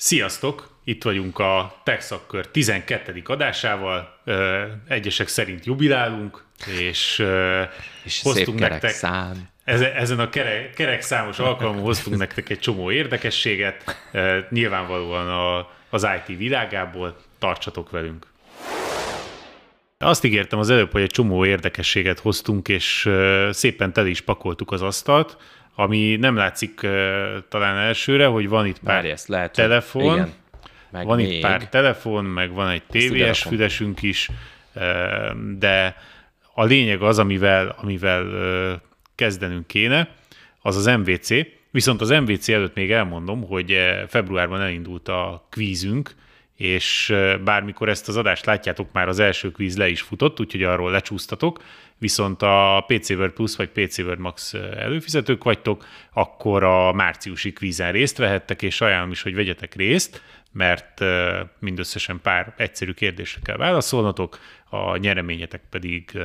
Sziasztok! 0.00 0.68
Itt 0.84 1.04
vagyunk 1.04 1.38
a 1.38 1.80
TechSzakkör 1.84 2.46
12. 2.46 3.22
adásával. 3.24 4.20
Egyesek 4.88 5.28
szerint 5.28 5.64
jubilálunk, 5.64 6.44
és, 6.78 7.24
és 8.04 8.22
hoztunk 8.22 8.58
nektek... 8.58 8.90
Szám. 8.90 9.48
Ezen 9.64 10.18
a 10.18 10.28
kerek, 10.74 11.02
számos 11.02 11.38
alkalmon 11.38 11.82
hoztunk 11.82 12.16
nektek 12.26 12.48
egy 12.48 12.58
csomó 12.58 12.90
érdekességet, 12.90 13.96
nyilvánvalóan 14.50 15.28
a, 15.28 15.70
az 15.90 16.06
IT 16.16 16.36
világából. 16.36 17.16
Tartsatok 17.38 17.90
velünk! 17.90 18.26
Azt 19.98 20.24
ígértem 20.24 20.58
az 20.58 20.70
előbb, 20.70 20.92
hogy 20.92 21.02
egy 21.02 21.10
csomó 21.10 21.44
érdekességet 21.44 22.18
hoztunk, 22.18 22.68
és 22.68 23.10
szépen 23.50 23.92
tele 23.92 24.08
is 24.08 24.20
pakoltuk 24.20 24.72
az 24.72 24.82
asztalt, 24.82 25.36
ami 25.80 26.16
nem 26.16 26.36
látszik 26.36 26.80
talán 27.48 27.76
elsőre, 27.76 28.26
hogy 28.26 28.48
van 28.48 28.66
itt 28.66 28.78
pár 28.78 28.94
Várj, 28.94 29.10
ezt 29.10 29.28
lehet, 29.28 29.52
telefon, 29.52 30.14
igen. 30.14 30.32
Meg 30.90 31.06
van 31.06 31.16
még. 31.16 31.32
itt 31.32 31.40
pár 31.40 31.68
telefon, 31.68 32.24
meg 32.24 32.52
van 32.52 32.68
egy 32.68 32.82
tévés 32.82 33.42
fülesünk 33.42 34.02
is, 34.02 34.30
de 35.58 35.96
a 36.54 36.64
lényeg 36.64 37.02
az, 37.02 37.18
amivel, 37.18 37.76
amivel 37.82 38.26
kezdenünk 39.14 39.66
kéne, 39.66 40.08
az 40.62 40.76
az 40.76 40.86
MVC. 40.86 41.28
Viszont 41.70 42.00
az 42.00 42.08
MVC 42.08 42.48
előtt 42.48 42.74
még 42.74 42.92
elmondom, 42.92 43.46
hogy 43.46 43.76
februárban 44.08 44.60
elindult 44.60 45.08
a 45.08 45.46
kvízünk, 45.50 46.14
és 46.56 47.14
bármikor 47.44 47.88
ezt 47.88 48.08
az 48.08 48.16
adást 48.16 48.46
látjátok, 48.46 48.92
már 48.92 49.08
az 49.08 49.18
első 49.18 49.50
kvíz 49.50 49.76
le 49.76 49.88
is 49.88 50.00
futott, 50.00 50.40
úgyhogy 50.40 50.62
arról 50.62 50.90
lecsúsztatok, 50.90 51.62
viszont 51.98 52.42
a 52.42 52.84
PC 52.86 53.10
World 53.10 53.32
Plus 53.32 53.56
vagy 53.56 53.68
PC 53.68 53.98
World 53.98 54.18
Max 54.18 54.54
előfizetők 54.54 55.44
vagytok, 55.44 55.86
akkor 56.12 56.64
a 56.64 56.92
márciusi 56.92 57.52
kvízen 57.52 57.92
részt 57.92 58.18
vehettek, 58.18 58.62
és 58.62 58.80
ajánlom 58.80 59.10
is, 59.10 59.22
hogy 59.22 59.34
vegyetek 59.34 59.74
részt, 59.74 60.22
mert 60.52 61.04
mindösszesen 61.58 62.20
pár 62.22 62.54
egyszerű 62.56 62.92
kérdésre 62.92 63.40
kell 63.44 63.56
válaszolnotok, 63.56 64.38
a 64.70 64.96
nyereményetek 64.96 65.62
pedig 65.70 66.18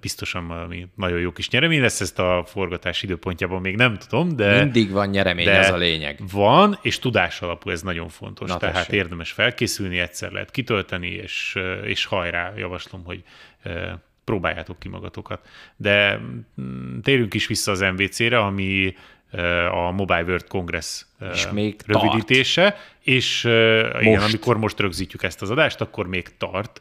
biztosan 0.00 0.46
valami 0.48 0.86
nagyon 0.94 1.18
jó 1.18 1.32
kis 1.32 1.48
nyeremény 1.48 1.80
lesz, 1.80 2.00
ezt 2.00 2.18
a 2.18 2.44
forgatás 2.46 3.02
időpontjában 3.02 3.60
még 3.60 3.76
nem 3.76 3.98
tudom, 3.98 4.36
de... 4.36 4.62
Mindig 4.62 4.90
van 4.90 5.08
nyeremény, 5.08 5.44
de 5.44 5.58
az 5.58 5.68
a 5.68 5.76
lényeg. 5.76 6.20
Van, 6.32 6.78
és 6.82 6.98
tudás 6.98 7.40
alapú, 7.40 7.70
ez 7.70 7.82
nagyon 7.82 8.08
fontos. 8.08 8.48
Na, 8.48 8.56
Tehát 8.56 8.74
tessék. 8.74 8.92
érdemes 8.92 9.32
felkészülni, 9.32 9.98
egyszer 9.98 10.32
lehet 10.32 10.50
kitölteni, 10.50 11.08
és, 11.08 11.58
és 11.84 12.04
hajrá, 12.04 12.52
javaslom, 12.56 13.04
hogy 13.04 13.22
próbáljátok 14.30 14.78
ki 14.78 14.88
magatokat. 14.88 15.48
De 15.76 16.20
mm, 16.60 16.98
térjünk 17.00 17.34
is 17.34 17.46
vissza 17.46 17.70
az 17.70 17.80
MVC-re, 17.80 18.38
ami 18.38 18.94
a 19.70 19.90
Mobile 19.90 20.22
World 20.22 20.46
Congress 20.46 21.04
és 21.32 21.48
még 21.50 21.80
rövidítése, 21.86 22.62
tart. 22.62 22.76
és 23.00 23.42
most. 23.42 24.00
igen, 24.00 24.22
amikor 24.22 24.58
most 24.58 24.80
rögzítjük 24.80 25.22
ezt 25.22 25.42
az 25.42 25.50
adást, 25.50 25.80
akkor 25.80 26.06
még 26.06 26.36
tart 26.36 26.80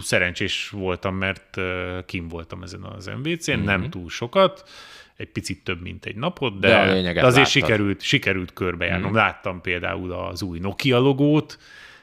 szerencsés 0.00 0.68
voltam, 0.68 1.14
mert 1.14 1.60
kim 2.06 2.28
voltam 2.28 2.62
ezen 2.62 2.82
az 2.82 3.10
MVC-n, 3.22 3.52
mm-hmm. 3.52 3.64
nem 3.64 3.90
túl 3.90 4.10
sokat, 4.10 4.68
egy 5.16 5.28
picit 5.28 5.64
több, 5.64 5.82
mint 5.82 6.04
egy 6.04 6.16
napot, 6.16 6.58
de, 6.58 6.68
de, 6.68 6.84
de 6.84 7.08
azért 7.08 7.22
láttad. 7.22 7.46
sikerült, 7.46 8.02
sikerült 8.02 8.52
körbejárnom. 8.52 9.10
Mm. 9.10 9.14
Láttam 9.14 9.60
például 9.60 10.12
az 10.12 10.42
új 10.42 10.58
Nokia 10.58 10.98
logót, 10.98 11.58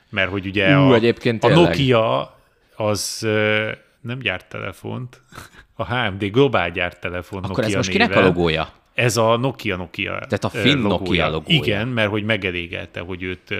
mert 0.09 0.29
hogy 0.29 0.45
ugye 0.45 0.77
Ú, 0.77 0.91
a, 0.91 0.99
a 1.39 1.47
Nokia 1.47 2.35
az 2.87 3.19
nem 4.01 4.19
gyárt 4.19 4.49
telefont, 4.49 5.21
a 5.73 5.95
HMD 5.95 6.23
globál 6.23 6.71
gyárt 6.71 6.99
telefon 6.99 7.43
Akkor 7.43 7.49
Nokia 7.49 7.69
ez 7.69 7.75
most 7.75 7.91
néven. 7.91 8.07
kinek 8.07 8.23
a 8.23 8.27
logója? 8.27 8.73
Ez 8.93 9.17
a 9.17 9.37
Nokia 9.37 9.75
Nokia 9.75 10.11
Tehát 10.11 10.43
a 10.43 10.49
finn 10.49 10.81
logója. 10.81 10.97
Nokia 10.99 11.29
logója. 11.29 11.57
Igen, 11.57 11.87
mert 11.87 12.09
hogy 12.09 12.23
megelégelte, 12.23 12.99
hogy 12.99 13.23
őt, 13.23 13.55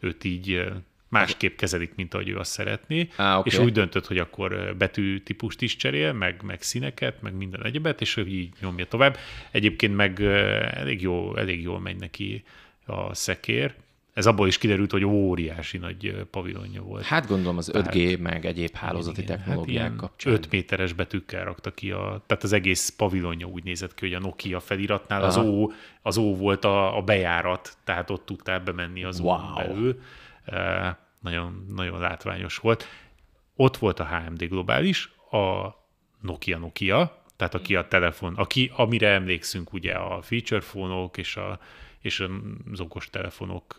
őt 0.00 0.24
így 0.24 0.64
másképp 1.12 1.56
kezelik, 1.56 1.94
mint 1.94 2.14
ahogy 2.14 2.28
ő 2.28 2.36
azt 2.36 2.50
szeretné, 2.50 3.08
ah, 3.16 3.38
okay. 3.38 3.52
és 3.52 3.58
úgy 3.58 3.72
döntött, 3.72 4.06
hogy 4.06 4.18
akkor 4.18 4.74
betűtípust 4.78 5.62
is 5.62 5.76
cserél, 5.76 6.12
meg, 6.12 6.42
meg 6.42 6.62
színeket, 6.62 7.22
meg 7.22 7.34
minden 7.34 7.64
egyebet, 7.64 8.00
és 8.00 8.16
ő 8.16 8.26
így 8.26 8.52
nyomja 8.60 8.84
tovább. 8.84 9.16
Egyébként 9.50 9.96
meg 9.96 10.20
elég, 10.74 11.02
jó, 11.02 11.36
elég 11.36 11.62
jól 11.62 11.80
megy 11.80 11.96
neki 11.96 12.44
a 12.86 13.14
szekér. 13.14 13.74
Ez 14.12 14.26
abból 14.26 14.46
is 14.46 14.58
kiderült, 14.58 14.90
hogy 14.90 15.04
óriási 15.04 15.78
nagy 15.78 16.26
pavilonja 16.30 16.82
volt. 16.82 17.04
Hát 17.04 17.26
gondolom 17.26 17.56
az 17.56 17.70
5G, 17.74 18.08
hát, 18.08 18.18
meg 18.18 18.46
egyéb 18.46 18.74
hálózati 18.74 19.22
igen, 19.22 19.36
technológiák 19.36 19.90
hát 19.90 19.96
kapcsán. 19.96 20.32
5 20.32 20.50
méteres 20.50 20.92
betűkkel 20.92 21.44
rakta 21.44 21.70
ki, 21.70 21.90
a, 21.90 22.22
tehát 22.26 22.42
az 22.42 22.52
egész 22.52 22.88
pavilonja 22.88 23.46
úgy 23.46 23.64
nézett 23.64 23.94
ki, 23.94 24.06
hogy 24.06 24.14
a 24.14 24.18
Nokia 24.18 24.60
feliratnál 24.60 25.22
az 25.22 25.36
ó, 25.36 25.70
az 26.02 26.16
ó 26.16 26.36
volt 26.36 26.64
a, 26.64 26.96
a 26.96 27.02
bejárat, 27.02 27.76
tehát 27.84 28.10
ott 28.10 28.26
tudtál 28.26 28.60
bemenni 28.60 29.04
az 29.04 29.20
wow. 29.20 29.54
belül 29.54 30.00
nagyon, 31.20 31.66
nagyon 31.68 32.00
látványos 32.00 32.56
volt. 32.56 32.86
Ott 33.56 33.76
volt 33.76 34.00
a 34.00 34.06
HMD 34.06 34.44
globális, 34.44 35.12
a 35.30 35.68
Nokia 36.20 36.58
Nokia, 36.58 37.22
tehát 37.36 37.54
aki 37.54 37.76
a 37.76 37.88
telefon, 37.88 38.34
aki, 38.34 38.70
amire 38.76 39.08
emlékszünk 39.08 39.72
ugye 39.72 39.92
a 39.92 40.22
feature 40.22 40.60
fónok 40.60 41.16
és, 41.16 41.36
a, 41.36 41.58
és 42.02 42.26
az 42.72 42.80
okos 42.80 43.10
telefonok, 43.10 43.76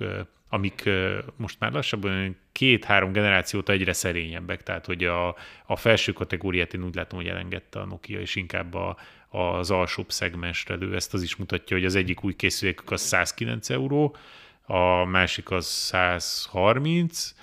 amik 0.50 0.90
most 1.36 1.60
már 1.60 1.72
lassabban 1.72 2.38
két-három 2.52 3.12
generációt 3.12 3.70
egyre 3.70 3.94
szerényebbek, 3.94 4.64
tehát 4.64 4.86
hogy 4.86 5.04
a, 5.04 5.36
a 5.66 5.76
felső 5.76 6.12
kategóriát 6.12 6.74
én 6.74 6.84
úgy 6.84 6.96
látom, 6.96 7.20
hogy 7.20 7.28
elengedte 7.28 7.80
a 7.80 7.86
Nokia, 7.86 8.20
és 8.20 8.36
inkább 8.36 8.74
a, 8.74 8.98
az 9.30 9.72
alsóbb 9.72 10.12
szegmensre 10.12 10.76
lő. 10.76 10.96
Ezt 10.96 11.14
az 11.14 11.22
is 11.22 11.36
mutatja, 11.36 11.78
hogy 11.78 11.86
az 11.86 11.96
egyik 11.96 12.24
új 12.24 12.36
készülékük 12.36 12.92
az 12.92 13.02
109 13.02 13.70
euró, 13.70 14.16
a 14.66 15.06
másik 15.06 15.52
az 15.52 15.66
130, 15.66 17.34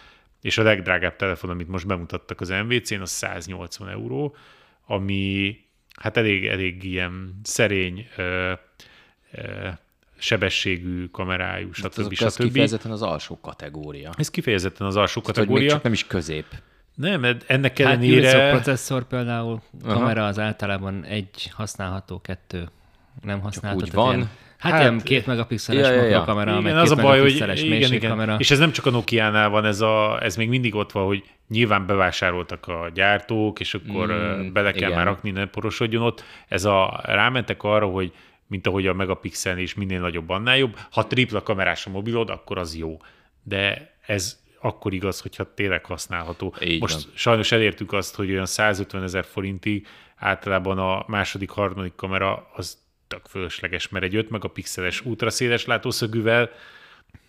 és 0.40 0.58
a 0.58 0.62
legdrágább 0.62 1.16
telefon, 1.16 1.50
amit 1.50 1.68
most 1.68 1.86
bemutattak 1.86 2.40
az 2.40 2.48
MVC-n, 2.48 3.00
az 3.00 3.10
180 3.10 3.88
euró, 3.88 4.36
ami 4.86 5.58
hát 5.96 6.16
elég, 6.16 6.46
elég 6.46 6.84
ilyen 6.84 7.40
szerény 7.42 8.08
ö, 8.16 8.52
ö, 9.32 9.68
sebességű 10.20 11.06
kamerájú, 11.06 11.72
stb. 11.72 12.12
stb. 12.12 12.24
Ez 12.24 12.36
kifejezetten 12.36 12.90
az 12.90 13.02
alsó 13.02 13.38
kategória. 13.40 14.10
Ez 14.16 14.30
kifejezetten 14.30 14.86
az 14.86 14.96
alsó 14.96 15.20
kategória. 15.20 15.62
Még 15.62 15.70
csak 15.70 15.82
nem 15.82 15.92
is 15.92 16.06
közép. 16.06 16.46
Nem, 16.94 17.24
ennek 17.46 17.78
hát 17.78 17.86
ellenére... 17.86 18.28
Hát 18.28 18.52
a 18.52 18.54
processzor 18.54 19.04
például, 19.04 19.62
kamera 19.86 20.26
az 20.26 20.38
általában 20.38 21.04
egy 21.04 21.50
használható, 21.52 22.20
kettő 22.20 22.68
nem 23.22 23.40
használható. 23.40 23.84
Úgy 23.84 23.92
van. 23.92 24.14
Ilyen 24.14 24.28
Hát, 24.60 24.72
hát 24.72 24.80
ilyen 24.80 25.00
két 25.00 25.26
megapixeles 25.26 25.88
ja, 25.88 25.94
ja, 25.94 26.02
ja. 26.02 26.24
kamera, 26.24 26.50
igen, 26.50 26.62
meg 26.62 26.76
az 26.76 26.90
a 26.90 26.94
baj, 26.94 27.20
hogy 27.20 27.34
igen, 27.56 27.92
igen. 27.92 28.38
És 28.38 28.50
ez 28.50 28.58
nem 28.58 28.72
csak 28.72 28.86
a 28.86 28.90
Nokia-nál 28.90 29.48
van, 29.48 29.64
ez, 29.64 29.80
a, 29.80 30.22
ez 30.22 30.36
még 30.36 30.48
mindig 30.48 30.74
ott 30.74 30.92
van, 30.92 31.06
hogy 31.06 31.24
nyilván 31.48 31.86
bevásároltak 31.86 32.66
a 32.66 32.90
gyártók, 32.94 33.60
és 33.60 33.74
akkor 33.74 34.06
mm, 34.06 34.52
bele 34.52 34.70
kell 34.70 34.88
igen. 34.88 34.92
már 34.92 35.06
rakni, 35.06 35.30
ne 35.30 35.46
porosodjon 35.46 36.02
ott. 36.02 36.24
Ez 36.48 36.64
a, 36.64 37.00
rámentek 37.04 37.62
arra, 37.62 37.86
hogy 37.86 38.12
mint 38.50 38.66
ahogy 38.66 38.86
a 38.86 38.92
megapixel 38.92 39.58
is 39.58 39.74
minél 39.74 40.00
nagyobb, 40.00 40.28
annál 40.28 40.58
jobb. 40.58 40.76
Ha 40.90 41.06
tripla 41.06 41.42
kamerás 41.42 41.86
a 41.86 41.90
mobilod, 41.90 42.30
akkor 42.30 42.58
az 42.58 42.76
jó. 42.76 42.96
De 43.42 43.94
ez 44.06 44.38
akkor 44.60 44.92
igaz, 44.92 45.20
hogyha 45.20 45.54
tényleg 45.54 45.84
használható. 45.84 46.54
Így 46.60 46.80
Most 46.80 47.04
van. 47.04 47.12
sajnos 47.14 47.52
elértük 47.52 47.92
azt, 47.92 48.14
hogy 48.14 48.30
olyan 48.30 48.46
150 48.46 49.02
ezer 49.02 49.24
forintig 49.24 49.86
általában 50.16 50.78
a 50.78 51.04
második, 51.06 51.50
harmadik 51.50 51.94
kamera 51.94 52.50
az 52.54 52.78
tök 53.08 53.26
fölösleges, 53.28 53.88
mert 53.88 54.04
egy 54.04 54.14
5 54.14 54.30
megapixeles 54.30 55.04
ultraszéles 55.04 55.64
látószögűvel 55.64 56.50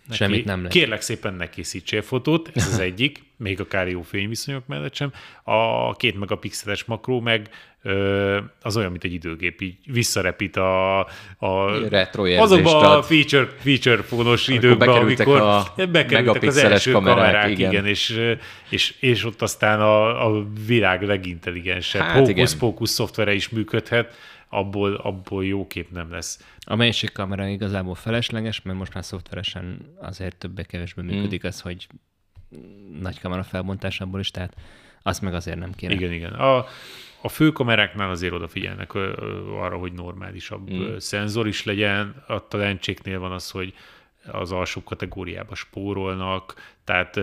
Neki, 0.06 0.16
Semmit 0.16 0.44
nem 0.44 0.56
lehet. 0.56 0.72
Kérlek 0.72 1.00
szépen 1.00 1.34
ne 1.34 1.48
készítsél 1.48 2.02
fotót, 2.02 2.50
ez 2.54 2.66
az 2.66 2.78
egyik, 2.88 3.22
még 3.36 3.60
akár 3.60 3.88
jó 3.88 4.02
fényviszonyok 4.02 4.66
mellett 4.66 4.94
sem. 4.94 5.12
A 5.42 5.92
két 5.96 6.18
megapixeles 6.18 6.84
makró 6.84 7.20
meg 7.20 7.48
ö, 7.82 8.38
az 8.62 8.76
olyan, 8.76 8.90
mint 8.90 9.04
egy 9.04 9.12
időgép, 9.12 9.60
így 9.60 9.76
visszarepít 9.86 10.56
a, 10.56 10.98
a 11.38 11.46
azokban 12.38 12.84
a 12.84 13.02
feature, 13.02 13.48
feature 13.58 14.02
fónos 14.02 14.48
időkben, 14.48 14.88
amikor 14.88 15.40
a 15.40 15.74
bekerültek 15.90 16.42
az 16.42 16.56
első 16.56 16.92
kamerák, 16.92 17.16
kamerák 17.16 17.50
igen. 17.50 17.70
igen, 17.70 17.86
és, 17.86 18.36
és, 18.68 18.94
és 19.00 19.24
ott 19.24 19.42
aztán 19.42 19.80
a, 19.80 20.26
a 20.26 20.46
világ 20.66 21.02
legintelligensebb 21.02 22.02
hát 22.02 22.26
hókusz-pókusz 22.26 22.90
szoftvere 22.90 23.34
is 23.34 23.48
működhet, 23.48 24.14
abból, 24.54 24.94
abból 24.94 25.44
jó 25.44 25.66
kép 25.66 25.90
nem 25.90 26.10
lesz. 26.10 26.44
A 26.60 26.76
másik 26.76 27.12
kamera 27.12 27.46
igazából 27.46 27.94
felesleges, 27.94 28.62
mert 28.62 28.78
most 28.78 28.94
már 28.94 29.04
szoftveresen 29.04 29.94
azért 30.00 30.36
többé-kevésbé 30.36 31.02
működik 31.02 31.44
mm. 31.44 31.48
az, 31.48 31.60
hogy 31.60 31.86
nagy 33.00 33.20
kamera 33.20 33.42
felbontásából 33.42 34.20
is, 34.20 34.30
tehát 34.30 34.56
azt 35.02 35.20
meg 35.20 35.34
azért 35.34 35.58
nem 35.58 35.72
kéne. 35.72 35.92
Igen, 35.92 36.12
igen. 36.12 36.32
A, 36.32 36.66
a 37.22 37.28
fő 37.28 37.52
kameráknál 37.52 38.10
azért 38.10 38.32
odafigyelnek 38.32 38.94
arra, 39.60 39.76
hogy 39.76 39.92
normálisabb 39.92 40.72
mm. 40.72 40.96
szenzor 40.96 41.46
is 41.46 41.64
legyen. 41.64 42.24
A 42.28 42.56
lencséknél 42.56 43.18
van 43.18 43.32
az, 43.32 43.50
hogy 43.50 43.74
az 44.26 44.52
alsó 44.52 44.82
kategóriába 44.82 45.54
spórolnak, 45.54 46.54
tehát 46.84 47.20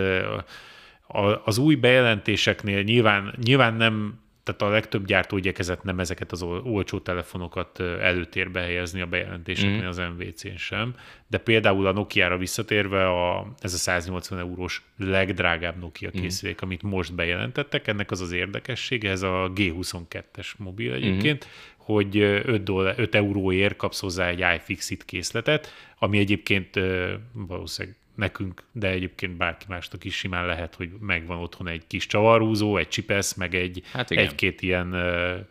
az 1.44 1.58
új 1.58 1.76
bejelentéseknél 1.76 2.82
nyilván, 2.82 3.36
nyilván 3.44 3.74
nem 3.74 4.20
tehát 4.56 4.74
a 4.74 4.76
legtöbb 4.76 5.06
gyártó 5.06 5.38
igyekezett 5.38 5.84
nem 5.84 6.00
ezeket 6.00 6.32
az 6.32 6.42
olcsó 6.42 7.00
telefonokat 7.00 7.80
előtérbe 7.80 8.60
helyezni 8.60 9.02
a 9.02 9.06
bejelentéseknél 9.06 9.84
mm. 9.84 9.88
az 9.88 9.98
MVC-n 9.98 10.58
sem, 10.58 10.96
de 11.28 11.38
például 11.38 11.88
a 11.88 11.92
Nokia-ra 11.92 12.38
visszatérve 12.38 13.08
a, 13.08 13.54
ez 13.60 13.74
a 13.74 13.78
180 13.78 14.40
eurós 14.40 14.84
legdrágább 14.98 15.80
Nokia 15.80 16.10
mhm. 16.14 16.22
készülék, 16.22 16.56
mm. 16.56 16.66
amit 16.66 16.82
most 16.82 17.16
bejelentettek, 17.16 17.88
ennek 17.88 18.12
az 18.12 18.22
az 18.22 18.32
érdekessége, 18.32 19.10
ez 19.10 19.22
a 19.22 19.52
G22-es 19.56 20.58
mobil 20.58 20.94
egyébként, 20.94 21.46
mm 21.46 21.78
hogy 21.90 22.18
5, 22.18 22.64
dollár, 22.64 22.94
5 22.98 23.16
euróért 23.16 23.76
kapsz 23.76 24.00
hozzá 24.00 24.28
egy 24.28 24.44
iFixit 24.56 25.06
készletet, 25.06 25.74
ami 26.00 26.18
egyébként 26.18 26.80
valószínűleg 27.34 27.98
nekünk, 28.20 28.64
de 28.72 28.88
egyébként 28.90 29.38
bárki 29.38 29.66
másnak 29.70 30.04
is 30.04 30.16
simán 30.16 30.46
lehet, 30.46 30.76
hogy 30.76 30.90
megvan 31.00 31.38
otthon 31.38 31.68
egy 31.68 31.88
kis 31.88 32.06
csavarhúzó, 32.06 32.78
egy 32.78 32.88
csipesz, 32.88 33.34
meg 33.34 33.56
egy, 33.56 33.82
hát 33.92 34.12
egy-két 34.12 34.62
ilyen 34.62 34.96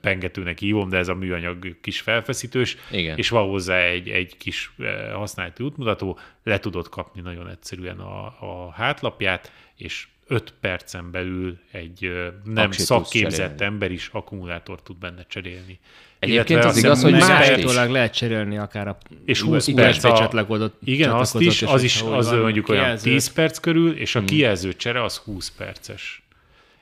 pengetőnek 0.00 0.58
hívom, 0.58 0.88
de 0.88 0.96
ez 0.96 1.08
a 1.08 1.14
műanyag 1.14 1.80
kis 1.80 2.00
felfeszítős, 2.00 2.76
igen. 2.90 3.16
és 3.16 3.28
van 3.28 3.48
hozzá 3.48 3.78
egy, 3.78 4.08
egy 4.08 4.36
kis 4.36 4.72
használati 5.12 5.62
útmutató, 5.62 6.18
le 6.42 6.58
tudod 6.58 6.88
kapni 6.88 7.20
nagyon 7.20 7.48
egyszerűen 7.48 7.98
a, 7.98 8.24
a 8.26 8.70
hátlapját, 8.72 9.52
és 9.76 10.08
5 10.28 10.54
percen 10.60 11.10
belül 11.10 11.58
egy 11.70 12.12
nem 12.44 12.64
Aksi 12.64 12.82
szakképzett 12.82 13.60
ember 13.60 13.90
is 13.90 14.08
akkumulátort 14.12 14.82
tud 14.82 14.96
benne 14.96 15.24
cserélni. 15.28 15.78
Egyébként 16.18 16.64
az 16.64 16.76
igaz, 16.76 17.02
hogy 17.02 17.12
másolólag 17.12 17.90
lehet 17.90 18.14
cserélni 18.14 18.58
akár 18.58 18.88
a 18.88 18.98
és 19.24 19.40
20 19.40 19.68
perc 19.74 20.04
a, 20.04 20.72
Igen, 20.84 21.10
azt 21.10 21.40
is, 21.40 21.62
az 21.62 21.82
is, 21.82 22.02
az 22.02 22.30
mondjuk 22.30 22.68
olyan 22.68 22.96
10 22.96 23.32
perc 23.32 23.58
körül, 23.58 23.96
és 23.96 24.14
a 24.14 24.18
hmm. 24.18 24.28
kijelző 24.28 24.72
csere 24.72 25.02
az 25.02 25.16
20 25.16 25.50
perces. 25.50 26.22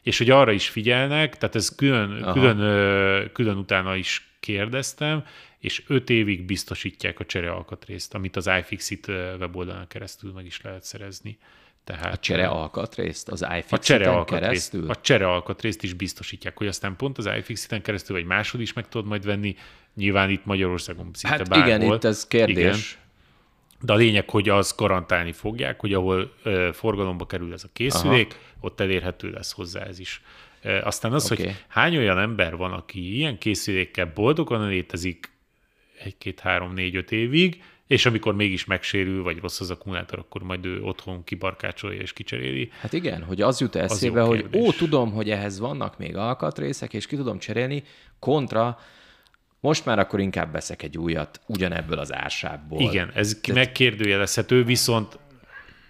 És 0.03 0.19
hogy 0.19 0.31
arra 0.31 0.53
is 0.53 0.69
figyelnek, 0.69 1.37
tehát 1.37 1.55
ez 1.55 1.75
külön, 1.75 2.31
külön, 2.33 3.33
külön 3.33 3.57
utána 3.57 3.97
is 3.97 4.29
kérdeztem, 4.41 5.25
és 5.59 5.83
5 5.87 6.11
évig 6.11 6.43
biztosítják 6.45 7.21
a 7.21 7.25
cserealkatrészt, 7.25 8.15
amit 8.15 8.37
az 8.37 8.51
iFixit 8.59 9.07
weboldalán 9.39 9.87
keresztül 9.89 10.33
meg 10.33 10.47
is 10.47 10.61
lehet 10.63 10.85
szerezni. 10.85 11.39
Tehát, 11.87 12.12
a 12.12 12.17
csere 12.17 12.47
alkatrészt 12.47 13.29
az 13.29 13.47
iFixit-en 13.59 14.25
keresztül? 14.25 14.91
A 14.91 14.94
csere 14.94 15.29
alkatrészt 15.29 15.83
is 15.83 15.93
biztosítják, 15.93 16.59
hogy 16.59 16.67
aztán 16.67 16.97
pont 16.97 17.19
az 17.19 17.29
iFixit-en 17.38 17.83
keresztül, 17.83 18.17
vagy 18.17 18.25
máshol 18.25 18.61
is 18.61 18.73
meg 18.73 18.88
tudod 18.88 19.06
majd 19.06 19.25
venni. 19.25 19.56
Nyilván 19.94 20.31
itt 20.31 20.44
Magyarországon 20.44 21.11
szinte 21.12 21.37
hát 21.37 21.49
bárhol. 21.49 21.67
igen, 21.69 21.93
itt 21.94 22.05
ez 22.05 22.27
kérdés. 22.27 22.56
Igen. 22.56 22.79
De 23.81 23.93
a 23.93 23.97
lényeg, 23.97 24.31
hogy 24.31 24.49
az 24.49 24.75
garantálni 24.77 25.33
fogják, 25.33 25.81
hogy 25.81 25.93
ahol 25.93 26.33
ö, 26.43 26.71
forgalomba 26.73 27.27
kerül 27.27 27.53
ez 27.53 27.65
a 27.65 27.69
készülék, 27.73 28.27
Aha. 28.33 28.41
ott 28.61 28.81
elérhető 28.81 29.31
lesz 29.31 29.53
hozzá 29.53 29.81
ez 29.81 29.99
is. 29.99 30.23
E, 30.62 30.83
aztán 30.83 31.12
az, 31.12 31.33
okay. 31.33 31.44
hogy 31.44 31.55
hány 31.69 31.97
olyan 31.97 32.19
ember 32.19 32.56
van, 32.56 32.73
aki 32.73 33.17
ilyen 33.17 33.38
készülékkel 33.38 34.12
boldogan 34.15 34.69
létezik 34.69 35.31
egy, 35.99 36.19
két, 36.19 36.41
három, 36.41 36.73
négy, 36.73 36.97
öt 36.97 37.12
évig, 37.12 37.62
és 37.87 38.06
amikor 38.06 38.35
mégis 38.35 38.65
megsérül, 38.65 39.23
vagy 39.23 39.38
rossz 39.41 39.61
az 39.61 39.71
akkumulátor, 39.71 40.19
akkor 40.19 40.43
majd 40.43 40.65
ő 40.65 40.83
otthon 40.83 41.25
kibarkácsolja 41.25 42.00
és 42.00 42.12
kicseréli. 42.12 42.71
Hát 42.81 42.93
igen, 42.93 43.23
hogy 43.23 43.41
az 43.41 43.61
jut 43.61 43.77
eszébe, 43.77 44.23
az 44.23 44.29
hogy 44.29 44.47
ó, 44.53 44.73
tudom, 44.73 45.12
hogy 45.12 45.31
ehhez 45.31 45.59
vannak 45.59 45.99
még 45.99 46.17
alkatrészek, 46.17 46.94
és 46.94 47.06
ki 47.06 47.17
tudom 47.17 47.38
cserélni, 47.38 47.83
kontra 48.19 48.79
most 49.61 49.85
már 49.85 49.99
akkor 49.99 50.21
inkább 50.21 50.53
veszek 50.53 50.83
egy 50.83 50.99
újat 50.99 51.41
ugyanebből 51.47 51.99
az 51.99 52.15
ársából. 52.15 52.81
Igen, 52.81 53.11
ez 53.15 53.41
De... 53.41 53.53
megkérdőjelezhető, 53.53 54.65
viszont 54.65 55.19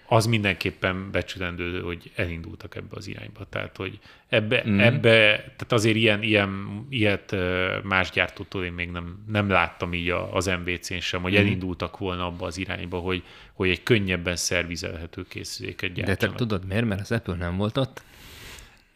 az 0.08 0.26
mindenképpen 0.26 1.10
becsülendő, 1.10 1.80
hogy 1.80 2.12
elindultak 2.14 2.74
ebbe 2.76 2.96
az 2.96 3.06
irányba. 3.06 3.44
Tehát, 3.48 3.76
hogy 3.76 3.98
ebbe, 4.28 4.62
mm. 4.68 4.78
ebbe 4.78 5.36
tehát 5.36 5.72
azért 5.72 5.96
ilyen, 5.96 6.22
ilyen, 6.22 6.86
ilyet 6.88 7.36
más 7.82 8.10
gyártótól 8.10 8.64
én 8.64 8.72
még 8.72 8.90
nem, 8.90 9.24
nem 9.26 9.48
láttam 9.48 9.94
így 9.94 10.10
az 10.30 10.46
MVC-n 10.46 11.00
sem, 11.00 11.22
hogy 11.22 11.32
mm. 11.32 11.36
elindultak 11.36 11.98
volna 11.98 12.26
abba 12.26 12.46
az 12.46 12.58
irányba, 12.58 12.98
hogy, 12.98 13.22
hogy 13.52 13.68
egy 13.68 13.82
könnyebben 13.82 14.36
szervizelhető 14.36 15.24
készüléket 15.28 15.92
gyártsanak. 15.92 16.20
De 16.20 16.26
te 16.26 16.34
tudod 16.34 16.66
miért? 16.66 16.84
Mert 16.84 17.00
az 17.00 17.12
Apple 17.12 17.34
nem 17.34 17.56
volt 17.56 17.76
ott. 17.76 18.02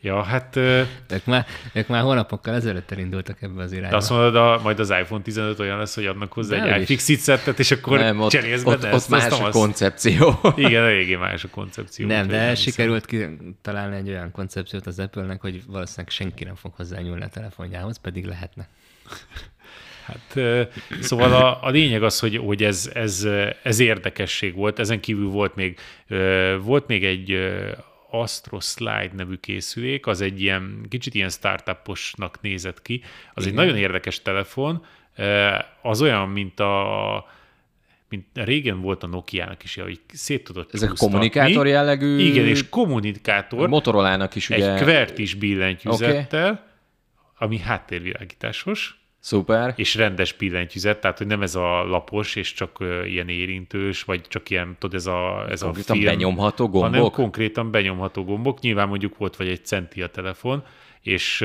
Ja, 0.02 0.22
hát... 0.22 0.56
Ők 0.56 1.24
már, 1.24 1.46
ők 1.72 1.88
már 1.88 2.02
hónapokkal 2.02 2.54
ezelőtt 2.54 2.90
elindultak 2.90 3.42
ebbe 3.42 3.62
az 3.62 3.72
irányba. 3.72 3.90
De 3.90 3.96
azt 3.96 4.10
mondod, 4.10 4.36
a, 4.36 4.60
majd 4.62 4.80
az 4.80 4.90
iPhone 4.90 5.22
15 5.22 5.58
olyan 5.58 5.78
lesz, 5.78 5.94
hogy 5.94 6.06
adnak 6.06 6.32
hozzá 6.32 6.64
De 6.64 6.74
egy 6.74 6.82
iFixit 6.82 7.18
szettet, 7.18 7.58
és 7.58 7.70
akkor 7.70 7.98
nem, 7.98 8.20
ott, 8.20 8.30
cserélsz 8.30 8.64
ott, 8.64 8.84
ott, 8.84 8.92
ott 8.92 9.08
más 9.08 9.40
a 9.40 9.50
koncepció. 9.50 10.40
Igen, 10.56 10.84
eléggé 10.90 11.16
más 11.16 11.44
a 11.44 11.48
koncepció. 11.48 12.06
Nem, 12.06 12.28
de 12.28 12.54
sikerült 12.54 13.06
ki, 13.06 13.26
találni 13.62 13.96
egy 13.96 14.08
olyan 14.08 14.30
koncepciót 14.30 14.86
az 14.86 14.98
Apple-nek, 14.98 15.40
hogy 15.40 15.62
valószínűleg 15.66 16.10
senki 16.10 16.44
nem 16.44 16.54
fog 16.54 16.72
hozzányúlni 16.76 17.22
a 17.22 17.28
telefonjához, 17.28 17.98
pedig 17.98 18.24
lehetne. 18.24 18.68
Hát, 20.04 20.40
szóval 21.00 21.32
a, 21.32 21.58
a 21.62 21.70
lényeg 21.70 22.02
az, 22.02 22.18
hogy, 22.18 22.36
hogy 22.36 22.62
ez, 22.62 22.90
ez, 22.94 23.26
ez 23.62 23.78
érdekesség 23.78 24.54
volt. 24.54 24.78
Ezen 24.78 25.00
kívül 25.00 25.28
volt 25.28 25.54
még, 25.54 25.78
volt 26.60 26.86
még 26.86 27.04
egy 27.04 27.38
Astro 28.10 28.60
Slide 28.60 29.10
nevű 29.16 29.34
készülék, 29.34 30.06
az 30.06 30.20
egy 30.20 30.40
ilyen, 30.40 30.86
kicsit 30.88 31.14
ilyen 31.14 31.28
startuposnak 31.28 32.40
nézett 32.40 32.82
ki. 32.82 33.02
Az 33.34 33.46
Igen. 33.46 33.58
egy 33.58 33.64
nagyon 33.64 33.80
érdekes 33.80 34.22
telefon, 34.22 34.84
az 35.82 36.02
olyan, 36.02 36.28
mint 36.28 36.60
a 36.60 37.38
mint 38.08 38.26
régen 38.34 38.80
volt 38.80 39.02
a 39.02 39.06
Nokia-nak 39.06 39.64
is, 39.64 39.74
hogy 39.74 40.00
szét 40.12 40.44
tudott 40.44 40.74
Ezek 40.74 40.90
kommunikátor 40.98 41.66
jellegű? 41.66 42.18
Igen, 42.18 42.46
és 42.46 42.68
kommunikátor. 42.68 43.68
Motorola-nak 43.68 44.34
is 44.34 44.50
ugye... 44.50 44.72
Egy 44.72 44.82
kvertis 44.82 45.34
billentyűzettel, 45.34 46.50
okay. 46.50 46.64
ami 47.38 47.58
háttérvilágításos, 47.58 48.99
Szuper. 49.20 49.72
És 49.76 49.94
rendes 49.94 50.32
billentyűzet, 50.32 51.00
tehát 51.00 51.18
hogy 51.18 51.26
nem 51.26 51.42
ez 51.42 51.54
a 51.54 51.84
lapos 51.84 52.36
és 52.36 52.52
csak 52.52 52.78
ilyen 53.04 53.28
érintős, 53.28 54.02
vagy 54.02 54.20
csak 54.28 54.50
ilyen, 54.50 54.76
tudod, 54.78 54.94
ez 54.94 55.06
a, 55.06 55.46
ez 55.50 55.62
a 55.62 55.72
film. 55.74 56.04
benyomható 56.04 56.68
gombok? 56.68 56.90
Hanem 56.90 57.10
konkrétan 57.10 57.70
benyomható 57.70 58.24
gombok. 58.24 58.60
Nyilván 58.60 58.88
mondjuk 58.88 59.18
volt 59.18 59.36
vagy 59.36 59.48
egy 59.48 59.64
centi 59.64 60.02
a 60.02 60.06
telefon, 60.06 60.64
és 61.00 61.42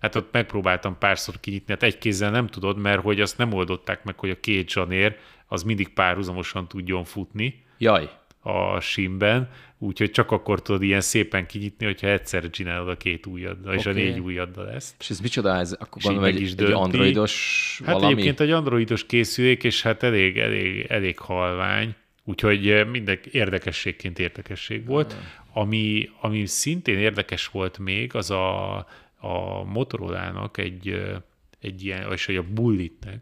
hát 0.00 0.14
ott 0.14 0.32
megpróbáltam 0.32 0.98
párszor 0.98 1.40
kinyitni, 1.40 1.72
hát 1.72 1.82
egy 1.82 1.98
kézzel 1.98 2.30
nem 2.30 2.46
tudod, 2.46 2.78
mert 2.78 3.02
hogy 3.02 3.20
azt 3.20 3.38
nem 3.38 3.52
oldották 3.52 4.04
meg, 4.04 4.18
hogy 4.18 4.30
a 4.30 4.40
két 4.40 4.70
zsanér 4.70 5.16
az 5.46 5.62
mindig 5.62 5.88
párhuzamosan 5.88 6.68
tudjon 6.68 7.04
futni. 7.04 7.64
Jaj 7.78 8.10
a 8.48 8.80
simben, 8.80 9.48
úgyhogy 9.78 10.10
csak 10.10 10.30
akkor 10.30 10.62
tudod 10.62 10.82
ilyen 10.82 11.00
szépen 11.00 11.46
kinyitni, 11.46 11.86
hogyha 11.86 12.06
egyszer 12.08 12.50
csinálod 12.50 12.88
a 12.88 12.96
két 12.96 13.26
ujjaddal, 13.26 13.64
okay. 13.64 13.76
és 13.76 13.86
a 13.86 13.92
négy 13.92 14.20
ujjaddal 14.20 14.70
ezt. 14.70 14.94
És 14.98 15.10
ez 15.10 15.20
micsoda? 15.20 15.56
Ez 15.56 15.72
akkor 15.72 16.02
gondolom 16.02 16.28
egy, 16.28 16.40
is 16.40 16.52
egy 16.52 16.70
androidos 16.70 17.80
Hát 17.84 17.94
valami? 17.94 18.12
egyébként 18.12 18.40
egy 18.40 18.50
androidos 18.50 19.06
készülék, 19.06 19.64
és 19.64 19.82
hát 19.82 20.02
elég, 20.02 20.38
elég, 20.38 20.86
elég 20.88 21.18
halvány, 21.18 21.94
úgyhogy 22.24 22.68
eh, 22.68 22.86
minden 22.86 23.18
érdekességként 23.30 24.18
érdekesség 24.18 24.86
volt. 24.86 25.16
Ami, 25.52 26.10
ami 26.20 26.46
szintén 26.46 26.98
érdekes 26.98 27.46
volt 27.46 27.78
még, 27.78 28.14
az 28.14 28.30
a, 28.30 28.76
a 29.16 29.64
Motorola-nak 29.64 30.58
egy, 30.58 30.88
eh, 30.88 31.16
egy 31.60 31.84
ilyen, 31.84 32.08
vagy 32.08 32.36
a 32.36 32.42
Bullitnek 32.52 33.20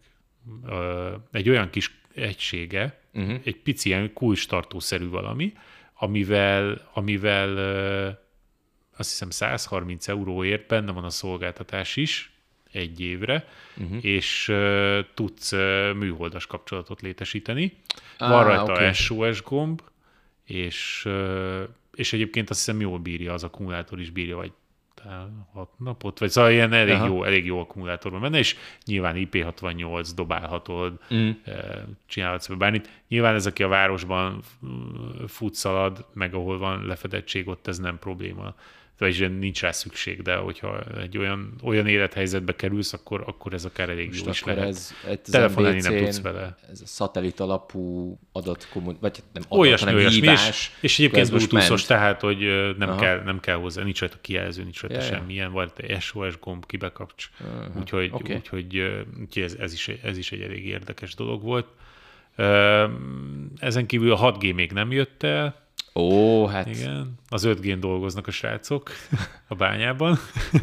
eh, 0.69 1.13
egy 1.33 1.49
olyan 1.49 1.71
kis 1.71 1.91
egysége, 2.17 3.01
uh-huh. 3.15 3.41
egy 3.45 3.57
pici 3.57 3.89
ilyen 3.89 4.13
kulcstartószerű 4.13 5.09
valami, 5.09 5.53
amivel, 5.95 6.91
amivel 6.93 7.59
azt 8.97 9.11
hiszem 9.11 9.31
130 9.31 10.09
euróért 10.09 10.67
benne 10.67 10.93
van 10.93 11.05
a 11.05 11.11
szolgáltatás 11.11 11.97
is, 11.97 12.31
egy 12.73 13.01
évre, 13.01 13.49
uh-huh. 13.77 14.05
és 14.05 14.49
uh, 14.49 14.99
tudsz 15.15 15.53
uh, 15.53 15.95
műholdas 15.95 16.47
kapcsolatot 16.47 17.01
létesíteni. 17.01 17.73
Ah, 18.19 18.31
van 18.31 18.45
rajta 18.45 18.73
okay. 18.73 18.93
SOS 18.93 19.43
gomb, 19.43 19.83
és, 20.45 21.03
uh, 21.07 21.63
és 21.95 22.13
egyébként 22.13 22.51
azt 22.51 22.65
hiszem 22.65 22.81
jól 22.81 22.99
bírja, 22.99 23.33
az 23.33 23.45
akkumulátor 23.45 24.01
is 24.01 24.11
bírja, 24.11 24.37
vagy 24.37 24.53
hat 25.53 25.69
napot, 25.79 26.19
vagy 26.19 26.31
szóval 26.31 26.51
ilyen 26.51 26.73
elég, 26.73 26.99
jó, 27.05 27.25
elég 27.25 27.45
jó 27.45 27.61
akkumulátorban 27.61 28.21
benne, 28.21 28.39
és 28.39 28.57
nyilván 28.85 29.15
IP68 29.19 30.11
dobálhatod, 30.15 30.99
mm. 31.15 31.31
csinálhatsz 32.07 32.47
bármit. 32.47 33.03
Nyilván 33.09 33.35
ez, 33.35 33.47
aki 33.47 33.63
a 33.63 33.69
városban 33.69 34.43
futszalad, 35.27 36.07
meg 36.13 36.35
ahol 36.35 36.59
van 36.59 36.87
lefedettség, 36.87 37.49
ott 37.49 37.67
ez 37.67 37.79
nem 37.79 37.99
probléma 37.99 38.55
vagyis 38.99 39.19
nincs 39.39 39.61
rá 39.61 39.71
szükség, 39.71 40.23
de 40.23 40.37
hogyha 40.37 40.81
egy 41.01 41.19
olyan, 41.19 41.55
olyan 41.63 41.87
élethelyzetbe 41.87 42.57
kerülsz, 42.57 42.93
akkor, 42.93 43.23
akkor 43.27 43.53
ez 43.53 43.65
akár 43.65 43.89
elég 43.89 44.07
Most 44.09 44.25
jó 44.25 44.31
is 44.31 44.45
lehet. 44.45 44.65
Ez, 44.65 44.95
ez 45.09 45.19
Telefonálni 45.31 45.81
nem 45.81 45.97
tudsz 45.97 46.21
vele. 46.21 46.57
Ez 46.71 46.81
a 46.81 46.87
szatellit 46.87 47.41
alapú 47.41 48.19
adat, 48.33 48.69
vagy 48.75 48.97
hát 49.03 49.23
nem 49.33 49.43
adat, 49.49 49.59
olyasmi, 49.59 49.87
hanem 49.87 50.01
olyasmi, 50.01 50.21
hívás. 50.21 50.49
És, 50.49 50.71
és 50.81 50.99
egyébként 50.99 51.49
bluetooth 51.49 51.87
tehát, 51.87 52.21
hogy 52.21 52.39
nem 52.79 52.97
kell, 52.97 53.23
nem 53.23 53.41
kell 53.41 53.57
hozzá, 53.57 53.83
nincs 53.83 54.01
rajta 54.01 54.17
kijelző, 54.21 54.63
nincs 54.63 54.81
rajta 54.81 54.97
yeah. 54.97 55.09
semmilyen, 55.09 55.53
vagy 55.53 55.71
egy 55.77 56.01
SOS 56.01 56.39
gomb, 56.39 56.67
kibekapcs. 56.67 57.29
Uh-huh. 57.41 57.77
Úgyhogy, 57.77 58.11
okay. 58.13 58.37
úgyhogy, 58.37 58.83
úgyhogy 59.21 59.43
ez, 59.43 59.55
ez, 59.55 59.73
is, 59.73 59.89
ez 59.89 60.19
is 60.19 60.33
egy 60.33 60.41
elég 60.41 60.67
érdekes 60.67 61.15
dolog 61.15 61.43
volt. 61.43 61.67
Ezen 63.59 63.87
kívül 63.87 64.13
a 64.13 64.33
6G 64.33 64.55
még 64.55 64.73
nem 64.73 64.93
jött 64.93 65.23
el, 65.23 65.66
Ó, 65.97 66.47
hát... 66.47 66.67
Igen, 66.67 67.15
az 67.29 67.45
5 67.45 67.61
g 67.61 67.79
dolgoznak 67.79 68.27
a 68.27 68.31
srácok 68.31 68.91
a 69.49 69.55
bányában. 69.55 70.19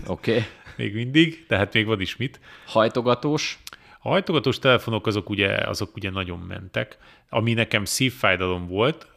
Oké. 0.08 0.32
Okay. 0.32 0.44
még 0.78 0.94
mindig, 0.94 1.46
tehát 1.46 1.74
még 1.74 1.86
van 1.86 2.02
is 2.02 2.16
mit. 2.16 2.40
Hajtogatós? 2.66 3.60
A 4.00 4.10
hajtogatós 4.10 4.60
telefonok 4.60 5.08
azok 5.08 5.30
ugye, 5.30 5.56
azok 5.56 5.96
ugye 5.96 6.10
nagyon 6.10 6.40
mentek. 6.40 6.98
Ami 7.30 7.54
nekem 7.54 7.86
szívfájdalom 7.86 8.68
volt, 8.68 9.08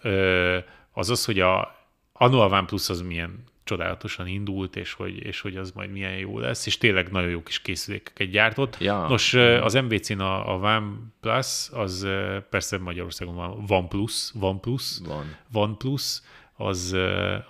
az 0.93 1.11
az, 1.11 1.25
hogy 1.25 1.41
a 1.41 1.75
Annual 2.13 2.53
OnePlus 2.53 2.89
az 2.89 3.01
milyen 3.01 3.45
csodálatosan 3.67 4.27
indult, 4.27 4.77
és 4.77 4.93
hogy, 4.93 5.25
és 5.25 5.41
hogy 5.41 5.57
az 5.57 5.71
majd 5.71 5.91
milyen 5.91 6.17
jó 6.17 6.39
lesz, 6.39 6.67
és 6.67 6.79
tényleg 6.79 7.11
nagyon 7.11 7.31
jó 7.31 7.43
kis 7.43 7.61
készülékeket 7.63 8.31
gyártott. 8.31 8.77
Ja. 8.81 9.07
Nos, 9.09 9.35
az 9.35 9.75
MVC-n 9.75 10.21
a, 10.21 10.55
a 10.55 10.59
OnePlus, 10.59 11.71
az 11.73 12.07
persze 12.51 12.79
Magyarországon 12.79 13.35
van 13.35 13.65
OnePlus, 13.69 14.33
OnePlus, 14.41 14.99
van. 15.05 15.37
OnePlus, 15.53 16.21
az 16.57 16.97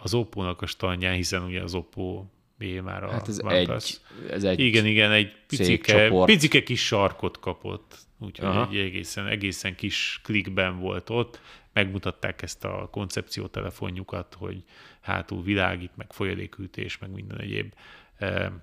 az 0.02 0.14
Oppo-nak 0.14 0.62
a 0.62 0.66
standján, 0.66 1.14
hiszen 1.14 1.42
ugye 1.42 1.62
az 1.62 1.74
Oppo 1.74 2.24
már 2.82 3.04
a 3.04 3.10
hát 3.10 3.28
ez 3.28 3.38
egy, 3.38 3.70
ez 4.30 4.44
egy 4.44 4.60
Igen, 4.60 4.86
igen, 4.86 5.10
egy 5.10 5.32
picike, 5.46 6.10
picike 6.24 6.62
kis 6.62 6.86
sarkot 6.86 7.40
kapott, 7.40 7.98
úgyhogy 8.18 8.56
egy 8.76 8.76
egészen, 8.76 9.26
egészen 9.26 9.74
kis 9.74 10.20
klikben 10.24 10.78
volt 10.78 11.10
ott, 11.10 11.40
megmutatták 11.76 12.42
ezt 12.42 12.64
a 12.64 12.88
koncepciótelefonjukat, 12.90 14.34
hogy 14.38 14.64
hátul 15.00 15.42
világít, 15.42 15.90
meg 15.96 16.12
folyadékütés, 16.12 16.98
meg 16.98 17.10
minden 17.10 17.40
egyéb 17.40 17.72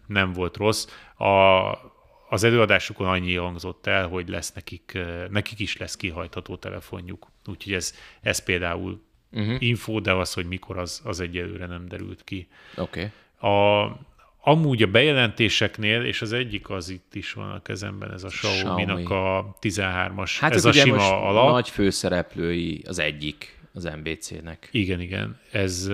nem 0.07 0.33
volt 0.33 0.57
rossz. 0.57 0.87
A, 1.17 1.27
az 2.29 2.43
előadásukon 2.43 3.07
annyi 3.07 3.35
hangzott 3.35 3.85
el, 3.85 4.07
hogy 4.07 4.29
lesz 4.29 4.53
nekik, 4.53 4.97
nekik 5.29 5.59
is 5.59 5.77
lesz 5.77 5.95
kihajtható 5.95 6.55
telefonjuk. 6.55 7.27
Úgyhogy 7.45 7.73
ez, 7.73 7.93
ez 8.21 8.43
például 8.43 9.03
uh-huh. 9.31 9.61
info, 9.61 9.99
de 9.99 10.13
az, 10.13 10.33
hogy 10.33 10.45
mikor, 10.45 10.77
az, 10.77 11.01
az 11.03 11.19
egyelőre 11.19 11.65
nem 11.65 11.87
derült 11.87 12.23
ki. 12.23 12.47
Oké. 12.77 13.11
Okay. 13.39 13.51
A, 13.51 13.85
amúgy 14.45 14.83
a 14.83 14.87
bejelentéseknél, 14.87 16.03
és 16.03 16.21
az 16.21 16.31
egyik 16.31 16.69
az 16.69 16.89
itt 16.89 17.15
is 17.15 17.33
van 17.33 17.51
a 17.51 17.61
kezemben, 17.61 18.11
ez 18.11 18.23
a 18.23 18.27
Xiaomi-nak 18.27 19.09
a 19.09 19.57
13-as, 19.61 20.37
hát 20.39 20.53
ez 20.53 20.65
a 20.65 20.71
sima 20.71 21.27
alap. 21.27 21.51
nagy 21.51 21.69
főszereplői 21.69 22.81
az 22.87 22.99
egyik 22.99 23.59
az 23.73 23.83
MBC-nek. 23.83 24.69
Igen, 24.71 24.99
igen. 24.99 25.39
Ez, 25.51 25.89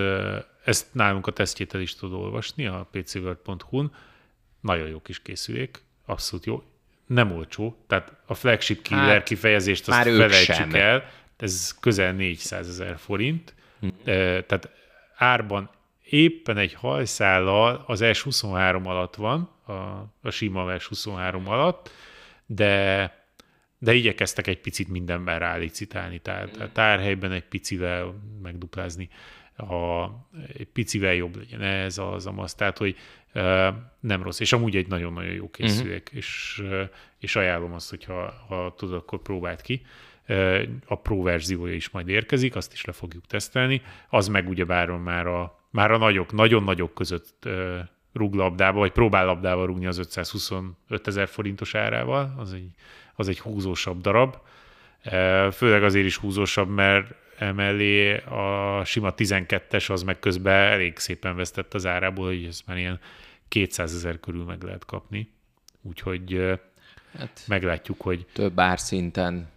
ezt 0.64 0.88
nálunk 0.92 1.28
a 1.28 1.32
tesztjét 1.32 1.74
el 1.74 1.82
is 1.82 1.96
tud 1.96 2.14
olvasni 2.14 2.66
a 2.66 2.88
pcworld.hu-n. 2.92 3.92
Nagyon 4.62 4.88
jó 4.88 5.02
kis 5.02 5.22
készülék, 5.22 5.82
abszolút 6.06 6.46
jó. 6.46 6.64
Nem 7.06 7.32
olcsó, 7.32 7.78
tehát 7.88 8.14
a 8.26 8.34
flagship 8.34 8.82
killer 8.82 9.04
hát, 9.04 9.24
kifejezést 9.24 9.88
azt 9.88 10.02
felejtsük 10.02 10.74
el. 10.74 11.04
Ez 11.38 11.76
közel 11.80 12.14
400 12.14 12.68
ezer 12.68 12.98
forint. 12.98 13.54
Hm. 13.80 13.88
Tehát 14.04 14.70
árban 15.16 15.70
éppen 16.10 16.58
egy 16.58 16.74
hajszállal 16.74 17.84
az 17.88 18.00
S23 18.04 18.84
alatt 18.84 19.16
van, 19.16 19.50
a, 19.66 19.72
a 20.22 20.30
sima 20.30 20.66
S23 20.78 21.44
alatt, 21.46 21.92
de 22.46 23.18
de 23.82 23.94
igyekeztek 23.94 24.48
egy 24.48 24.60
picit 24.60 24.88
mindenben 24.88 25.40
rálicitálni, 25.40 26.20
tehát 26.20 26.58
a 26.58 26.72
tárhelyben 26.72 27.32
egy 27.32 27.44
picivel 27.44 28.14
megduplázni, 28.42 29.10
a, 29.56 30.04
egy 30.58 30.68
picivel 30.74 31.14
jobb 31.14 31.36
legyen 31.36 31.62
ez, 31.62 31.98
az, 31.98 32.26
amaz, 32.26 32.56
tehát 32.56 32.78
hogy 32.78 32.96
e, 33.34 33.74
nem 34.00 34.24
rossz, 34.24 34.40
és 34.40 34.54
amúgy 34.54 34.76
egy 34.76 34.88
nagyon-nagyon 34.88 35.34
jó 35.34 35.50
készülék, 35.50 36.02
uh-huh. 36.04 36.18
és, 36.18 36.64
és 37.20 37.36
ajánlom 37.36 37.74
azt, 37.74 37.90
hogy 37.90 38.04
ha, 38.04 38.46
ha 38.48 38.74
tudod, 38.78 38.96
akkor 38.96 39.22
próbáld 39.22 39.62
ki. 39.62 39.82
A 40.86 40.96
Pro 40.96 41.22
verziója 41.22 41.74
is 41.74 41.90
majd 41.90 42.08
érkezik, 42.08 42.56
azt 42.56 42.74
is 42.74 42.86
le 42.86 42.94
fogjuk 42.94 43.26
tesztelni, 43.26 43.82
az 44.10 44.28
meg 44.28 44.50
ugye 44.50 44.66
báron 44.66 45.00
már 45.00 45.28
a 45.28 45.59
már 45.70 45.92
a 45.92 45.98
nagyok, 45.98 46.32
nagyon 46.32 46.64
nagyok 46.64 46.94
között 46.94 47.50
rúg 48.14 48.34
labdába, 48.34 48.80
vagy 48.80 48.92
próbál 48.92 49.26
labdába 49.26 49.66
rúgni 49.66 49.86
az 49.86 49.98
525 49.98 50.74
ezer 51.04 51.28
forintos 51.28 51.76
árával, 51.76 52.36
az 52.38 52.54
egy, 52.54 52.72
az 53.16 53.28
egy 53.28 53.40
húzósabb 53.40 54.02
darab. 54.02 54.36
Főleg 55.52 55.84
azért 55.84 56.06
is 56.06 56.18
húzósabb, 56.18 56.70
mert 56.70 57.14
emellé 57.38 58.18
a 58.18 58.82
sima 58.86 59.14
12-es 59.18 59.92
az 59.92 60.04
meg 60.04 60.20
közben 60.20 60.72
elég 60.72 60.98
szépen 60.98 61.36
vesztett 61.36 61.74
az 61.74 61.86
árából, 61.86 62.28
hogy 62.28 62.44
ez 62.44 62.62
már 62.66 62.78
ilyen 62.78 63.00
200 63.48 63.96
ezer 63.96 64.20
körül 64.20 64.44
meg 64.44 64.64
lehet 64.64 64.86
kapni. 64.86 65.32
Úgyhogy 65.82 66.58
hát, 67.18 67.44
meglátjuk, 67.48 68.02
hogy... 68.02 68.26
Több 68.34 68.60
árszinten 68.60 69.50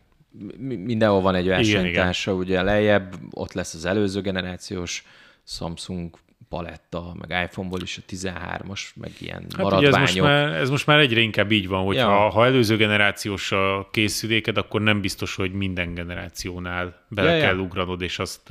mindenhol 0.58 1.20
van 1.20 1.34
egy 1.34 1.46
versenytársa, 1.46 2.32
ugye 2.32 2.62
lejjebb, 2.62 3.14
ott 3.30 3.52
lesz 3.52 3.74
az 3.74 3.84
előző 3.84 4.20
generációs 4.20 5.04
Samsung 5.44 6.18
paletta, 6.52 7.14
meg 7.18 7.44
iPhone-ból 7.44 7.80
is 7.80 7.98
a 7.98 8.02
13-as, 8.08 8.80
meg 8.94 9.10
ilyen 9.18 9.46
hát 9.50 9.62
maradványok. 9.62 9.94
Ez 9.94 10.00
most, 10.00 10.20
már, 10.20 10.52
ez 10.52 10.70
most 10.70 10.86
már 10.86 10.98
egyre 10.98 11.20
inkább 11.20 11.50
így 11.50 11.68
van, 11.68 11.84
hogy 11.84 11.96
ja. 11.96 12.08
ha, 12.08 12.28
ha 12.28 12.44
előző 12.44 12.76
generációs 12.76 13.52
a 13.52 13.88
készüléked, 13.90 14.56
akkor 14.56 14.80
nem 14.80 15.00
biztos, 15.00 15.34
hogy 15.34 15.52
minden 15.52 15.94
generációnál 15.94 17.04
bele 17.08 17.34
ja, 17.34 17.40
kell 17.40 17.56
ja. 17.56 17.62
ugranod, 17.62 18.00
és 18.00 18.18
azt 18.18 18.50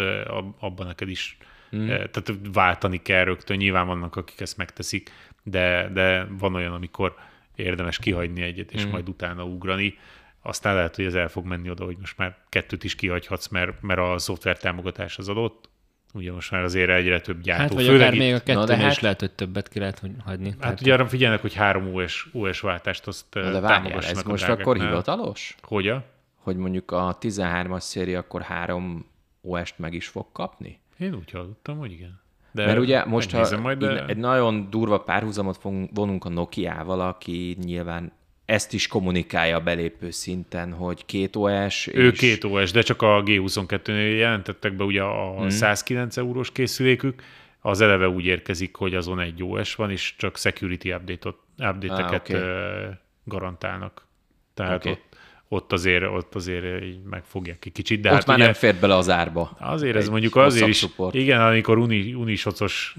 abban 0.60 0.88
neked 0.88 1.10
is 1.10 1.38
hmm. 1.70 1.88
tehát 1.88 2.34
váltani 2.54 3.02
kell 3.02 3.24
rögtön. 3.24 3.58
Nyilván 3.58 3.88
vannak, 3.88 4.16
akik 4.16 4.42
ezt 4.42 4.58
megteszik, 4.58 5.12
de, 5.44 5.90
de 5.94 6.28
van 6.40 6.56
olyan, 6.56 6.74
amikor 6.74 7.16
érdemes 7.56 7.98
kihagyni 7.98 8.42
egyet, 8.42 8.72
és 8.72 8.82
hmm. 8.82 8.92
majd 8.92 9.10
utána 9.10 9.44
ugrani. 9.44 9.98
Aztán 10.42 10.76
lehet, 10.76 10.96
hogy 10.96 11.06
ez 11.06 11.14
el 11.14 11.30
fog 11.30 11.46
menni 11.46 11.70
oda, 11.70 11.86
hogy 11.86 11.98
most 12.00 12.18
már 12.18 12.38
kettőt 12.50 12.84
is 12.84 12.96
kihagyhatsz, 12.96 13.48
mert, 13.48 13.82
mert 13.82 14.00
a 14.00 14.18
szoftver 14.18 14.58
támogatás 14.58 15.18
az 15.18 15.30
adott, 15.30 15.70
Ugye 16.14 16.32
most 16.32 16.52
már 16.52 16.64
azért 16.64 16.90
egyre 16.90 17.22
több 17.22 17.42
gyártó. 17.42 17.62
Hát 17.62 17.74
vagy 17.74 17.86
Főleg 17.86 18.02
akár 18.02 18.14
itt... 18.14 18.20
még 18.20 18.34
a 18.34 18.40
kettőnél 18.40 18.84
hát... 18.84 18.92
is 18.92 19.00
lehet, 19.00 19.20
hogy 19.20 19.32
többet 19.32 19.68
ki 19.70 19.80
lehet 19.80 20.00
hogy 20.00 20.12
hagyni. 20.26 20.50
Hát 20.50 20.60
Tehát... 20.60 20.82
ugye 20.82 20.94
arra 20.94 21.08
figyelnek, 21.08 21.42
hogy 21.42 21.54
három 21.54 21.94
OS, 21.94 22.30
OS 22.34 22.60
váltást 22.60 23.08
azt 23.08 23.26
Na 23.32 23.52
de 23.52 23.60
várjál, 23.60 24.00
ez 24.00 24.24
most 24.24 24.50
akkor 24.50 24.78
hivatalos? 24.78 25.56
Hogy 25.62 25.94
Hogy 26.36 26.56
mondjuk 26.56 26.92
a 26.92 27.18
13-as 27.22 27.80
széria 27.80 28.20
akkor 28.20 28.42
három 28.42 29.06
OS-t 29.42 29.80
meg 29.80 29.94
is 29.94 30.08
fog 30.08 30.26
kapni? 30.32 30.80
Én 30.98 31.14
úgy 31.14 31.32
hallottam, 31.32 31.78
hogy 31.78 31.92
igen. 31.92 32.20
De 32.52 32.66
Mert 32.66 32.80
ugye 32.80 33.06
most, 33.06 33.32
ha 33.32 33.60
majd, 33.60 33.78
de... 33.78 34.06
egy 34.06 34.18
nagyon 34.18 34.70
durva 34.70 35.00
párhuzamot 35.00 35.62
vonunk 35.94 36.26
a 36.26 36.30
Nokia-val, 36.30 37.02
aki 37.02 37.58
nyilván 37.62 38.12
ezt 38.52 38.74
is 38.74 38.88
kommunikálja 38.88 39.56
a 39.56 39.62
belépő 39.62 40.10
szinten, 40.10 40.74
hogy 40.74 41.06
két 41.06 41.36
OS. 41.36 41.88
Ő 41.88 42.12
és... 42.12 42.20
két 42.20 42.44
OS, 42.44 42.72
de 42.72 42.82
csak 42.82 43.02
a 43.02 43.24
G22-nél 43.26 44.18
jelentettek 44.18 44.74
be 44.74 44.84
ugye 44.84 45.02
a 45.02 45.40
hmm. 45.40 45.50
109 45.50 46.18
eurós 46.18 46.52
készülékük, 46.52 47.24
az 47.60 47.82
eleve 47.82 48.08
úgy 48.10 48.26
érkezik, 48.26 48.76
hogy 48.76 48.96
azon 48.96 49.20
egy 49.20 49.44
OS 49.44 49.76
van, 49.76 49.92
és 49.92 50.16
csak 50.18 50.38
security 50.38 50.92
update-eket 50.92 52.30
ah, 52.30 52.38
okay. 52.38 52.90
garantálnak. 53.24 54.08
Tehát 54.54 54.76
okay. 54.80 54.92
ott 54.92 55.11
ott 55.54 55.72
azért, 55.72 56.04
ott 56.04 56.36
azért 56.36 56.84
így 56.84 57.00
megfogják 57.10 57.66
egy 57.66 57.72
kicsit. 57.72 58.02
De 58.02 58.10
ott 58.10 58.16
hát 58.16 58.26
már 58.26 58.36
ugye, 58.36 58.46
nem 58.46 58.54
fért 58.54 58.80
bele 58.80 58.96
az 58.96 59.10
árba. 59.10 59.58
Azért 59.60 59.96
ez 59.96 60.10
mondjuk 60.10 60.36
azért 60.36 60.68
is, 60.68 60.78
support. 60.78 61.16
igen, 61.16 61.42
amikor 61.42 61.78
uni, 61.78 62.14
unisocos 62.14 62.96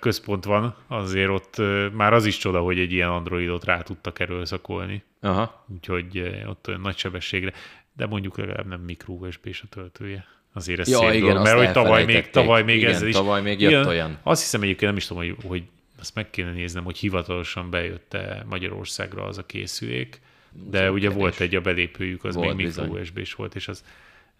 központ 0.00 0.44
van, 0.44 0.74
azért 0.88 1.28
ott 1.28 1.56
már 1.92 2.12
az 2.12 2.26
is 2.26 2.36
csoda, 2.36 2.60
hogy 2.60 2.78
egy 2.78 2.92
ilyen 2.92 3.08
androidot 3.08 3.64
rá 3.64 3.82
tudtak 3.82 4.18
erőszakolni. 4.18 5.02
Aha. 5.20 5.64
Úgyhogy 5.74 6.32
ott 6.46 6.68
olyan 6.68 6.80
nagy 6.80 6.96
sebességre, 6.96 7.52
de 7.96 8.06
mondjuk 8.06 8.38
legalább 8.38 8.66
nem 8.66 8.80
mikro 8.80 9.12
usb 9.12 9.48
a 9.62 9.66
töltője. 9.70 10.24
Azért 10.52 10.78
ez 10.80 10.88
ja, 10.88 10.98
szép 10.98 11.12
igen, 11.12 11.28
dolog, 11.28 11.42
mert 11.42 11.56
hogy 11.56 11.72
tavaly 11.72 12.04
még, 12.04 12.30
tavaly 12.30 12.62
még 12.62 12.76
igen, 12.76 12.90
ezzel 12.90 13.08
is. 13.08 13.14
tavaly 13.14 13.42
még 13.42 13.60
jött 13.60 13.70
igen, 13.70 13.86
olyan. 13.86 14.18
Azt 14.22 14.42
hiszem 14.42 14.62
egyébként 14.62 14.90
nem 14.90 14.96
is 14.96 15.06
tudom, 15.06 15.22
hogy, 15.22 15.36
hogy 15.46 15.62
azt 16.00 16.14
meg 16.14 16.30
kéne 16.30 16.52
néznem, 16.52 16.84
hogy 16.84 16.98
hivatalosan 16.98 17.70
bejött-e 17.70 18.44
Magyarországra 18.48 19.24
az 19.24 19.38
a 19.38 19.46
készülék, 19.46 20.20
de 20.52 20.90
ugye 20.90 21.10
volt 21.10 21.40
egy 21.40 21.54
a 21.54 21.60
belépőjük, 21.60 22.24
az 22.24 22.34
volt 22.34 22.56
még 22.56 22.66
micro 22.66 22.84
USB-s 22.84 23.34
volt, 23.34 23.54
és 23.54 23.68
az 23.68 23.84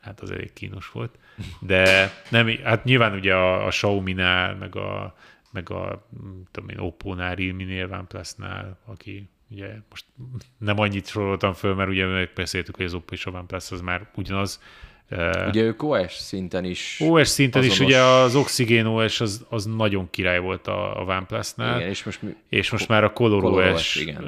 hát 0.00 0.20
az 0.20 0.30
elég 0.30 0.52
kínos 0.52 0.90
volt. 0.90 1.18
De 1.60 2.12
nem, 2.28 2.48
hát 2.64 2.84
nyilván 2.84 3.14
ugye 3.14 3.34
a, 3.34 3.66
a 3.66 3.68
Xiaomi-nál, 3.68 4.54
meg 4.54 4.76
a, 4.76 5.16
meg 5.50 5.70
a 5.70 6.08
tudom 6.50 6.68
én, 6.68 6.78
Oppo-nál, 6.78 7.34
Realme-nél, 7.34 7.88
OnePlus-nál, 7.92 8.78
aki 8.84 9.28
ugye 9.50 9.74
most 9.90 10.04
nem 10.58 10.78
annyit 10.78 11.06
soroltam 11.06 11.52
föl, 11.52 11.74
mert 11.74 11.90
ugye 11.90 12.06
megbeszéltük, 12.06 12.76
hogy 12.76 12.84
az 12.84 12.94
Oppo 12.94 13.14
és 13.14 13.26
a 13.26 13.30
OnePlus 13.30 13.70
az 13.70 13.80
már 13.80 14.10
ugyanaz, 14.14 14.60
Ugye 15.48 15.62
ők 15.62 15.82
OS 15.82 16.12
szinten 16.12 16.64
is 16.64 17.00
OS 17.00 17.28
szinten 17.28 17.60
azonos... 17.60 17.78
is, 17.78 17.86
ugye 17.86 18.00
az 18.00 18.34
Oxygen 18.34 18.86
OS 18.86 19.20
az, 19.20 19.46
az 19.48 19.64
nagyon 19.64 20.10
király 20.10 20.38
volt 20.38 20.66
a, 20.66 21.00
a 21.00 21.04
OnePlus-nál. 21.04 21.76
Igen, 21.76 21.88
és 21.88 22.04
most, 22.04 22.22
mi... 22.22 22.34
és 22.48 22.70
most 22.70 22.88
már 22.88 23.04
a 23.04 23.12
Color, 23.12 23.42
Color 23.42 23.66
OS, 23.66 23.72
OS 23.72 23.96
igen. 23.96 24.24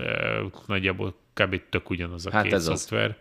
nagyjából 0.66 1.14
kb. 1.34 1.60
tök 1.68 1.90
ugyanaz 1.90 2.26
a 2.26 2.30
hát 2.30 2.42
két 2.42 2.52
ez 2.52 2.64
szoftver. 2.64 3.08
Az. 3.08 3.16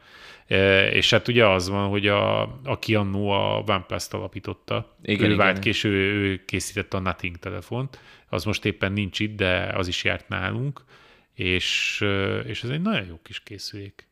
És 0.91 1.09
hát 1.09 1.27
ugye 1.27 1.47
az 1.47 1.69
van, 1.69 1.89
hogy 1.89 2.07
a, 2.07 2.41
aki 2.63 2.95
annó 2.95 3.29
a 3.29 3.63
OnePlus-t 3.67 4.13
alapította, 4.13 4.95
igen, 5.01 5.31
ő 5.31 5.35
vált 5.35 5.59
ki, 5.59 5.69
és 5.69 5.83
ő, 5.83 5.91
ő 5.91 6.45
készítette 6.45 6.97
a 6.97 6.99
Nothing 6.99 7.37
telefont, 7.37 7.99
az 8.29 8.43
most 8.43 8.65
éppen 8.65 8.91
nincs 8.91 9.19
itt, 9.19 9.35
de 9.35 9.71
az 9.75 9.87
is 9.87 10.03
járt 10.03 10.27
nálunk, 10.27 10.83
és, 11.33 11.99
és 12.45 12.63
ez 12.63 12.69
egy 12.69 12.81
nagyon 12.81 13.05
jó 13.05 13.19
kis 13.23 13.43
készülék. 13.43 14.07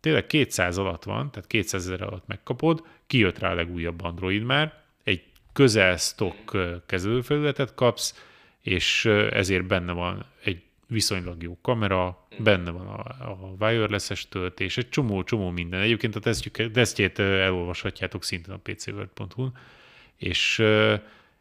Tényleg 0.00 0.26
200 0.26 0.78
alatt 0.78 1.04
van, 1.04 1.30
tehát 1.30 1.48
200 1.48 1.86
ezer 1.86 2.02
alatt 2.02 2.26
megkapod, 2.26 2.86
kijött 3.06 3.38
rá 3.38 3.50
a 3.50 3.54
legújabb 3.54 4.02
Android 4.02 4.42
már, 4.42 4.82
egy 5.04 5.22
közel 5.52 5.96
stock 5.96 6.56
kezelőfelületet 6.86 7.74
kapsz, 7.74 8.24
és 8.60 9.04
ezért 9.30 9.66
benne 9.66 9.92
van 9.92 10.24
egy 10.44 10.62
viszonylag 10.86 11.42
jó 11.42 11.58
kamera, 11.62 12.26
benne 12.38 12.70
van 12.70 12.86
a, 12.86 13.00
a 13.20 13.54
wireless-es 13.58 14.28
töltés, 14.28 14.76
egy 14.76 14.88
csomó-csomó 14.88 15.50
minden. 15.50 15.80
Egyébként 15.80 16.16
a 16.16 16.34
tesztjét 16.72 17.18
elolvashatjátok 17.18 18.24
szintén 18.24 18.54
a 18.54 18.58
pcworld.hu, 18.62 19.48
és, 20.16 20.62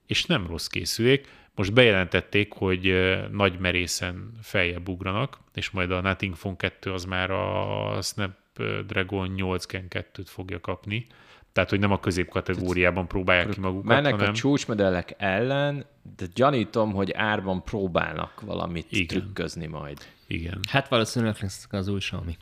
és 0.07 0.25
nem 0.25 0.47
rossz 0.47 0.67
készülék. 0.67 1.27
Most 1.55 1.73
bejelentették, 1.73 2.53
hogy 2.53 2.93
nagy 3.31 3.59
merészen 3.59 4.31
feljebb 4.41 4.87
ugranak, 4.87 5.39
és 5.53 5.69
majd 5.69 5.91
a 5.91 6.01
Nothing 6.01 6.35
Phone 6.35 6.55
2 6.55 6.91
az 6.91 7.05
már 7.05 7.31
a 7.31 8.01
Snapdragon 8.01 9.27
8 9.27 9.65
Gen 9.67 9.85
2-t 9.89 10.25
fogja 10.25 10.59
kapni. 10.59 11.07
Tehát, 11.53 11.69
hogy 11.69 11.79
nem 11.79 11.91
a 11.91 11.99
középkategóriában 11.99 13.07
próbálják 13.07 13.49
ki 13.49 13.59
magukat, 13.59 13.85
Mennek 13.85 14.11
hanem... 14.11 14.29
a 14.29 14.33
csúcsmodellek 14.33 15.15
ellen, 15.17 15.85
de 16.17 16.25
gyanítom, 16.33 16.93
hogy 16.93 17.11
árban 17.11 17.63
próbálnak 17.63 18.41
valamit 18.41 18.85
Igen. 18.89 19.07
trükközni 19.07 19.65
majd. 19.65 19.97
Igen. 20.27 20.59
Hát 20.69 20.87
valószínűleg 20.87 21.35
lesz 21.41 21.67
az 21.69 21.87
új 21.87 21.99
Xiaomi. 21.99 22.37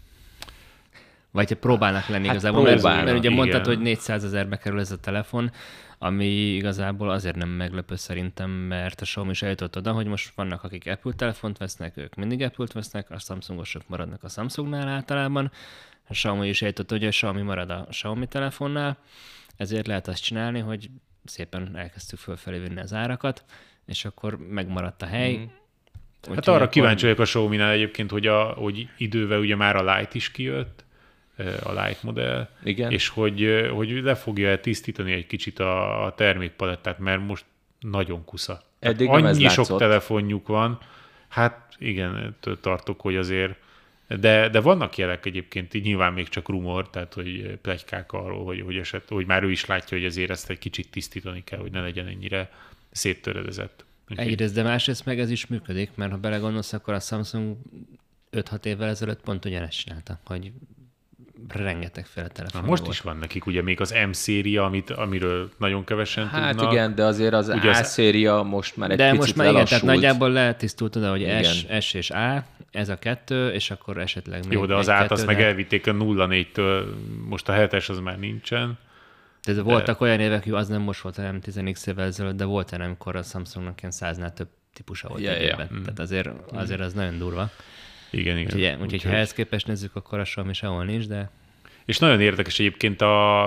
Vagy 1.32 1.50
ha 1.50 1.56
próbálnak 1.56 2.08
lenni 2.08 2.26
hát 2.26 2.36
igazából, 2.36 2.64
mert, 2.64 2.84
mert 2.84 3.18
ugye 3.18 3.30
mondtad, 3.30 3.66
hogy 3.66 3.80
400 3.80 4.24
ezerbe 4.24 4.58
kerül 4.58 4.80
ez 4.80 4.92
a 4.92 4.98
telefon, 4.98 5.52
ami 5.98 6.26
igazából 6.56 7.10
azért 7.10 7.36
nem 7.36 7.50
meglepő 7.50 7.96
szerintem, 7.96 8.50
mert 8.50 9.02
a 9.02 9.04
Xiaomi 9.04 9.30
is 9.30 9.42
eljutott 9.42 9.78
oda, 9.78 9.92
hogy 9.92 10.06
most 10.06 10.32
vannak, 10.36 10.64
akik 10.64 10.88
Apple 10.88 11.14
telefont 11.14 11.58
vesznek, 11.58 11.98
ők 11.98 12.16
mindig 12.16 12.42
Apple-t 12.42 12.74
vesznek, 12.74 13.10
a 13.10 13.20
Samsungosok 13.20 13.82
maradnak 13.88 14.24
a 14.24 14.30
Samsungnál 14.30 14.88
általában, 14.88 15.52
a 16.12 16.14
Xiaomi 16.14 16.48
is 16.48 16.62
eljutott, 16.62 16.90
hogy 16.90 17.06
a 17.06 17.10
Xiaomi 17.10 17.42
marad 17.42 17.70
a 17.70 17.88
Xiaomi 17.90 18.28
telefonnál, 18.28 18.98
ezért 19.58 19.88
lehet 19.88 20.08
azt 20.08 20.24
csinálni, 20.24 20.60
hogy 20.60 20.90
szépen 21.26 21.72
elkezdtük 21.76 22.20
fölfelé 22.20 22.60
vinni 22.60 22.80
az 22.80 22.94
árakat, 22.94 23.46
és 23.86 24.06
akkor 24.06 24.38
megmaradt 24.38 25.02
a 25.02 25.06
hely. 25.06 25.38
Mm. 25.38 25.44
Hát 26.30 26.48
arra 26.48 26.56
akkor... 26.58 26.70
kíváncsi 26.70 27.04
vagyok 27.04 27.20
a 27.20 27.24
Xiaomi-nál 27.24 27.72
egyébként, 27.72 28.12
hogy, 28.12 28.28
a, 28.28 28.44
hogy 28.44 28.90
idővel 28.98 29.40
ugye 29.40 29.56
már 29.56 29.76
a 29.76 29.96
Lite 29.96 30.12
is 30.12 30.32
kijött, 30.32 30.84
a 31.64 31.72
Light 31.72 32.04
modell, 32.04 32.50
Igen. 32.64 32.92
és 32.92 33.08
hogy, 33.08 33.70
hogy 33.74 33.90
le 33.90 34.16
fogja 34.16 34.60
tisztítani 34.60 35.12
egy 35.12 35.28
kicsit 35.28 35.60
a, 35.60 36.06
a 36.06 36.16
termékpalettát, 36.16 37.00
mert 37.00 37.28
most 37.28 37.46
nagyon 37.80 38.26
kusza. 38.26 38.62
Eddig 38.80 39.10
annyi 39.10 39.48
sok 39.48 39.58
látszott. 39.58 39.80
telefonjuk 39.80 40.48
van, 40.48 40.80
hát 41.28 41.76
igen, 41.78 42.36
tartok, 42.62 43.02
hogy 43.02 43.16
azért 43.16 43.56
de, 44.20 44.50
de 44.50 44.60
vannak 44.60 44.98
jelek 44.98 45.26
egyébként, 45.26 45.72
nyilván 45.72 46.14
még 46.14 46.28
csak 46.28 46.50
rumor, 46.50 46.90
tehát 46.90 47.14
hogy 47.14 47.58
plegykák 47.62 48.12
arról, 48.12 48.46
hogy, 48.46 48.62
hogy, 48.62 48.78
eset, 48.78 49.08
hogy 49.08 49.26
már 49.26 49.44
ő 49.44 49.52
is 49.52 49.66
látja, 49.66 49.98
hogy 49.98 50.06
azért 50.06 50.30
ezt 50.30 50.50
egy 50.50 50.60
kicsit 50.60 50.90
tisztítani 50.92 51.44
kell, 51.44 51.60
hogy 51.60 51.72
ne 51.72 51.82
legyen 51.82 52.08
ennyire 52.08 52.52
széttöredezett. 52.92 53.86
Egyrészt, 54.16 54.54
de 54.54 54.64
másrészt 54.64 55.06
meg 55.06 55.20
ez 55.20 55.30
is 55.30 55.48
működik, 55.48 55.90
mert 55.96 56.12
ha 56.12 56.18
belegondolsz, 56.18 56.74
akkor 56.74 56.94
a 56.94 57.00
Samsung 57.00 57.58
5-6 58.32 58.66
évvel 58.66 58.90
ezelőtt 58.90 59.22
pont 59.22 59.46
ugyanezt 59.46 59.80
csinálta, 59.80 60.20
hogy 60.26 60.52
rengetegféle 61.48 62.28
telefon. 62.28 62.62
Na, 62.62 62.68
most 62.68 62.82
volt. 62.82 62.94
is 62.94 63.02
van 63.02 63.18
nekik 63.18 63.46
ugye 63.46 63.62
még 63.62 63.82
az 63.82 63.96
M-széria, 64.08 64.66
amit, 64.66 64.90
amiről 64.90 65.50
nagyon 65.58 65.84
kevesen 65.84 66.28
hát 66.28 66.56
tudnak. 66.56 66.72
igen, 66.72 66.96
de 66.96 67.04
azért 67.04 67.34
az 67.34 67.50
ugye 67.50 67.70
A-széria 67.70 68.42
most 68.42 68.78
már 68.78 68.92
egy 68.92 68.98
De 68.98 69.06
picit 69.06 69.20
most 69.20 69.36
már 69.36 69.50
igen, 69.50 69.66
tehát 69.66 69.84
nagyjából 69.84 70.32
letisztult 70.32 70.96
oda, 70.96 71.10
hogy 71.10 71.44
S, 71.44 71.66
S 71.80 71.94
és 71.94 72.10
A, 72.10 72.46
ez 72.72 72.90
a 72.90 72.96
kettő, 72.96 73.50
és 73.50 73.72
akkor 73.72 73.98
esetleg 73.98 74.44
még 74.44 74.52
Jó, 74.58 74.66
de 74.66 74.76
az 74.76 74.90
át 74.90 75.12
azt 75.12 75.26
de... 75.26 75.34
meg 75.34 75.42
elvitték 75.42 75.88
a 75.88 75.92
0-4-től, 75.92 76.84
most 77.28 77.50
a 77.50 77.54
7-es 77.54 77.90
az 77.90 78.00
már 78.00 78.20
nincsen. 78.20 78.78
De, 79.46 79.54
de 79.54 79.62
voltak 79.62 80.02
olyan 80.02 80.20
évek, 80.20 80.44
hogy 80.44 80.54
az 80.54 80.68
nem 80.68 80.82
most 80.82 81.02
volt 81.02 81.18
a 81.18 81.22
M10X 81.22 81.88
évvel 81.88 82.06
ezelőtt, 82.06 82.38
de 82.38 82.46
volt 82.46 82.72
olyan, 82.72 82.86
amikor 82.86 83.16
a 83.16 83.24
Samsungnak 83.24 83.80
ilyen 83.80 83.92
száznál 83.92 84.34
több 84.34 84.48
típusa 84.74 85.08
volt 85.08 85.26
egy 85.26 85.48
ja. 85.48 85.68
Mm. 85.74 85.82
Tehát 85.82 86.00
azért, 86.00 86.30
azért 86.54 86.80
az 86.80 86.94
nagyon 86.94 87.18
durva. 87.18 87.50
Igen, 88.12 88.38
igen. 88.38 88.54
Úgyhogy, 88.54 88.62
úgyhogy, 88.62 88.82
úgyhogy 88.82 89.04
ha 89.04 89.16
ehhez 89.16 89.34
képest 89.34 89.68
nézzük, 89.68 89.96
akkor 89.96 90.20
a 90.20 90.24
Xiaomi 90.24 90.54
sehol 90.54 90.86
nincs, 90.86 91.08
de 91.08 91.32
és 91.86 92.00
nagyon 92.00 92.22
érdekes 92.22 92.60
egyébként 92.60 93.02
a, 93.02 93.46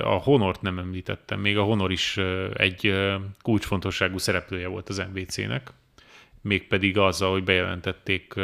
a 0.00 0.20
Honort 0.22 0.62
nem 0.62 0.78
említettem, 0.78 1.40
még 1.40 1.58
a 1.58 1.62
Honor 1.62 1.92
is 1.92 2.16
egy 2.54 2.94
kulcsfontosságú 3.42 4.18
szereplője 4.18 4.66
volt 4.66 4.88
az 4.88 5.04
MVC-nek, 5.12 5.72
mégpedig 6.40 6.98
azzal, 6.98 7.30
hogy 7.30 7.44
bejelentették 7.44 8.34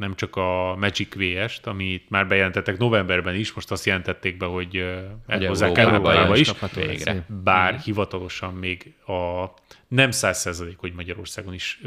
nem 0.00 0.14
csak 0.14 0.36
a 0.36 0.76
Magic 0.78 1.14
VS-t, 1.14 1.66
amit 1.66 2.10
már 2.10 2.26
bejelentettek 2.26 2.78
novemberben 2.78 3.34
is, 3.34 3.52
most 3.52 3.70
azt 3.70 3.86
jelentették 3.86 4.36
be, 4.36 4.46
hogy 4.46 4.84
elhozzák 5.26 5.78
Európába 5.78 6.36
is, 6.36 6.52
végre. 6.74 7.26
bár 7.44 7.72
mm. 7.72 7.76
hivatalosan 7.76 8.54
még 8.54 8.94
a 9.06 9.44
nem 9.88 10.10
száz 10.10 10.64
hogy 10.76 10.92
Magyarországon 10.92 11.54
is 11.54 11.80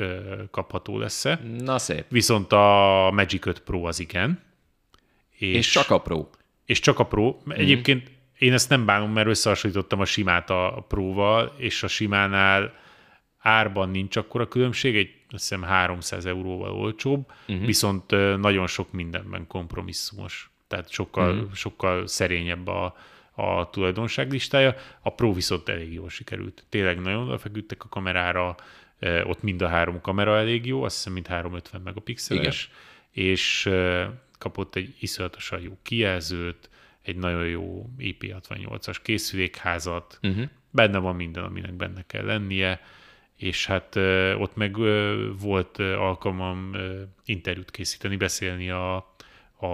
kapható 0.52 0.98
lesz-e. 0.98 1.40
Na 1.60 1.78
szép. 1.78 2.06
Viszont 2.10 2.52
a 2.52 3.10
Magic 3.14 3.46
5 3.46 3.60
Pro 3.60 3.84
az 3.84 4.00
igen. 4.00 4.42
És, 5.32 5.56
és 5.56 5.72
csak 5.72 5.90
a 5.90 5.98
Pro 5.98 6.28
és 6.66 6.80
csak 6.80 7.00
a 7.00 7.04
Pro. 7.06 7.38
Mm. 7.48 7.52
Egyébként 7.52 8.12
én 8.38 8.54
ezt 8.54 8.70
nem 8.70 8.86
bánom, 8.86 9.12
mert 9.12 9.28
összehasonlítottam 9.28 10.00
a 10.00 10.06
simát 10.06 10.50
a 10.50 10.86
Pro-val, 10.88 11.54
és 11.58 11.84
a 11.84 11.88
simánál 11.88 12.74
árban 13.44 13.90
nincs 13.90 14.16
akkora 14.16 14.48
különbség, 14.48 14.96
egy 14.96 15.16
azt 15.30 15.50
hiszem 15.50 15.62
300 15.62 16.26
euróval 16.26 16.72
olcsóbb, 16.72 17.32
uh-huh. 17.48 17.66
viszont 17.66 18.12
nagyon 18.38 18.68
sok 18.68 18.92
mindenben 18.92 19.48
kompromisszumos. 19.48 20.52
Tehát 20.68 20.90
sokkal, 20.92 21.36
uh-huh. 21.36 21.54
sokkal 21.54 22.08
szerényebb 22.08 22.68
a, 22.68 22.96
a 23.32 23.70
tulajdonság 23.70 24.32
listája. 24.32 24.76
A 25.02 25.10
Pro 25.10 25.34
viszont 25.34 25.70
elég 25.70 25.94
jól 25.94 26.10
sikerült. 26.10 26.66
Tényleg 26.70 27.02
nagyon 27.02 27.28
odafeküdtek 27.28 27.84
a 27.84 27.90
kamerára, 27.90 28.56
ott 29.24 29.42
mind 29.42 29.62
a 29.62 29.68
három 29.68 30.02
kamera 30.02 30.38
elég 30.38 30.66
jó, 30.66 30.84
azt 30.84 30.96
hiszem 30.96 31.14
mind 31.14 31.28
350 31.28 31.82
megapixeles, 31.82 32.70
Igen. 33.12 33.30
és 33.30 33.70
kapott 34.38 34.76
egy 34.76 34.96
iszonyatosan 35.00 35.62
jó 35.62 35.78
kijelzőt, 35.82 36.70
egy 37.02 37.16
nagyon 37.16 37.48
jó 37.48 37.90
IP68-as 38.00 38.98
készülékházat, 39.02 40.20
uh-huh. 40.22 40.44
benne 40.72 40.98
van 40.98 41.16
minden, 41.16 41.44
aminek 41.44 41.74
benne 41.74 42.04
kell 42.08 42.26
lennie, 42.26 42.82
és 43.44 43.66
hát 43.66 43.96
ott 44.38 44.56
meg 44.56 44.76
volt 45.40 45.78
alkalmam 45.80 46.76
interjút 47.26 47.72
készíteni, 47.72 48.16
beszélni 48.16 48.70
a, 48.70 48.96
a, 49.60 49.68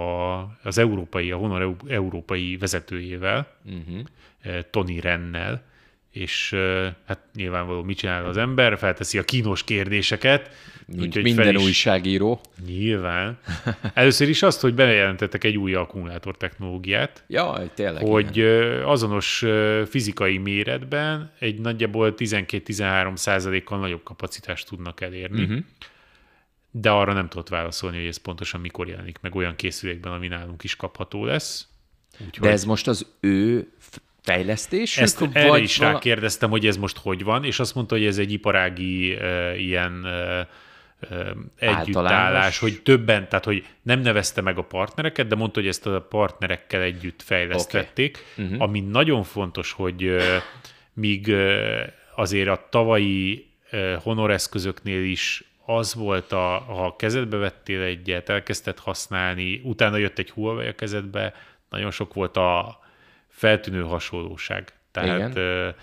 az 0.62 0.78
európai, 0.78 1.30
a 1.30 1.36
Honor 1.36 1.76
európai 1.88 2.56
vezetőjével, 2.56 3.56
uh-huh. 3.64 4.60
Tony 4.70 5.00
Rennel, 5.00 5.62
és 6.10 6.56
hát 7.06 7.18
nyilvánvaló 7.34 7.82
mit 7.82 7.98
csinál 7.98 8.24
az 8.24 8.36
ember, 8.36 8.78
felteszi 8.78 9.18
a 9.18 9.24
kínos 9.24 9.64
kérdéseket. 9.64 10.50
Mint 10.96 11.22
minden 11.22 11.56
is... 11.56 11.62
újságíró. 11.64 12.40
Nyilván. 12.66 13.38
Először 13.94 14.28
is 14.28 14.42
azt, 14.42 14.60
hogy 14.60 14.74
bejelentettek 14.74 15.44
egy 15.44 15.56
új 15.56 15.74
akkumulátor 15.74 16.36
technológiát. 16.36 17.24
Jaj, 17.26 17.70
tényleg. 17.74 18.06
Hogy 18.06 18.36
igen. 18.36 18.82
azonos 18.82 19.44
fizikai 19.86 20.38
méretben 20.38 21.32
egy 21.38 21.60
nagyjából 21.60 22.14
12-13 22.16 23.16
százalékkal 23.16 23.78
nagyobb 23.78 24.02
kapacitást 24.02 24.68
tudnak 24.68 25.00
elérni. 25.00 25.42
Uh-huh. 25.42 25.58
De 26.70 26.90
arra 26.90 27.12
nem 27.12 27.28
tudott 27.28 27.48
válaszolni, 27.48 27.96
hogy 27.96 28.06
ez 28.06 28.16
pontosan 28.16 28.60
mikor 28.60 28.88
jelenik 28.88 29.18
meg 29.20 29.34
olyan 29.34 29.56
készülékben, 29.56 30.12
ami 30.12 30.28
nálunk 30.28 30.64
is 30.64 30.76
kapható 30.76 31.24
lesz. 31.24 31.66
Úgyhogy... 32.12 32.46
De 32.46 32.50
ez 32.50 32.64
most 32.64 32.88
az 32.88 33.06
ő 33.20 33.72
fejlesztés? 34.22 34.98
Ezt 34.98 35.18
vagy 35.18 35.30
erre 35.32 35.58
is 35.58 35.76
vala... 35.76 35.92
rákérdeztem, 35.92 36.50
hogy 36.50 36.66
ez 36.66 36.76
most 36.76 36.98
hogy 36.98 37.24
van, 37.24 37.44
és 37.44 37.58
azt 37.58 37.74
mondta, 37.74 37.94
hogy 37.94 38.06
ez 38.06 38.18
egy 38.18 38.32
iparági 38.32 39.12
uh, 39.12 39.60
ilyen 39.60 40.04
uh, 40.04 40.46
együttállás, 41.56 42.58
hogy 42.58 42.82
többen, 42.82 43.28
tehát 43.28 43.44
hogy 43.44 43.66
nem 43.82 44.00
nevezte 44.00 44.40
meg 44.40 44.58
a 44.58 44.62
partnereket, 44.62 45.26
de 45.26 45.34
mondta, 45.34 45.60
hogy 45.60 45.68
ezt 45.68 45.86
a 45.86 46.00
partnerekkel 46.00 46.80
együtt 46.80 47.22
fejlesztették, 47.22 48.24
okay. 48.32 48.44
uh-huh. 48.44 48.62
ami 48.62 48.80
nagyon 48.80 49.22
fontos, 49.22 49.72
hogy 49.72 50.16
míg 50.92 51.34
azért 52.16 52.48
a 52.48 52.66
tavalyi 52.70 53.46
uh, 53.72 53.92
Honor 53.94 54.30
eszközöknél 54.30 55.04
is 55.04 55.44
az 55.66 55.94
volt, 55.94 56.32
a, 56.32 56.64
ha 56.66 56.96
kezedbe 56.96 57.36
vettél 57.36 57.82
egyet, 57.82 58.28
elkezdted 58.28 58.78
használni, 58.78 59.60
utána 59.64 59.96
jött 59.96 60.18
egy 60.18 60.30
Huawei 60.30 60.66
a 60.66 60.74
kezedbe, 60.74 61.34
nagyon 61.70 61.90
sok 61.90 62.14
volt 62.14 62.36
a, 62.36 62.79
feltűnő 63.40 63.82
hasonlóság. 63.82 64.72
Tehát 64.90 65.30
Igen. 65.36 65.74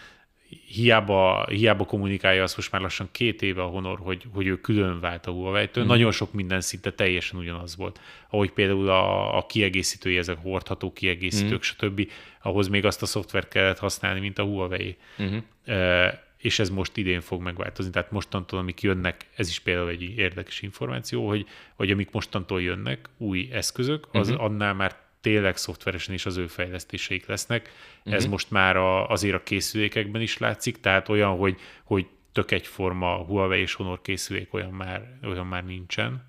hiába, 0.67 1.46
hiába 1.50 1.86
kommunikálja 1.86 2.43
azt 2.43 2.56
most 2.56 2.72
már 2.72 2.82
lassan 2.82 3.10
két 3.12 3.41
éve 3.41 3.62
a 3.62 3.65
Honor, 3.65 4.00
hogy, 4.00 4.24
hogy 4.34 4.48
ő 4.48 4.60
külön 4.60 5.00
vált 5.00 5.26
a 5.26 5.32
Huawei-től. 5.32 5.84
Mm. 5.84 5.88
Nagyon 5.88 6.12
sok 6.12 6.34
minden 6.34 6.62
szinte 6.62 6.91
teljesen 6.91 7.39
ugyanaz 7.39 7.76
volt. 7.76 8.00
Ahogy 8.30 8.52
például 8.52 8.89
a, 8.89 9.38
a 9.38 9.46
kiegészítői, 9.46 10.17
ezek 10.17 10.38
hordható 10.41 10.93
kiegészítők, 10.93 11.58
mm. 11.58 11.62
stb. 11.62 12.12
Ahhoz 12.41 12.67
még 12.67 12.86
azt 12.86 13.02
a 13.02 13.06
szoftvert 13.06 13.48
kellett 13.48 13.80
használni, 13.80 14.20
mint 14.20 14.39
a 14.39 14.43
Huawei. 14.43 14.98
Mm-hmm. 15.22 15.38
E, 15.65 16.26
és 16.38 16.60
ez 16.60 16.70
most 16.70 16.98
idén 16.98 17.22
fog 17.22 17.41
megváltozni. 17.41 17.91
Tehát 17.91 18.12
mostantól, 18.12 18.60
amik 18.60 18.82
jönnek, 18.82 19.26
ez 19.36 19.48
is 19.48 19.60
például 19.60 19.89
egy 19.89 20.02
érdekes 20.02 20.62
információ, 20.62 21.28
hogy, 21.28 21.46
hogy 21.76 21.91
amik 21.91 22.12
mostantól 22.12 22.62
jönnek, 22.62 23.10
új 23.17 23.50
eszközök, 23.52 24.08
az 24.12 24.30
mm-hmm. 24.30 24.39
annál 24.39 24.74
már 24.74 25.06
tényleg 25.27 25.57
szoftveresen 25.57 26.13
is 26.13 26.25
az 26.25 26.37
ő 26.37 26.47
fejlesztéseik 26.47 27.25
lesznek. 27.25 27.71
Uh-huh. 27.97 28.13
Ez 28.13 28.23
mhm. 28.23 28.31
most 28.31 28.51
már 28.51 28.75
a, 28.77 29.09
azért 29.09 29.35
a 29.35 29.43
készülékekben 29.43 30.21
is 30.21 30.37
látszik, 30.37 30.79
tehát 30.79 31.09
olyan, 31.09 31.37
hogy, 31.37 31.59
hogy 31.83 32.05
tök 32.31 32.51
egyforma 32.51 33.15
Huawei 33.15 33.61
és 33.61 33.73
Honor 33.73 34.01
készülék 34.01 34.53
olyan 34.53 34.71
már, 34.71 35.19
olyan 35.23 35.47
már 35.47 35.65
nincsen, 35.65 36.25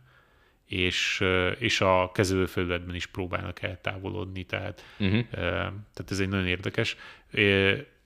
és, 0.67 1.25
és 1.59 1.81
a 1.81 2.11
kezelőfelületben 2.15 2.95
is 2.95 3.07
próbálnak 3.07 3.63
eltávolodni, 3.63 4.45
tehát, 4.45 4.85
uh-huh. 4.99 5.25
tehát 5.31 6.11
ez 6.11 6.21
egy 6.21 6.29
nagyon 6.29 6.47
érdekes. 6.47 6.97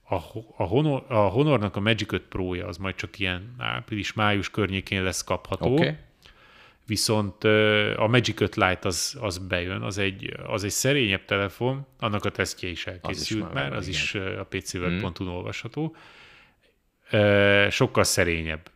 A, 0.02 0.14
a, 0.56 0.62
Honor, 0.62 1.04
a 1.08 1.14
Honornak 1.14 1.76
a 1.76 1.80
Magic 1.80 2.12
5 2.12 2.22
Pro-ja 2.22 2.66
az 2.66 2.76
majd 2.76 2.94
csak 2.94 3.18
ilyen 3.18 3.54
április-május 3.58 4.50
környékén 4.50 5.02
lesz 5.02 5.24
kapható, 5.24 5.72
okay. 5.72 5.96
Viszont 6.86 7.44
a 7.96 8.06
Magic 8.06 8.40
5 8.40 8.56
Lite 8.56 8.78
az, 8.82 9.16
az 9.20 9.38
bejön, 9.38 9.82
az 9.82 9.98
egy, 9.98 10.34
az 10.46 10.64
egy 10.64 10.70
szerényebb 10.70 11.24
telefon, 11.24 11.86
annak 11.98 12.24
a 12.24 12.30
tesztje 12.30 12.68
is 12.68 12.86
elkészült 12.86 13.16
az 13.16 13.30
is 13.30 13.36
már, 13.36 13.52
már 13.52 13.72
az 13.72 13.88
igen. 13.88 14.00
is 14.00 14.14
a 14.14 14.44
pcweb.hu 14.44 15.24
hmm. 15.24 15.34
olvasható, 15.34 15.96
sokkal 17.70 18.04
szerényebb. 18.04 18.70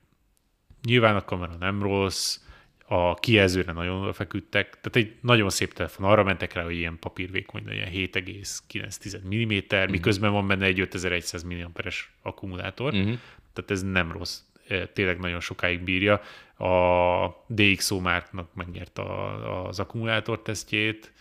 Nyilván 0.83 1.17
a 1.17 1.25
kamera 1.25 1.57
nem 1.59 1.83
rossz, 1.83 2.39
a 2.89 3.15
kijelzőre 3.15 3.73
nagyon 3.73 4.13
feküdtek, 4.13 4.81
tehát 4.81 4.97
egy 4.97 5.17
nagyon 5.21 5.51
szép 5.51 5.73
telefon. 5.73 6.11
Arra 6.11 6.23
mentek 6.23 6.53
rá, 6.53 6.63
hogy 6.63 6.77
ilyen 6.77 6.99
papírvékony, 6.99 7.63
ilyen 7.71 7.91
7,9 7.93 9.19
mm, 9.27 9.57
uh-huh. 9.73 9.91
miközben 9.91 10.33
van 10.33 10.47
benne 10.47 10.65
egy 10.65 10.81
5100 10.81 11.43
mAh-es 11.43 12.13
akkumulátor, 12.23 12.93
uh-huh. 12.93 13.19
tehát 13.53 13.71
ez 13.71 13.83
nem 13.83 14.13
rossz. 14.13 14.41
Tényleg 14.93 15.19
nagyon 15.19 15.41
sokáig 15.41 15.81
bírja. 15.81 16.21
A 16.59 17.45
DxO 17.47 18.01
márknak 18.01 18.55
megnyerte 18.55 19.03
az 19.67 19.79
akkumulátor 19.79 20.43
tesztjét, 20.43 21.13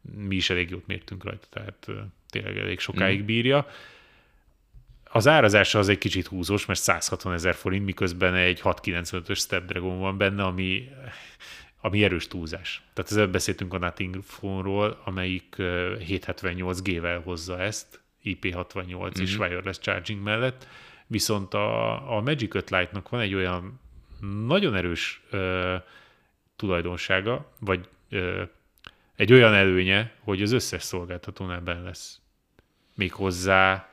mi 0.00 0.34
is 0.34 0.50
elég 0.50 0.70
jót 0.70 0.86
mértünk 0.86 1.24
rajta, 1.24 1.46
tehát 1.50 1.86
tényleg 2.30 2.56
elég 2.56 2.78
sokáig 2.78 3.12
uh-huh. 3.12 3.26
bírja. 3.26 3.66
Az 5.04 5.26
árazása 5.26 5.78
az 5.78 5.88
egy 5.88 5.98
kicsit 5.98 6.26
húzós, 6.26 6.66
mert 6.66 6.80
160 6.80 7.32
ezer 7.32 7.54
forint, 7.54 7.84
miközben 7.84 8.34
egy 8.34 8.60
695-ös 8.64 9.38
Snapdragon 9.38 9.98
van 9.98 10.18
benne, 10.18 10.44
ami, 10.44 10.88
ami 11.80 12.04
erős 12.04 12.28
túlzás. 12.28 12.82
Tehát 12.92 13.10
ezzel 13.10 13.26
beszéltünk 13.26 13.74
a 13.74 13.78
Nothing 13.78 14.18
Phone-ról, 14.24 15.00
amelyik 15.04 15.54
778G-vel 15.58 17.20
hozza 17.24 17.60
ezt, 17.60 18.00
IP68 18.24 18.86
mm-hmm. 18.86 19.22
és 19.22 19.38
wireless 19.38 19.78
charging 19.78 20.22
mellett, 20.22 20.66
viszont 21.06 21.54
a, 21.54 22.16
a 22.16 22.20
Magic 22.20 22.54
5 22.54 22.70
Lite-nak 22.70 23.08
van 23.08 23.20
egy 23.20 23.34
olyan 23.34 23.80
nagyon 24.46 24.74
erős 24.74 25.22
ö, 25.30 25.76
tulajdonsága, 26.56 27.52
vagy 27.58 27.88
ö, 28.08 28.42
egy 29.16 29.32
olyan 29.32 29.54
előnye, 29.54 30.12
hogy 30.20 30.42
az 30.42 30.52
összes 30.52 30.82
szolgáltatónál 30.82 31.60
benne 31.60 31.82
lesz. 31.82 32.20
Méghozzá 32.94 33.88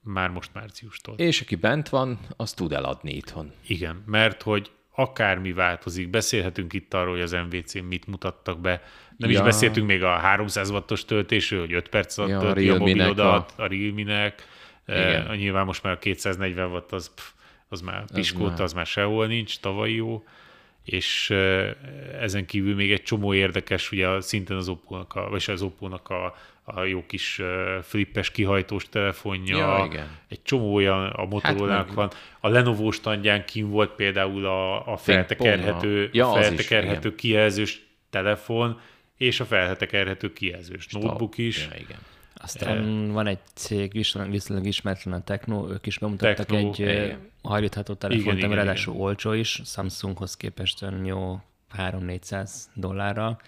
már 0.00 0.30
most 0.30 0.50
márciustól. 0.54 1.14
És 1.18 1.40
aki 1.40 1.54
bent 1.54 1.88
van, 1.88 2.18
az 2.36 2.52
tud 2.52 2.72
eladni 2.72 3.14
itthon. 3.14 3.52
Igen, 3.66 4.02
mert 4.06 4.42
hogy 4.42 4.70
akármi 4.94 5.52
változik, 5.52 6.10
beszélhetünk 6.10 6.72
itt 6.72 6.94
arról, 6.94 7.12
hogy 7.12 7.22
az 7.22 7.32
MVC 7.32 7.74
mit 7.74 8.06
mutattak 8.06 8.60
be, 8.60 8.82
nem 9.16 9.30
ja. 9.30 9.38
is 9.38 9.44
beszéltünk 9.44 9.86
még 9.86 10.02
a 10.02 10.16
300 10.16 10.70
wattos 10.70 11.04
töltésről, 11.04 11.60
hogy 11.60 11.72
5 11.72 11.88
perc 11.88 12.18
alatt 12.18 12.30
ja, 12.30 12.38
tölti 12.38 12.68
a, 12.68 12.74
a 12.74 12.78
mobilodat, 12.78 13.52
a, 13.56 13.62
a 13.62 13.66
Realme-nek, 13.66 14.48
e, 14.84 15.34
nyilván 15.36 15.64
most 15.64 15.82
már 15.82 15.92
a 15.92 15.98
240 15.98 16.70
watt 16.70 16.92
az, 16.92 17.14
pff, 17.14 17.30
az 17.68 17.80
már 17.80 18.04
piskóta, 18.12 18.62
az 18.62 18.72
már 18.72 18.86
sehol 18.86 19.26
nincs, 19.26 19.58
tavalyi 19.60 19.94
jó, 19.94 20.24
és 20.84 21.30
ezen 22.20 22.46
kívül 22.46 22.74
még 22.74 22.92
egy 22.92 23.02
csomó 23.02 23.34
érdekes, 23.34 23.92
ugye 23.92 24.20
szintén 24.20 24.56
az 24.56 24.68
Oppo-nak, 24.68 25.14
a, 25.14 25.28
vagy 25.28 25.44
az 25.46 25.62
Oppo-nak 25.62 26.08
a 26.08 26.34
a 26.64 26.82
jó 26.82 27.06
kis 27.06 27.42
flippes 27.82 28.30
kihajtós 28.30 28.88
telefonja, 28.88 29.56
ja, 29.56 29.84
igen. 29.90 30.18
egy 30.28 30.42
csomó 30.42 30.74
olyan 30.74 31.06
a 31.06 31.24
motorola 31.24 31.72
hát 31.72 31.92
van. 31.92 32.10
A 32.40 32.48
Lenovo 32.48 32.90
standján 32.90 33.44
kim 33.44 33.70
volt 33.70 33.90
például 33.90 34.46
a, 34.46 34.92
a 34.92 34.96
feltekerhető, 34.96 36.08
ja, 36.12 36.32
feltekerhető 36.32 37.08
is, 37.08 37.14
kijelzős 37.16 37.86
telefon, 38.10 38.80
és 39.16 39.40
a 39.40 39.44
feltekerhető 39.44 40.32
kijelzős 40.32 40.86
notebook 40.86 41.38
is. 41.38 41.68
Ja, 41.70 41.76
igen. 41.78 41.98
Aztán 42.44 43.08
e... 43.08 43.12
van 43.12 43.26
egy 43.26 43.38
cég, 43.54 43.92
viszonylag 43.92 44.66
ismeretlen 44.66 45.14
a 45.14 45.24
Techno, 45.24 45.68
ők 45.70 45.86
is 45.86 45.98
bemutattak 45.98 46.46
Techno, 46.46 46.56
egy 46.56 46.78
igen. 46.78 47.30
hajlítható 47.42 47.94
telefont, 47.94 48.42
ami 48.42 48.54
ráadásul 48.54 48.94
olcsó 48.96 49.32
is, 49.32 49.60
Samsunghoz 49.64 50.36
képest 50.36 50.84
jó 51.04 51.40
3-400 51.76 52.50
dollárral 52.74 53.40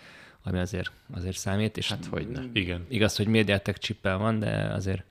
ami 0.46 0.58
azért, 0.58 0.90
azért 1.12 1.36
számít. 1.36 1.76
És 1.76 1.88
hát 1.88 2.06
hogy 2.10 2.28
ne. 2.28 2.40
Igen. 2.52 2.86
Igaz, 2.88 3.16
hogy 3.16 3.26
médiatek 3.26 3.78
csippel 3.78 4.18
van, 4.18 4.38
de 4.38 4.70
azért 4.74 5.04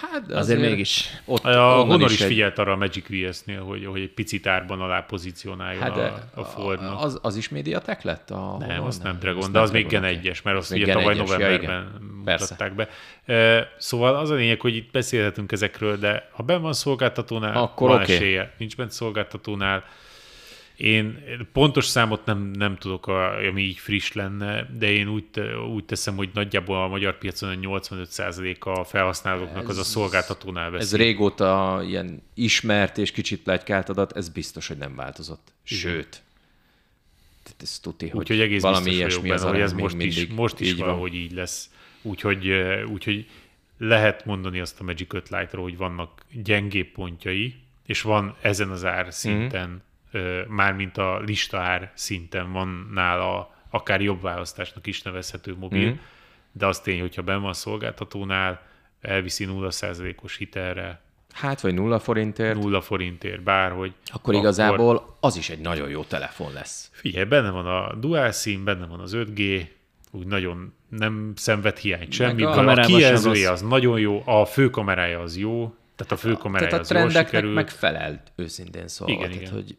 Hát 0.00 0.22
azért, 0.22 0.38
azért 0.38 0.60
mégis. 0.60 1.20
Ott, 1.24 1.44
a 1.44 1.74
Honor 1.74 2.10
is, 2.10 2.20
is 2.20 2.26
figyelt 2.26 2.58
arra 2.58 2.72
a 2.72 2.76
Magic 2.76 3.06
VS-nél, 3.08 3.62
hogy, 3.62 3.86
hogy 3.86 4.00
egy 4.00 4.12
picit 4.12 4.46
árban 4.46 4.80
alá 4.80 5.00
pozícionáljon 5.00 5.82
hát 5.82 5.96
a, 5.96 6.40
a 6.40 6.44
Fordnak. 6.44 7.02
Az, 7.02 7.18
az 7.22 7.36
is 7.36 7.48
Mediatek 7.48 8.02
lett? 8.02 8.30
A 8.30 8.56
nem, 8.58 8.68
Honor? 8.68 8.86
az 8.86 8.98
nem 8.98 9.18
Dragon, 9.20 9.52
de 9.52 9.60
az 9.60 9.70
még 9.70 9.86
Gen 9.86 10.02
1-es, 10.06 10.42
mert 10.42 10.56
azt 10.56 10.72
ugye 10.72 10.92
tavaly 10.92 11.14
novemberben 11.16 12.00
ja, 12.26 12.36
mutatták 12.36 12.74
be. 12.74 12.88
Szóval 13.78 14.14
az 14.14 14.30
a 14.30 14.34
lényeg, 14.34 14.60
hogy 14.60 14.76
itt 14.76 14.90
beszélhetünk 14.90 15.52
ezekről, 15.52 15.96
de 15.96 16.28
ha 16.32 16.42
ben 16.42 16.62
van 16.62 16.72
szolgáltatónál, 16.72 17.56
Akkor 17.56 17.88
van 17.88 18.02
okay. 18.02 18.14
esélye. 18.14 18.52
Nincs 18.58 18.76
bent 18.76 18.90
szolgáltatónál, 18.90 19.84
én 20.78 21.18
pontos 21.52 21.86
számot 21.86 22.24
nem, 22.24 22.38
nem 22.38 22.76
tudok, 22.76 23.06
ami 23.06 23.62
így 23.62 23.78
friss 23.78 24.12
lenne, 24.12 24.66
de 24.78 24.90
én 24.90 25.08
úgy, 25.08 25.24
úgy 25.74 25.84
teszem, 25.84 26.16
hogy 26.16 26.30
nagyjából 26.34 26.82
a 26.82 26.88
magyar 26.88 27.18
piacon 27.18 27.58
85% 27.62 28.58
a 28.58 28.84
felhasználóknak 28.84 29.62
ez, 29.62 29.68
az 29.68 29.78
a 29.78 29.82
szolgáltatónál 29.82 30.70
veszik. 30.70 30.86
Ez 30.86 30.96
régóta 30.96 31.82
ilyen 31.86 32.22
ismert 32.34 32.98
és 32.98 33.10
kicsit 33.10 33.42
plegykált 33.42 33.88
adat, 33.88 34.16
ez 34.16 34.28
biztos, 34.28 34.68
hogy 34.68 34.78
nem 34.78 34.94
változott. 34.94 35.52
Sőt, 35.62 36.22
tehát 37.42 37.62
ez 37.62 37.78
tuti, 37.78 38.08
hogy 38.08 38.18
Úgyhogy 38.18 38.40
egész 38.40 38.62
valami 38.62 38.90
ilyesmi 38.90 39.28
benne, 39.28 39.34
az, 39.34 39.42
hogy 39.42 39.60
ez 39.60 39.72
most 39.72 40.00
is, 40.00 40.26
most 40.26 40.60
is 40.60 40.74
van, 40.74 40.98
hogy 40.98 41.14
így 41.14 41.32
lesz. 41.32 41.70
Úgyhogy, 42.02 42.48
úgyhogy 42.92 43.28
lehet 43.78 44.24
mondani 44.24 44.60
azt 44.60 44.80
a 44.80 44.84
Magic 44.84 45.14
5 45.14 45.28
Lite-ról, 45.28 45.62
hogy 45.62 45.76
vannak 45.76 46.24
gyengébb 46.32 46.86
pontjai, 46.86 47.54
és 47.86 48.02
van 48.02 48.36
ezen 48.40 48.70
az 48.70 48.84
ár 48.84 49.14
szinten 49.14 49.68
mm-hmm 49.68 49.86
mármint 50.48 50.96
a 50.96 51.18
listaár 51.18 51.90
szinten 51.94 52.52
van 52.52 52.90
nála 52.94 53.54
akár 53.70 54.00
jobb 54.00 54.22
választásnak 54.22 54.86
is 54.86 55.02
nevezhető 55.02 55.56
mobil, 55.58 55.90
mm. 55.90 55.96
de 56.52 56.66
az 56.66 56.80
tény, 56.80 57.00
hogyha 57.00 57.22
ben 57.22 57.40
van 57.40 57.52
szolgáltatónál, 57.52 58.62
elviszi 59.00 59.46
0%-os 59.50 60.36
hitelre, 60.36 61.00
Hát, 61.32 61.60
vagy 61.60 61.74
nulla 61.74 61.98
forintért. 61.98 62.58
Nulla 62.58 62.80
forintért, 62.80 63.42
bárhogy. 63.42 63.92
Akkor, 64.04 64.20
akkor 64.20 64.34
igazából 64.34 65.16
az 65.20 65.36
is 65.36 65.50
egy 65.50 65.58
nagyon 65.58 65.88
jó 65.88 66.02
telefon 66.02 66.52
lesz. 66.52 66.90
Figyelj, 66.92 67.24
benne 67.24 67.50
van 67.50 67.66
a 67.66 67.94
dual 67.94 68.32
SIM, 68.32 68.64
benne 68.64 68.86
van 68.86 69.00
az 69.00 69.12
5G, 69.16 69.66
úgy 70.10 70.26
nagyon 70.26 70.74
nem 70.88 71.32
szenved 71.36 71.76
hiányt 71.76 72.12
semmi. 72.12 72.42
A, 72.42 72.68
a 72.68 72.80
kijelzője 72.80 73.50
az 73.50 73.62
nagyon 73.62 73.98
jó, 74.00 74.22
a 74.24 74.44
főkamerája 74.44 75.20
az 75.20 75.36
jó, 75.36 75.74
tehát 75.98 76.12
a 76.12 76.16
főkamerája 76.16 76.70
Tehát 76.70 76.84
a 76.84 76.88
trendeknek 76.88 77.44
megfelel, 77.44 78.22
őszintén 78.36 78.88
szólva. 78.88 79.12
Igen, 79.12 79.28
Tehát, 79.28 79.42
igen. 79.42 79.52
hogy 79.52 79.78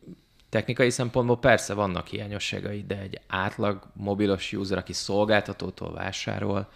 technikai 0.50 0.90
szempontból 0.90 1.40
persze 1.40 1.74
vannak 1.74 2.08
hiányosságai, 2.08 2.84
de 2.88 3.00
egy 3.00 3.20
átlag 3.28 3.84
mobilos 3.94 4.54
user, 4.54 4.78
aki 4.78 4.94
szolgáltatótól 4.94 5.94
vásárol, 5.94 6.70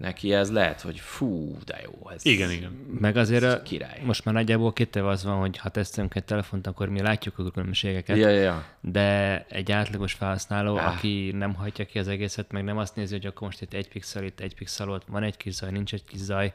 neki 0.00 0.32
ez 0.32 0.52
lehet, 0.52 0.80
hogy 0.80 1.00
fú, 1.00 1.56
de 1.64 1.80
jó. 1.84 2.10
Ez, 2.10 2.24
igen, 2.24 2.50
igen. 2.50 2.70
Meg 3.00 3.16
azért 3.16 3.42
ez 3.42 3.62
király. 3.62 4.00
most 4.04 4.24
már 4.24 4.34
nagyjából 4.34 4.72
két 4.72 4.96
év 4.96 5.06
az 5.06 5.24
van, 5.24 5.38
hogy 5.38 5.56
ha 5.56 5.68
tesztelünk 5.68 6.14
egy 6.14 6.24
telefont, 6.24 6.66
akkor 6.66 6.88
mi 6.88 7.00
látjuk 7.00 7.38
a 7.38 7.50
különbségeket. 7.50 8.16
Ja, 8.16 8.28
ja, 8.28 8.40
ja. 8.40 8.64
De 8.80 9.44
egy 9.48 9.72
átlagos 9.72 10.12
felhasználó, 10.12 10.76
ah. 10.76 10.86
aki 10.86 11.30
nem 11.34 11.54
hagyja 11.54 11.84
ki 11.84 11.98
az 11.98 12.08
egészet, 12.08 12.52
meg 12.52 12.64
nem 12.64 12.78
azt 12.78 12.96
nézi, 12.96 13.14
hogy 13.14 13.26
akkor 13.26 13.46
most 13.46 13.62
itt 13.62 13.72
egy 13.72 13.88
pixel, 13.88 14.24
itt 14.24 14.40
egy 14.40 14.54
pixel, 14.54 14.90
ott 14.90 15.04
van 15.08 15.22
egy 15.22 15.36
kis 15.36 15.54
zaj, 15.54 15.70
nincs 15.70 15.92
egy 15.92 16.04
kis 16.04 16.20
zaj, 16.20 16.52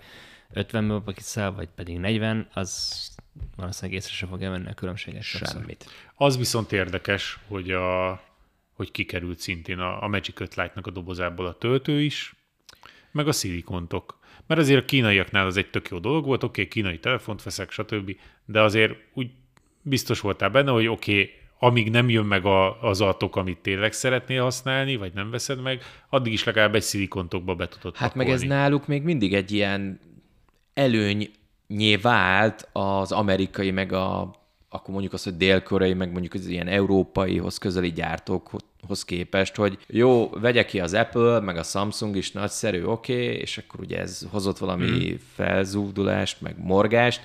50 0.54 0.84
megapixel, 0.84 1.52
vagy 1.52 1.70
pedig 1.76 1.98
40, 1.98 2.48
az 2.54 3.10
valószínűleg 3.56 3.98
észre 3.98 4.14
sem 4.14 4.30
fogja 4.30 4.50
menni 4.50 4.70
a 4.70 4.74
különbséget. 4.74 5.24
Semmit. 5.24 5.86
Az 6.16 6.38
viszont 6.38 6.72
érdekes, 6.72 7.40
hogy, 7.48 7.72
a, 7.72 8.22
hogy 8.74 8.92
kikerült 8.92 9.40
szintén 9.40 9.80
a, 9.80 10.04
a 10.04 10.08
Magic 10.08 10.40
5 10.42 10.56
Lite-nak 10.56 10.88
a 10.88 10.92
dobozából 10.92 11.46
a 11.46 11.58
töltő 11.58 12.02
is, 12.02 12.36
meg 13.12 13.28
a 13.28 13.32
szilikontok. 13.32 14.20
Mert 14.48 14.60
azért 14.60 14.82
a 14.82 14.86
kínaiaknál 14.86 15.46
az 15.46 15.58
egy 15.58 15.70
tök 15.70 15.88
jó 15.90 16.00
dolog 16.00 16.26
volt, 16.26 16.44
oké, 16.44 16.62
okay, 16.62 16.74
kínai 16.74 17.00
telefont 17.00 17.44
veszek, 17.44 17.72
stb. 17.72 18.16
De 18.46 18.62
azért 18.62 18.94
úgy 19.14 19.30
biztos 19.82 20.20
voltál 20.20 20.50
benne, 20.50 20.72
hogy 20.72 20.88
oké, 20.88 21.12
okay, 21.12 21.34
amíg 21.60 21.90
nem 21.90 22.10
jön 22.10 22.26
meg 22.26 22.46
a, 22.46 22.82
az 22.82 23.02
atok, 23.02 23.36
amit 23.36 23.58
tényleg 23.58 23.94
szeretnél 23.94 24.42
használni, 24.42 24.96
vagy 24.96 25.14
nem 25.14 25.30
veszed 25.30 25.62
meg, 25.62 25.82
addig 26.10 26.34
is 26.34 26.44
legalább 26.44 26.76
egy 26.76 26.82
szilikontokba 26.82 27.56
be 27.56 27.68
tudod 27.68 27.96
Hát 27.96 28.12
pakolni. 28.12 28.32
meg 28.32 28.42
ez 28.42 28.48
náluk 28.48 28.88
még 28.88 29.04
mindig 29.04 29.34
egy 29.34 29.52
ilyen 29.52 30.00
előnyé 30.74 31.96
vált 32.02 32.70
az 32.72 33.12
amerikai, 33.12 33.72
meg 33.72 33.94
a, 33.94 34.36
akkor 34.70 34.90
mondjuk 34.90 35.14
azt, 35.14 35.24
hogy 35.24 35.38
dél-koreai, 35.38 35.94
meg 35.94 36.12
mondjuk 36.12 36.34
az 36.34 36.46
ilyen 36.46 36.68
európaihoz 36.68 37.58
közeli 37.58 37.92
gyártókhoz 37.92 39.06
képest, 39.06 39.56
hogy 39.56 39.78
jó, 39.88 40.30
vegye 40.30 40.66
ki 40.66 40.80
az 40.80 40.94
Apple, 40.94 41.40
meg 41.40 41.58
a 41.58 41.64
Samsung 41.64 42.16
is 42.16 42.32
nagyszerű, 42.32 42.84
oké, 42.84 43.14
okay, 43.14 43.36
és 43.36 43.58
akkor 43.58 43.80
ugye 43.80 44.00
ez 44.00 44.26
hozott 44.32 44.58
valami 44.58 45.12
mm. 45.12 45.16
felzúdulást, 45.34 46.42
meg 46.42 46.56
morgást, 46.58 47.22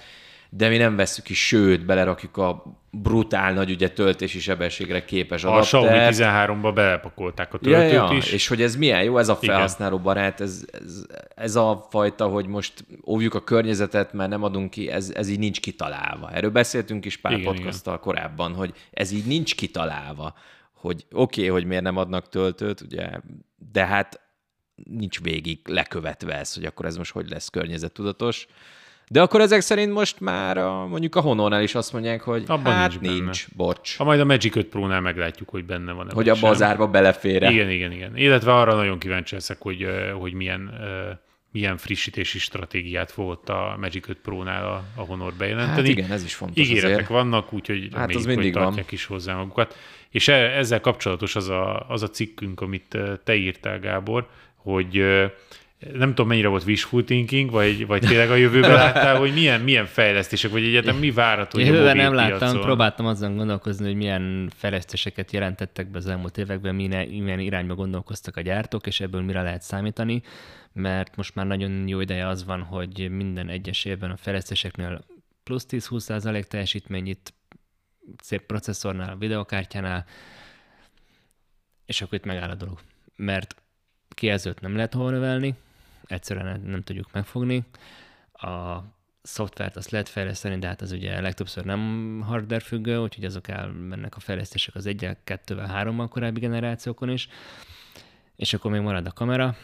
de 0.56 0.68
mi 0.68 0.76
nem 0.76 0.96
veszük 0.96 1.24
ki, 1.24 1.34
sőt, 1.34 1.86
belerakjuk 1.86 2.36
a 2.36 2.64
brutál 2.90 3.52
nagy 3.52 3.70
ugye 3.70 3.90
töltési 3.90 4.38
sebességre 4.40 5.04
képes 5.04 5.44
a 5.44 5.52
adapter. 5.52 5.80
A 5.80 6.10
Xiaomi 6.10 6.60
13-ba 6.60 6.72
belepakolták 6.74 7.54
a 7.54 7.58
töltőt 7.58 7.92
ja, 7.92 8.10
ja, 8.10 8.16
is. 8.16 8.32
És 8.32 8.48
hogy 8.48 8.62
ez 8.62 8.76
milyen 8.76 9.02
jó, 9.02 9.18
ez 9.18 9.28
a 9.28 9.36
felhasználó 9.36 9.98
barát, 9.98 10.40
ez, 10.40 10.64
ez, 10.72 11.04
ez, 11.34 11.56
a 11.56 11.86
fajta, 11.90 12.26
hogy 12.26 12.46
most 12.46 12.84
óvjuk 13.06 13.34
a 13.34 13.44
környezetet, 13.44 14.12
mert 14.12 14.30
nem 14.30 14.42
adunk 14.42 14.70
ki, 14.70 14.90
ez, 14.90 15.12
ez 15.14 15.28
így 15.28 15.38
nincs 15.38 15.60
kitalálva. 15.60 16.30
Erről 16.30 16.50
beszéltünk 16.50 17.04
is 17.04 17.16
pár 17.16 17.42
podcasttal 17.42 17.98
korábban, 17.98 18.54
hogy 18.54 18.72
ez 18.90 19.10
így 19.10 19.26
nincs 19.26 19.54
kitalálva, 19.54 20.34
hogy 20.72 21.06
oké, 21.12 21.40
okay, 21.40 21.52
hogy 21.52 21.64
miért 21.64 21.82
nem 21.82 21.96
adnak 21.96 22.28
töltőt, 22.28 22.80
ugye, 22.80 23.08
de 23.72 23.86
hát 23.86 24.20
nincs 24.84 25.20
végig 25.20 25.68
lekövetve 25.68 26.38
ez, 26.38 26.54
hogy 26.54 26.64
akkor 26.64 26.86
ez 26.86 26.96
most 26.96 27.12
hogy 27.12 27.28
lesz 27.28 27.48
környezettudatos. 27.48 28.46
De 29.10 29.22
akkor 29.22 29.40
ezek 29.40 29.60
szerint 29.60 29.92
most 29.92 30.20
már 30.20 30.58
a, 30.58 30.86
mondjuk 30.86 31.14
a 31.14 31.20
Honornál 31.20 31.62
is 31.62 31.74
azt 31.74 31.92
mondják, 31.92 32.20
hogy 32.20 32.44
abban 32.46 32.72
hát 32.72 33.00
nincs, 33.00 33.20
nincs 33.20 33.46
bocs. 33.56 33.96
Ha 33.96 34.04
majd 34.04 34.20
a 34.20 34.24
Magic 34.24 34.56
5 34.56 34.66
Pro-nál 34.66 35.00
meglátjuk, 35.00 35.48
hogy 35.48 35.64
benne 35.64 35.92
van. 35.92 36.10
Hogy 36.10 36.28
abba 36.28 36.48
az 36.48 36.62
árba 36.62 36.86
belefér. 36.86 37.42
Igen, 37.42 37.70
igen, 37.70 37.92
igen. 37.92 38.16
Illetve 38.16 38.54
arra 38.54 38.74
nagyon 38.74 38.98
kíváncsi 38.98 39.34
leszek, 39.34 39.56
hogy, 39.60 39.86
hogy 40.18 40.32
milyen, 40.32 40.70
milyen 41.52 41.76
frissítési 41.76 42.38
stratégiát 42.38 43.10
fogott 43.10 43.48
a 43.48 43.76
Magic 43.80 44.08
5 44.08 44.18
Pro-nál 44.22 44.66
a, 44.66 44.84
a 44.94 45.04
Honor 45.04 45.32
bejelenteni. 45.34 45.88
Hát 45.88 45.98
igen, 45.98 46.10
ez 46.10 46.24
is 46.24 46.34
fontos 46.34 46.64
Ígéretek 46.64 46.90
azért. 46.90 47.08
vannak, 47.08 47.52
úgyhogy 47.52 47.88
hát 47.94 48.14
az 48.14 48.24
mindig 48.24 48.52
hogy 48.52 48.62
tartják 48.62 48.84
van. 48.84 48.94
is 48.94 49.04
hozzá 49.06 49.34
magukat. 49.34 49.76
És 50.10 50.28
e, 50.28 50.34
ezzel 50.34 50.80
kapcsolatos 50.80 51.36
az 51.36 51.48
a, 51.48 51.86
az 51.88 52.02
a 52.02 52.10
cikkünk, 52.10 52.60
amit 52.60 52.98
te 53.24 53.34
írtál, 53.34 53.80
Gábor, 53.80 54.28
hogy 54.56 55.04
nem 55.92 56.08
tudom, 56.08 56.26
mennyire 56.26 56.48
volt 56.48 56.64
wishful 56.64 57.04
thinking, 57.04 57.50
vagy, 57.50 57.86
vagy 57.86 58.00
tényleg 58.00 58.30
a 58.30 58.34
jövőben 58.34 58.70
láttál, 58.84 59.16
hogy 59.16 59.32
milyen, 59.32 59.60
milyen 59.60 59.86
fejlesztések, 59.86 60.50
vagy 60.50 60.64
egyetem 60.64 60.96
mi 60.96 61.10
várható 61.10 61.58
Jövőben 61.58 61.96
nem 61.96 62.14
láttam, 62.14 62.38
piacon. 62.38 62.60
próbáltam 62.60 63.06
azon 63.06 63.36
gondolkozni, 63.36 63.86
hogy 63.86 63.94
milyen 63.94 64.50
fejlesztéseket 64.56 65.32
jelentettek 65.32 65.90
be 65.90 65.98
az 65.98 66.06
elmúlt 66.06 66.38
években, 66.38 66.74
milyen, 66.74 67.08
milyen 67.08 67.40
irányba 67.40 67.74
gondolkoztak 67.74 68.36
a 68.36 68.40
gyártók, 68.40 68.86
és 68.86 69.00
ebből 69.00 69.22
mire 69.22 69.42
lehet 69.42 69.62
számítani, 69.62 70.22
mert 70.72 71.16
most 71.16 71.34
már 71.34 71.46
nagyon 71.46 71.88
jó 71.88 72.00
ideje 72.00 72.26
az 72.26 72.44
van, 72.44 72.62
hogy 72.62 73.10
minden 73.10 73.48
egyes 73.48 73.84
évben 73.84 74.10
a 74.10 74.16
fejlesztéseknél 74.16 75.04
plusz 75.44 75.66
10-20% 75.70 76.42
teljesítmény 76.42 77.06
itt 77.06 77.34
szép 78.22 78.42
processzornál, 78.42 79.16
videokártyánál, 79.16 80.04
és 81.86 82.02
akkor 82.02 82.18
itt 82.18 82.24
megáll 82.24 82.50
a 82.50 82.54
dolog. 82.54 82.78
Mert 83.16 83.54
kijelzőt 84.08 84.60
nem 84.60 84.76
lehet 84.76 84.94
hol 84.94 85.10
növelni, 85.10 85.54
egyszerűen 86.06 86.60
nem, 86.60 86.82
tudjuk 86.82 87.12
megfogni. 87.12 87.64
A 88.32 88.78
szoftvert 89.22 89.76
azt 89.76 89.90
lehet 89.90 90.08
fejleszteni, 90.08 90.58
de 90.58 90.66
hát 90.66 90.80
az 90.80 90.92
ugye 90.92 91.20
legtöbbször 91.20 91.64
nem 91.64 92.22
hardware 92.26 92.64
függő, 92.64 92.98
úgyhogy 92.98 93.24
azok 93.24 93.48
elmennek 93.48 94.16
a 94.16 94.20
fejlesztések 94.20 94.74
az 94.74 94.86
egyel, 94.86 95.16
kettővel, 95.24 95.66
hárommal 95.66 96.08
korábbi 96.08 96.40
generációkon 96.40 97.10
is. 97.10 97.28
És 98.36 98.54
akkor 98.54 98.70
még 98.70 98.80
marad 98.80 99.06
a 99.06 99.12
kamera, 99.12 99.56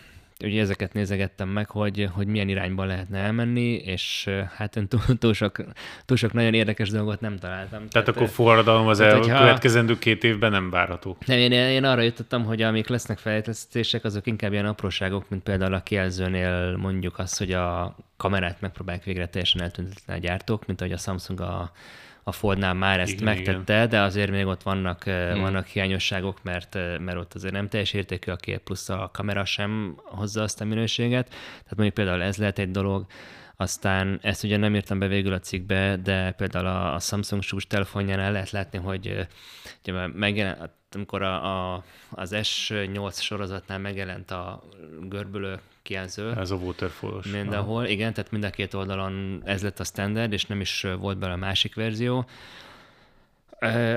ugye 0.42 0.60
ezeket 0.60 0.92
nézegettem 0.92 1.48
meg, 1.48 1.70
hogy, 1.70 2.08
hogy 2.12 2.26
milyen 2.26 2.48
irányba 2.48 2.84
lehetne 2.84 3.18
elmenni, 3.18 3.72
és 3.74 4.30
hát 4.56 4.76
én 4.76 4.88
túl, 4.88 5.00
túl, 5.18 5.34
sok, 5.34 5.64
túl 6.04 6.16
sok 6.16 6.32
nagyon 6.32 6.54
érdekes 6.54 6.90
dolgot 6.90 7.20
nem 7.20 7.36
találtam. 7.36 7.70
Tehát, 7.70 7.90
tehát 7.90 8.08
akkor 8.08 8.28
forradalom 8.28 8.86
az 8.86 8.98
tehát, 8.98 9.14
elkövetkezendő 9.14 9.98
két 9.98 10.24
évben 10.24 10.50
nem 10.50 10.70
várható. 10.70 11.16
Nem, 11.26 11.38
én, 11.38 11.52
én 11.52 11.84
arra 11.84 12.02
jutottam, 12.02 12.44
hogy 12.44 12.62
amik 12.62 12.88
lesznek 12.88 13.18
fejlesztések, 13.18 14.04
azok 14.04 14.26
inkább 14.26 14.52
ilyen 14.52 14.66
apróságok, 14.66 15.28
mint 15.28 15.42
például 15.42 15.74
a 15.74 15.82
kijelzőnél 15.82 16.76
mondjuk 16.76 17.18
az, 17.18 17.36
hogy 17.36 17.52
a 17.52 17.96
kamerát 18.16 18.60
megpróbálják 18.60 19.04
végre 19.04 19.26
teljesen 19.26 19.62
eltüntetni 19.62 20.12
a 20.12 20.16
gyártók, 20.16 20.66
mint 20.66 20.80
ahogy 20.80 20.92
a 20.92 20.96
Samsung 20.96 21.40
a 21.40 21.72
a 22.22 22.32
Foldnál 22.32 22.74
már 22.74 23.00
ezt 23.00 23.12
igen, 23.12 23.24
megtette, 23.24 23.74
igen. 23.74 23.88
de 23.88 24.00
azért 24.00 24.30
még 24.30 24.46
ott 24.46 24.62
vannak, 24.62 25.02
hmm. 25.02 25.40
vannak 25.40 25.66
hiányosságok, 25.66 26.42
mert, 26.42 26.74
mert 26.74 27.16
ott 27.16 27.34
azért 27.34 27.52
nem 27.52 27.68
teljes 27.68 27.92
értékű 27.92 28.30
a 28.30 28.36
kép, 28.36 28.58
plusz 28.58 28.88
a 28.88 29.10
kamera 29.12 29.44
sem 29.44 29.96
hozza 30.04 30.42
azt 30.42 30.60
a 30.60 30.64
minőséget. 30.64 31.28
Tehát 31.28 31.76
mondjuk 31.76 31.94
például 31.94 32.22
ez 32.22 32.36
lehet 32.36 32.58
egy 32.58 32.70
dolog, 32.70 33.06
aztán 33.56 34.18
ezt 34.22 34.44
ugye 34.44 34.56
nem 34.56 34.74
írtam 34.74 34.98
be 34.98 35.06
végül 35.06 35.32
a 35.32 35.38
cikkbe, 35.38 35.96
de 35.96 36.30
például 36.30 36.66
a, 36.66 36.94
a 36.94 36.98
Samsung 36.98 37.42
sús 37.42 37.66
telefonjánál 37.66 38.32
lehet 38.32 38.50
látni, 38.50 38.78
hogy 38.78 39.28
ugye 39.86 40.06
megjelent, 40.06 40.70
amikor 40.94 41.22
a, 41.22 41.74
a, 41.74 41.84
az 42.10 42.30
S8 42.34 43.20
sorozatnál 43.20 43.78
megjelent 43.78 44.30
a 44.30 44.62
görbülő 45.08 45.60
kijelző. 45.82 46.32
Ez 46.36 46.50
a 46.50 46.56
waterfallos. 46.56 47.26
Mindenhol, 47.26 47.84
igen, 47.84 48.12
tehát 48.12 48.30
mind 48.30 48.44
a 48.44 48.50
két 48.50 48.74
oldalon 48.74 49.42
ez 49.44 49.62
lett 49.62 49.80
a 49.80 49.84
standard, 49.84 50.32
és 50.32 50.46
nem 50.46 50.60
is 50.60 50.86
volt 50.98 51.18
bele 51.18 51.32
a 51.32 51.36
másik 51.36 51.74
verzió. 51.74 52.26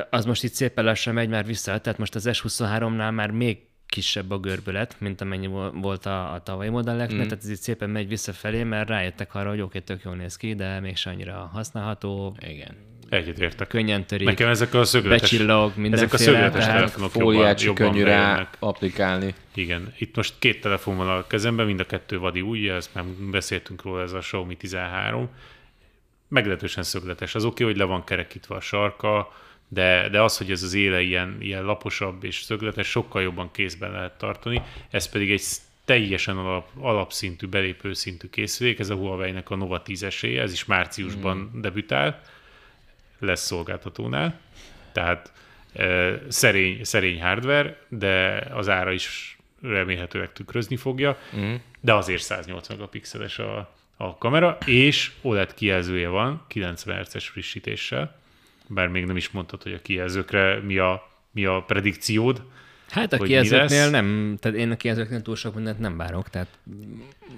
Az 0.10 0.25
most 0.25 0.43
itt 0.43 0.53
szépen 0.53 0.84
lassan 0.84 1.13
megy 1.13 1.29
már 1.29 1.45
vissza, 1.45 1.79
tehát 1.79 1.99
most 1.99 2.15
az 2.15 2.29
S23-nál 2.31 3.13
már 3.13 3.31
még 3.31 3.58
kisebb 3.88 4.31
a 4.31 4.39
görbület, 4.39 4.95
mint 4.99 5.21
amennyi 5.21 5.47
volt 5.73 6.05
a, 6.05 6.34
a 6.34 6.43
tavalyi 6.43 6.69
modelleknek, 6.69 7.25
mm. 7.25 7.27
tehát 7.27 7.43
ez 7.43 7.49
itt 7.49 7.60
szépen 7.60 7.89
megy 7.89 8.08
visszafelé, 8.08 8.63
mert 8.63 8.89
rájöttek 8.89 9.36
arra, 9.36 9.49
hogy 9.49 9.62
oké, 9.62 9.79
tök 9.79 10.03
jól 10.03 10.15
néz 10.15 10.38
ki, 10.38 10.53
de 10.53 10.79
még 10.79 10.95
annyira 11.03 11.49
használható. 11.53 12.36
Igen. 12.39 12.75
Egyetértek. 13.09 13.67
Könnyen 13.67 14.05
törik. 14.05 14.27
Nekem 14.27 14.49
ezek 14.49 14.73
a 14.73 14.83
szögletes, 14.83 15.31
becsillog, 15.31 15.73
ezek 15.91 16.13
a 16.13 16.17
szögletes 16.17 16.65
telefonok 16.65 17.15
jobban, 17.15 17.55
jobban 17.57 17.75
könnyű 17.75 18.03
rá 18.03 18.49
applikálni. 18.59 19.33
Igen. 19.53 19.93
Itt 19.97 20.15
most 20.15 20.33
két 20.39 20.61
telefon 20.61 20.97
van 20.97 21.09
a 21.09 21.27
kezemben, 21.27 21.65
mind 21.65 21.79
a 21.79 21.85
kettő 21.85 22.17
vadi 22.19 22.41
új, 22.41 22.69
ezt 22.69 22.89
már 22.93 23.03
beszéltünk 23.31 23.81
róla, 23.83 24.01
ez 24.01 24.11
a 24.11 24.19
Xiaomi 24.19 24.55
13. 24.55 25.29
Meglehetősen 26.27 26.83
szögletes. 26.83 27.35
Az 27.35 27.45
oké, 27.45 27.63
okay, 27.63 27.73
hogy 27.73 27.81
le 27.81 27.87
van 27.87 28.03
kerekítve 28.03 28.55
a 28.55 28.59
sarka, 28.59 29.33
de, 29.67 30.09
de 30.09 30.21
az, 30.21 30.37
hogy 30.37 30.51
ez 30.51 30.63
az 30.63 30.73
éle 30.73 31.01
ilyen, 31.01 31.37
ilyen 31.39 31.63
laposabb 31.63 32.23
és 32.23 32.41
szögletes, 32.41 32.87
sokkal 32.87 33.21
jobban 33.21 33.51
kézben 33.51 33.91
lehet 33.91 34.17
tartani. 34.17 34.61
Ez 34.89 35.09
pedig 35.09 35.31
egy 35.31 35.43
teljesen 35.85 36.37
alap, 36.37 36.67
alapszintű, 36.79 37.47
belépőszintű 37.47 38.27
készülék, 38.27 38.79
ez 38.79 38.89
a 38.89 38.95
Huawei-nek 38.95 39.49
a 39.49 39.55
Nova 39.55 39.81
10 39.81 40.03
esélye, 40.03 40.41
ez 40.41 40.51
is 40.51 40.65
márciusban 40.65 41.37
mm. 41.37 41.61
debütál 41.61 42.21
lesz 43.19 43.45
szolgáltatónál, 43.45 44.39
tehát 44.91 45.32
e, 45.73 46.13
szerény, 46.28 46.84
szerény 46.84 47.21
hardware, 47.21 47.78
de 47.89 48.47
az 48.54 48.69
ára 48.69 48.91
is 48.91 49.38
remélhetőleg 49.62 50.32
tükrözni 50.32 50.75
fogja, 50.75 51.17
mm. 51.36 51.56
de 51.80 51.93
azért 51.93 52.21
180 52.21 52.78
megapixeles 52.78 53.39
a, 53.39 53.73
a 53.97 54.17
kamera, 54.17 54.58
és 54.65 55.12
OLED 55.21 55.54
kijelzője 55.54 56.08
van, 56.08 56.45
90 56.47 56.99
Hz-es 56.99 57.28
frissítéssel, 57.28 58.19
bár 58.67 58.88
még 58.88 59.06
nem 59.06 59.17
is 59.17 59.30
mondtad, 59.30 59.63
hogy 59.63 59.73
a 59.73 59.82
kijelzőkre 59.82 60.60
mi 60.60 60.78
a, 60.78 61.12
mi 61.32 61.45
a 61.45 61.63
predikciód, 61.67 62.43
Hát 62.95 63.13
a 63.13 63.17
kijelzőknél 63.17 63.89
nem, 63.89 64.38
tehát 64.39 64.58
én 64.58 64.71
a 64.71 64.75
kijelzőknél 64.75 65.21
túl 65.21 65.36
sok 65.36 65.55
mindent 65.55 65.79
nem 65.79 65.97
várok, 65.97 66.29
tehát 66.29 66.47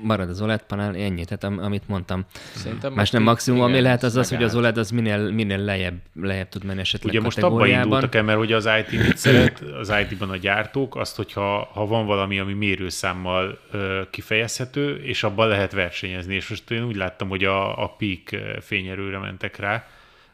marad 0.02 0.30
az 0.30 0.42
OLED 0.42 0.62
panel, 0.62 0.96
ennyi, 0.96 1.26
tehát 1.26 1.44
am, 1.44 1.60
amit 1.60 1.88
mondtam. 1.88 2.26
Szerintem 2.56 2.94
Más 2.94 3.10
nem 3.10 3.24
maximum, 3.24 3.60
igen, 3.60 3.70
ami 3.72 3.82
lehet 3.82 4.04
az 4.04 4.16
az, 4.16 4.30
hogy 4.30 4.44
az 4.44 4.56
OLED 4.56 4.78
az 4.78 4.90
minél, 4.90 5.32
minél 5.32 5.58
lejjebb, 5.58 5.98
lejjebb 6.22 6.50
tud 6.50 6.64
menni 6.64 6.80
esetleg 6.80 7.14
Ugye 7.14 7.24
most 7.24 7.38
abban 7.38 7.68
indultak 7.68 8.16
el, 8.16 8.24
mert 8.24 8.38
hogy 8.38 8.54
az 8.54 8.70
IT 8.80 8.92
mit 8.92 9.18
szeret, 9.18 9.60
az 9.60 9.94
IT-ban 10.02 10.30
a 10.30 10.38
gyártók, 10.38 10.96
azt, 10.96 11.16
hogyha 11.16 11.70
ha 11.74 11.86
van 11.86 12.06
valami, 12.06 12.40
ami 12.40 12.54
mérőszámmal 12.54 13.60
ö, 13.72 14.02
kifejezhető, 14.10 14.96
és 14.96 15.24
abban 15.24 15.48
lehet 15.48 15.72
versenyezni, 15.72 16.36
és 16.36 16.48
most 16.48 16.72
én 16.72 16.84
úgy 16.84 16.96
láttam, 16.96 17.30
hogy 17.30 17.44
a, 17.44 17.84
a 17.84 17.96
peak 17.98 18.44
fényerőre 18.62 19.18
mentek 19.18 19.58
rá, 19.58 19.88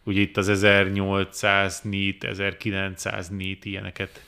ugye 0.04 0.22
itt 0.22 0.38
az 0.38 0.50
1800 0.50 1.82
nit, 1.84 2.24
1900 2.24 3.30
nit, 3.30 3.66
ilyeneket 3.66 4.22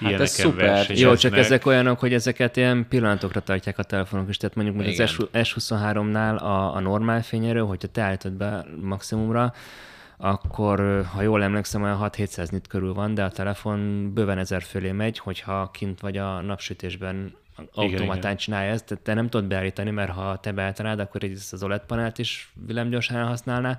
Hát 0.00 0.20
ez 0.20 0.30
szuper. 0.30 0.90
Jó, 0.90 1.14
csak 1.14 1.36
ezek 1.36 1.66
olyanok, 1.66 1.98
hogy 1.98 2.12
ezeket 2.12 2.56
ilyen 2.56 2.86
pillanatokra 2.88 3.40
tartják 3.40 3.78
a 3.78 3.82
telefonok 3.82 4.28
is. 4.28 4.36
Tehát 4.36 4.56
mondjuk 4.56 4.76
hogy 4.76 5.00
az 5.00 5.16
S23-nál 5.32 6.38
a, 6.38 6.74
a 6.74 6.80
normál 6.80 7.22
fényerő, 7.22 7.60
hogyha 7.60 7.88
te 7.88 8.02
állítod 8.02 8.32
be 8.32 8.64
maximumra, 8.80 9.52
akkor 10.16 11.04
ha 11.14 11.22
jól 11.22 11.42
emlékszem, 11.42 11.82
olyan 11.82 12.10
6-700 12.12 12.50
nit 12.50 12.66
körül 12.66 12.94
van, 12.94 13.14
de 13.14 13.24
a 13.24 13.30
telefon 13.30 14.10
bőven 14.14 14.38
ezer 14.38 14.62
fölé 14.62 14.92
megy, 14.92 15.18
hogyha 15.18 15.70
kint 15.72 16.00
vagy 16.00 16.16
a 16.16 16.40
napsütésben 16.40 17.34
automatán 17.74 18.36
csinálja 18.36 18.72
ezt, 18.72 18.98
te 19.02 19.14
nem 19.14 19.28
tudod 19.28 19.46
beállítani, 19.48 19.90
mert 19.90 20.10
ha 20.10 20.36
te 20.36 20.52
beállítanád, 20.52 21.00
akkor 21.00 21.24
így 21.24 21.38
az 21.50 21.62
OLED 21.62 21.82
panelt 21.86 22.18
is 22.18 22.52
villámgyorsan 22.66 23.26
használná, 23.26 23.78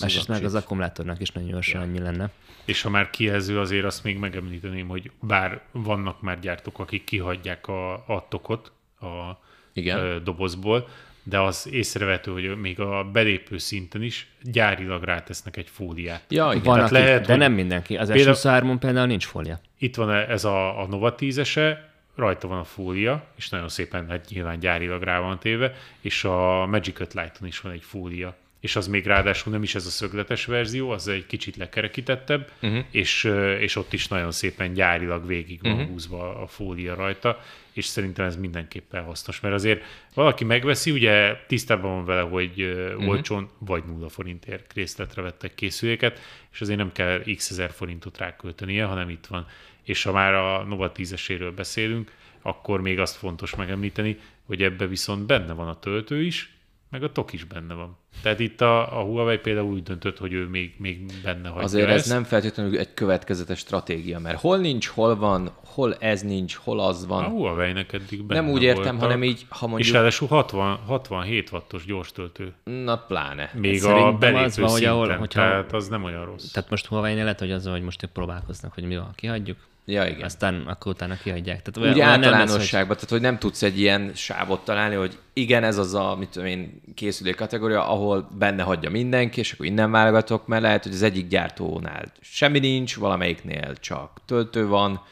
másrészt 0.00 0.28
meg 0.28 0.44
az 0.44 0.54
akkumulátornak 0.54 1.20
is 1.20 1.30
nagyon 1.30 1.48
gyorsan 1.48 1.80
ja. 1.80 1.86
annyi 1.86 1.98
lenne. 1.98 2.30
És 2.64 2.82
ha 2.82 2.90
már 2.90 3.10
kijelző, 3.10 3.58
azért 3.58 3.84
azt 3.84 4.04
még 4.04 4.18
megemlíteném, 4.18 4.88
hogy 4.88 5.10
bár 5.20 5.60
vannak 5.72 6.20
már 6.20 6.40
gyártók, 6.40 6.78
akik 6.78 7.04
kihagyják 7.04 7.66
a, 7.66 7.92
a 7.92 8.26
tokot 8.28 8.72
a 9.00 9.38
Igen. 9.72 10.24
dobozból, 10.24 10.88
de 11.22 11.40
az 11.40 11.68
észrevető, 11.70 12.30
hogy 12.30 12.56
még 12.56 12.80
a 12.80 13.04
belépő 13.04 13.58
szinten 13.58 14.02
is 14.02 14.28
gyárilag 14.42 15.02
rátesznek 15.02 15.56
egy 15.56 15.68
fóliát. 15.68 16.24
Ja, 16.28 16.50
igen. 16.50 16.62
Van, 16.62 16.88
lehet, 16.90 17.26
de 17.26 17.36
nem 17.36 17.52
mindenki. 17.52 17.96
Az 17.96 18.10
például, 18.10 18.36
S23-on 18.38 18.76
például 18.78 19.06
nincs 19.06 19.26
fólia. 19.26 19.60
Itt 19.78 19.94
van 19.94 20.10
ez 20.10 20.44
a, 20.44 20.80
a 20.80 20.86
Nova 20.86 21.14
10-ese, 21.18 21.76
rajta 22.18 22.48
van 22.48 22.58
a 22.58 22.64
fólia, 22.64 23.24
és 23.36 23.48
nagyon 23.48 23.68
szépen 23.68 24.08
hát 24.08 24.28
nyilván 24.28 24.58
gyárilag 24.58 25.02
rá 25.02 25.18
van 25.20 25.38
téve, 25.38 25.74
és 26.00 26.24
a 26.24 26.66
Magic 26.66 27.00
5 27.00 27.14
Lite-on 27.14 27.48
is 27.48 27.60
van 27.60 27.72
egy 27.72 27.82
fólia. 27.82 28.36
És 28.60 28.68
és 28.68 28.76
az 28.76 28.86
még 28.86 29.06
ráadásul 29.06 29.52
nem 29.52 29.62
is 29.62 29.74
ez 29.74 29.86
a 29.86 29.90
szögletes 29.90 30.44
verzió, 30.44 30.90
az 30.90 31.08
egy 31.08 31.26
kicsit 31.26 31.56
lekerekítettebb, 31.56 32.50
uh-huh. 32.62 32.84
és, 32.90 33.24
és 33.58 33.76
ott 33.76 33.92
is 33.92 34.08
nagyon 34.08 34.32
szépen 34.32 34.72
gyárilag 34.72 35.26
végig 35.26 35.62
van 35.62 35.72
uh-huh. 35.72 35.88
húzva 35.88 36.42
a 36.42 36.46
fólia 36.46 36.94
rajta, 36.94 37.40
és 37.72 37.84
szerintem 37.84 38.26
ez 38.26 38.36
mindenképpen 38.36 39.04
hasznos, 39.04 39.40
mert 39.40 39.54
azért 39.54 39.82
valaki 40.14 40.44
megveszi, 40.44 40.90
ugye 40.90 41.36
tisztában 41.46 41.94
van 41.94 42.04
vele, 42.04 42.20
hogy 42.20 42.62
uh-huh. 42.62 43.08
olcsón 43.08 43.50
vagy 43.58 43.84
nulla 43.84 44.08
forintért 44.08 44.72
készletre 44.72 45.22
vettek 45.22 45.54
készüléket, 45.54 46.20
és 46.52 46.60
azért 46.60 46.78
nem 46.78 46.92
kell 46.92 47.22
x 47.36 47.50
ezer 47.50 47.70
forintot 47.70 48.18
ráköltenie, 48.18 48.84
hanem 48.84 49.08
itt 49.08 49.26
van. 49.26 49.46
És 49.88 50.02
ha 50.02 50.12
már 50.12 50.34
a 50.34 50.64
Nova 50.64 50.92
10-eséről 50.94 51.52
beszélünk, 51.56 52.12
akkor 52.42 52.80
még 52.80 52.98
azt 52.98 53.16
fontos 53.16 53.54
megemlíteni, 53.54 54.18
hogy 54.46 54.62
ebbe 54.62 54.86
viszont 54.86 55.26
benne 55.26 55.52
van 55.52 55.68
a 55.68 55.78
töltő 55.78 56.22
is, 56.22 56.58
meg 56.90 57.02
a 57.02 57.12
TOK 57.12 57.32
is 57.32 57.44
benne 57.44 57.74
van. 57.74 57.96
Tehát 58.22 58.40
itt 58.40 58.60
a, 58.60 58.98
a 58.98 59.02
Huawei 59.02 59.36
például 59.36 59.70
úgy 59.70 59.82
döntött, 59.82 60.18
hogy 60.18 60.32
ő 60.32 60.46
még, 60.46 60.74
még 60.78 61.12
benne 61.22 61.48
hagyja 61.48 61.64
Azért 61.64 61.88
ezt. 61.88 62.04
ez 62.04 62.12
nem 62.12 62.24
feltétlenül 62.24 62.78
egy 62.78 62.94
következetes 62.94 63.58
stratégia, 63.58 64.18
mert 64.18 64.40
hol 64.40 64.58
nincs, 64.58 64.86
hol 64.88 65.16
van, 65.16 65.50
hol 65.64 65.94
ez 65.94 66.22
nincs, 66.22 66.54
hol 66.54 66.80
az 66.80 67.06
van. 67.06 67.24
A 67.24 67.28
Huawei-nek 67.28 67.92
eddig 67.92 68.24
benne 68.24 68.40
Nem 68.40 68.50
úgy 68.50 68.62
értem, 68.62 68.82
voltak. 68.82 69.00
hanem 69.00 69.22
így, 69.22 69.46
ha 69.48 69.66
mondjuk... 69.66 69.88
És 69.88 69.94
ráadásul 69.94 70.28
60, 70.28 70.76
67 70.76 71.50
wattos 71.50 71.84
gyors 71.84 72.12
töltő. 72.12 72.52
Na 72.64 72.96
pláne. 72.96 73.50
Még 73.54 73.84
a 73.84 74.12
belépő 74.12 74.44
az 74.44 74.58
van, 74.58 74.70
hogy 74.70 74.84
ahol, 74.84 75.16
hogyha, 75.16 75.40
tehát 75.40 75.72
az 75.72 75.88
nem 75.88 76.04
olyan 76.04 76.24
rossz. 76.24 76.50
Tehát 76.50 76.70
most 76.70 76.86
Huawei-nél 76.86 77.22
lehet, 77.22 77.38
hogy 77.38 77.50
az, 77.50 77.66
hogy 77.66 77.82
most 77.82 78.02
ők 78.02 78.10
próbálkoznak, 78.10 78.72
hogy 78.72 78.84
mi 78.84 78.96
van, 78.96 79.10
kihagyjuk, 79.14 79.56
Ja, 79.90 80.06
igen. 80.06 80.24
Aztán 80.24 80.64
akkor 80.66 80.92
utána 80.92 81.16
kihagyják. 81.22 81.62
Tehát 81.62 81.92
Úgy 81.92 82.00
általánosságban, 82.00 82.94
tehát 82.94 83.10
hogy 83.10 83.20
nem 83.20 83.38
tudsz 83.38 83.62
egy 83.62 83.80
ilyen 83.80 84.10
sávot 84.14 84.64
találni, 84.64 84.94
hogy 84.94 85.18
igen, 85.32 85.64
ez 85.64 85.78
az 85.78 85.94
a, 85.94 86.16
mit 86.18 86.28
tudom 86.28 86.48
én, 86.48 86.80
készülék 86.94 87.36
kategória, 87.36 87.88
ahol 87.88 88.28
benne 88.38 88.62
hagyja 88.62 88.90
mindenki, 88.90 89.40
és 89.40 89.52
akkor 89.52 89.66
innen 89.66 89.90
válogatok, 89.90 90.46
mert 90.46 90.62
lehet, 90.62 90.82
hogy 90.82 90.92
az 90.92 91.02
egyik 91.02 91.28
gyártónál 91.28 92.12
semmi 92.20 92.58
nincs, 92.58 92.96
valamelyiknél 92.96 93.74
csak 93.76 94.20
töltő 94.26 94.66
van, 94.66 95.02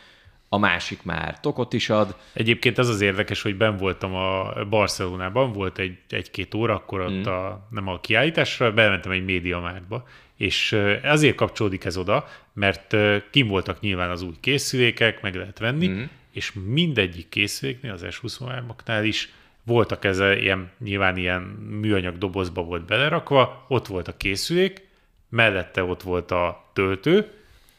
a 0.49 0.59
másik 0.59 1.03
már 1.03 1.41
tokot 1.41 1.73
is 1.73 1.91
ad. 1.91 2.17
Egyébként 2.33 2.79
az 2.79 2.89
az 2.89 3.01
érdekes, 3.01 3.43
hogy 3.43 3.57
ben 3.57 3.77
voltam 3.77 4.15
a 4.15 4.53
Barcelonában, 4.69 5.53
volt 5.53 5.79
egy, 5.79 5.99
egy-két 6.09 6.55
óra, 6.55 6.75
akkor 6.75 7.01
ott 7.01 7.29
mm. 7.29 7.33
a, 7.33 7.67
nem 7.71 7.89
a 7.89 8.01
kiállításra, 8.01 8.73
bementem 8.73 9.13
egy 9.13 9.25
médiamárba, 9.25 10.05
és 10.37 10.79
azért 11.03 11.37
kapcsolódik 11.37 11.85
ez 11.85 11.97
oda, 11.97 12.29
mert 12.53 12.97
kim 13.31 13.49
voltak 13.49 13.81
nyilván 13.81 14.11
az 14.11 14.23
új 14.23 14.35
készülékek, 14.41 15.23
meg 15.23 15.35
lehet 15.35 15.59
venni, 15.59 15.89
mm. 15.89 16.03
és 16.33 16.53
mindegyik 16.65 17.29
készüléknél, 17.29 17.93
az 17.93 18.05
S23-aknál 18.09 19.01
is 19.03 19.33
voltak 19.63 20.05
ez 20.05 20.21
ilyen, 20.21 20.71
nyilván 20.79 21.17
ilyen 21.17 21.41
műanyag 21.81 22.19
dobozba 22.19 22.63
volt 22.63 22.87
belerakva, 22.87 23.65
ott 23.69 23.87
volt 23.87 24.09
a 24.09 24.17
készülék, 24.17 24.87
mellette 25.29 25.85
ott 25.85 26.03
volt 26.03 26.31
a 26.31 26.71
töltő, 26.73 27.31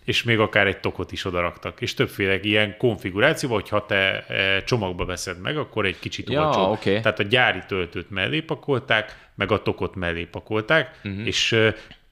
és 0.04 0.24
még 0.24 0.40
akár 0.40 0.68
egy 0.68 0.80
tokot 0.80 1.12
is 1.12 1.26
odaraktak. 1.26 1.82
És 1.82 1.94
többféle 1.94 2.40
ilyen 2.40 2.78
konfiguráció, 2.78 3.50
hogyha 3.50 3.86
te 3.86 4.26
csomagba 4.66 5.06
veszed 5.06 5.42
meg, 5.42 5.58
akkor 5.58 5.86
egy 5.86 6.00
kicsit 6.00 6.30
ja, 6.30 6.46
olcsóbb. 6.46 6.70
Okay. 6.70 7.00
Tehát 7.00 7.20
a 7.20 7.24
gyári 7.24 7.62
töltőt 7.68 8.10
mellé 8.10 8.42
pakolták, 8.42 9.30
meg 9.36 9.52
a 9.52 9.62
tokot 9.62 9.96
mellé 9.96 10.24
pakolták, 10.24 11.00
uh-huh. 11.04 11.28
és 11.28 11.56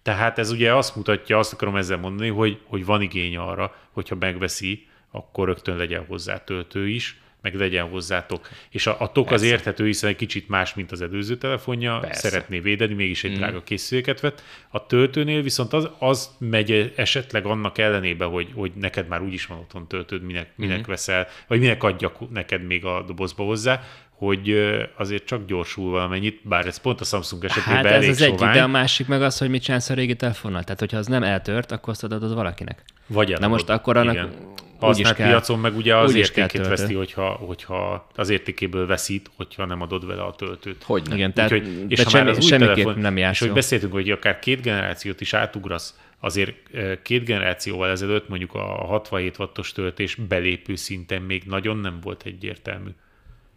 tehát 0.06 0.40
ez 0.40 0.52
ugye 0.52 0.74
azt 0.74 0.96
mutatja, 0.96 1.38
azt 1.38 1.54
akarom 1.54 1.76
ezzel 1.76 1.98
mondani, 1.98 2.30
hogy, 2.30 2.60
hogy 2.64 2.86
van 2.86 3.02
igény 3.02 3.38
arra, 3.38 3.76
hogyha 3.92 4.16
megveszi, 4.16 4.88
akkor 5.12 5.48
rögtön 5.48 5.78
legyen 5.78 6.06
hozzá 6.06 6.44
töltő 6.44 6.88
is, 6.88 7.20
meg 7.42 7.56
legyen 7.56 7.90
hozzátok. 7.90 8.50
És 8.70 8.88
a, 8.88 8.96
a 9.00 9.12
tok 9.12 9.28
Persze. 9.28 9.46
az 9.46 9.52
érthető, 9.52 9.86
hiszen 9.86 10.10
egy 10.10 10.16
kicsit 10.16 10.48
más, 10.48 10.74
mint 10.74 10.92
az 10.92 11.02
előző 11.02 11.38
telefonja, 11.38 12.00
Persze. 12.00 12.30
szeretné 12.30 12.60
védeni, 12.60 12.94
mégis 12.94 13.24
egy 13.24 13.32
mm. 13.32 13.36
drága 13.36 13.64
készüléket 13.64 14.20
vett. 14.20 14.44
A 14.70 14.86
töltőnél 14.86 15.42
viszont 15.42 15.74
az, 15.74 15.90
az 16.00 16.30
megy 16.40 16.94
esetleg 16.96 17.46
annak 17.46 17.78
ellenébe, 17.78 18.26
hogy, 18.26 18.48
hogy 18.56 18.72
neked 18.76 19.08
már 19.08 19.22
úgyis 19.22 19.46
van 19.46 19.58
otthon 19.58 19.88
töltőd, 19.88 20.24
minek, 20.24 20.52
minek 20.56 20.80
mm. 20.80 20.84
veszel, 20.88 21.28
vagy 21.48 21.60
minek 21.60 21.84
adjak 21.84 22.32
neked 22.32 22.66
még 22.66 22.86
a 22.86 23.04
dobozba 23.04 23.44
hozzá, 23.44 23.82
hogy 24.18 24.56
azért 24.98 25.26
csak 25.26 25.46
gyorsul 25.46 25.92
valamennyit, 25.92 26.40
bár 26.44 26.66
ez 26.66 26.78
pont 26.78 27.02
a 27.02 27.04
Samsung 27.04 27.44
esetében 27.44 27.76
hát 27.76 27.86
elég 27.86 28.10
ez 28.10 28.16
az 28.16 28.22
egyik, 28.22 28.40
de 28.40 28.64
a 28.64 28.68
másik 28.68 29.08
meg 29.08 29.22
az, 29.22 29.38
hogy 29.38 29.50
mit 29.50 29.64
csinálsz 29.64 29.90
a 29.90 29.94
régi 29.94 30.16
telefonnal. 30.16 30.64
Tehát, 30.64 30.80
hogyha 30.80 30.98
az 30.98 31.08
nem 31.08 31.24
eltört, 31.24 31.72
akkor 31.72 31.90
azt 31.90 32.04
adod 32.04 32.34
valakinek. 32.34 32.84
Vagy 33.08 33.38
Na 33.40 33.48
most 33.48 33.70
akkor 33.70 33.98
annak 33.98 34.14
igen. 34.14 34.54
Használt 34.80 35.16
kell, 35.16 35.28
piacon 35.28 35.60
meg 35.60 35.76
ugye 35.76 35.96
az 35.96 36.16
értékét 36.16 36.68
veszti, 36.68 36.94
hogyha, 36.94 37.30
hogyha 37.30 38.08
az 38.16 38.30
értékéből 38.30 38.88
veszít, 38.88 39.32
hogyha 39.36 39.66
nem 39.66 39.82
adod 39.82 40.06
vele 40.08 40.22
a 40.22 40.32
töltőt. 40.32 40.84
Hogy 40.84 41.02
nem. 41.08 41.18
Igen, 41.18 41.34
tehát, 41.34 41.52
Úgyhogy, 41.52 41.86
és 41.88 42.04
ha 42.04 42.10
semmi, 42.10 42.24
már 42.24 42.38
az 42.38 42.44
új 42.44 42.58
telefon, 42.58 43.00
nem 43.00 43.18
jársz 43.18 43.40
És 43.40 43.46
hogy 43.46 43.56
beszéltünk, 43.56 43.92
hogy 43.92 44.12
akár 44.12 44.40
két 44.40 44.62
generációt 44.62 45.22
is 45.22 45.34
átugrasz, 45.34 46.00
azért 46.20 46.56
két 47.02 47.26
generációval 47.26 47.90
ezelőtt 47.90 48.30
mondjuk 48.30 48.54
a 48.54 48.64
67 48.64 49.40
wattos 49.40 49.72
töltés 49.72 50.16
belépő 50.16 50.76
szinten 50.76 51.22
még 51.22 51.44
nagyon 51.44 51.78
nem 51.78 52.00
volt 52.02 52.24
egyértelmű 52.26 52.90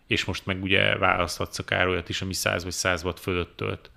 és 0.09 0.25
most 0.25 0.47
meg 0.47 0.63
ugye 0.63 0.97
választhatsz 0.97 1.59
akár 1.59 1.87
olyat 1.87 2.09
is, 2.09 2.23
ami 2.23 2.33
100 2.33 2.63
vagy 2.63 2.73
100 2.73 3.05
watt 3.05 3.19
fölött 3.19 3.57
tölt. 3.57 3.91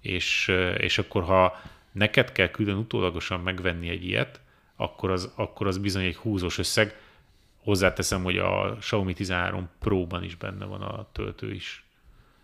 És, 0.00 0.52
és 0.76 0.98
akkor 0.98 1.22
ha 1.22 1.60
neked 1.92 2.32
kell 2.32 2.48
külön 2.48 2.76
utólagosan 2.76 3.40
megvenni 3.40 3.88
egy 3.88 4.04
ilyet, 4.04 4.40
akkor 4.76 5.10
az, 5.10 5.32
akkor 5.36 5.66
az 5.66 5.78
bizony 5.78 6.04
egy 6.04 6.16
húzós 6.16 6.58
összeg. 6.58 6.96
Hozzáteszem, 7.62 8.22
hogy 8.22 8.38
a 8.38 8.76
Xiaomi 8.80 9.12
13 9.12 9.68
Pro-ban 9.78 10.24
is 10.24 10.34
benne 10.34 10.64
van 10.64 10.82
a 10.82 11.06
töltő 11.12 11.52
is. 11.52 11.84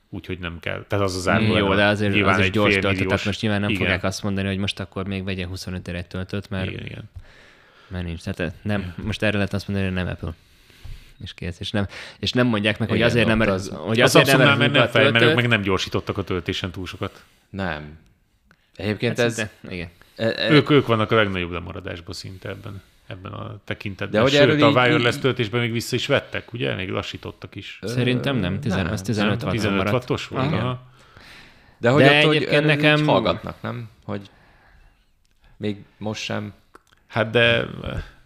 Úgyhogy 0.09 0.39
nem 0.39 0.61
kell. 0.61 0.85
Tehát 0.89 1.05
az 1.05 1.17
az 1.17 1.29
árban. 1.29 1.59
Jó, 1.59 1.75
de 1.75 1.85
azért 1.85 2.13
nyilván 2.13 2.35
az 2.35 2.41
egy 2.41 2.51
gyors 2.51 2.79
töltő, 2.79 3.05
tehát 3.05 3.25
most 3.25 3.41
nyilván 3.41 3.61
nem 3.61 3.71
igen. 3.71 3.83
fogják 3.83 4.05
azt 4.05 4.23
mondani, 4.23 4.49
hogy 4.49 4.59
most 4.59 4.81
akkor 4.81 5.07
még 5.07 5.25
vegyen 5.25 5.49
25 5.49 5.89
egy 5.89 6.07
töltőt, 6.07 6.51
mert, 6.51 6.71
igen, 6.71 6.85
igen. 6.85 7.11
mert 7.89 8.05
nincs. 8.05 8.23
Tehát 8.23 8.55
nem, 8.63 8.95
most 8.97 9.23
erre 9.23 9.37
lehet 9.37 9.53
azt 9.53 9.69
mondani, 9.69 9.89
hogy 9.89 9.97
nem 9.99 10.09
Apple 10.13 10.35
és 11.23 11.35
kész. 11.35 11.61
És 11.61 11.71
nem, 11.71 11.87
és 12.19 12.33
nem 12.33 12.47
mondják 12.47 12.79
meg, 12.79 12.89
hogy 12.89 12.97
Igen, 12.97 13.09
azért 13.09 13.27
nem, 13.27 13.39
mert 13.39 13.51
az, 13.51 13.73
hogy 13.75 14.01
azért 14.01 14.27
nem, 14.27 14.39
nem, 14.39 14.59
nem, 14.59 14.71
nem 14.71 14.89
fel, 14.89 15.11
mert 15.11 15.35
meg 15.35 15.49
nem 15.49 15.63
gyorsítottak 15.63 16.19
a 16.19 16.25
töltésen 16.25 16.71
túl 16.71 16.87
sokat. 16.87 17.25
Nem. 17.51 17.99
Egyébként 18.77 19.17
hát 19.17 19.27
ez... 19.27 19.35
Szinte, 19.35 19.51
igen. 19.69 19.89
E, 20.17 20.25
e, 20.37 20.51
ők, 20.51 20.71
ők 20.71 20.87
vannak 20.87 21.11
a 21.11 21.15
legnagyobb 21.15 21.51
lemaradásban 21.51 22.15
szinte 22.15 22.49
ebben 22.49 22.83
ebben 23.11 23.33
a 23.33 23.61
tekintetben. 23.65 24.11
De 24.11 24.21
hogy 24.21 24.31
Sőt, 24.31 24.63
a 24.63 24.69
wireless 24.69 25.15
így, 25.15 25.21
töltésben 25.21 25.61
még 25.61 25.73
vissza 25.73 25.97
is 25.97 26.07
vettek, 26.07 26.53
ugye? 26.53 26.75
Még 26.75 26.89
lassítottak 26.89 27.55
is. 27.55 27.79
Szerintem 27.83 28.37
nem, 28.37 28.61
15, 28.61 28.85
nem, 28.85 28.93
az 28.93 29.03
15 29.03 29.43
watt 29.43 29.53
15 29.53 29.91
wattos 29.91 30.29
volt. 30.29 30.53
Aha. 30.53 30.83
De 31.79 31.91
hogy 31.91 32.03
De 32.03 32.27
ott, 32.27 32.49
hogy 32.49 32.65
nekem... 32.65 33.07
hallgatnak, 33.07 33.63
nem? 33.63 33.89
Hogy 34.05 34.31
még 35.57 35.85
most 35.99 36.23
sem. 36.23 36.53
Hát 37.07 37.31
de 37.31 37.67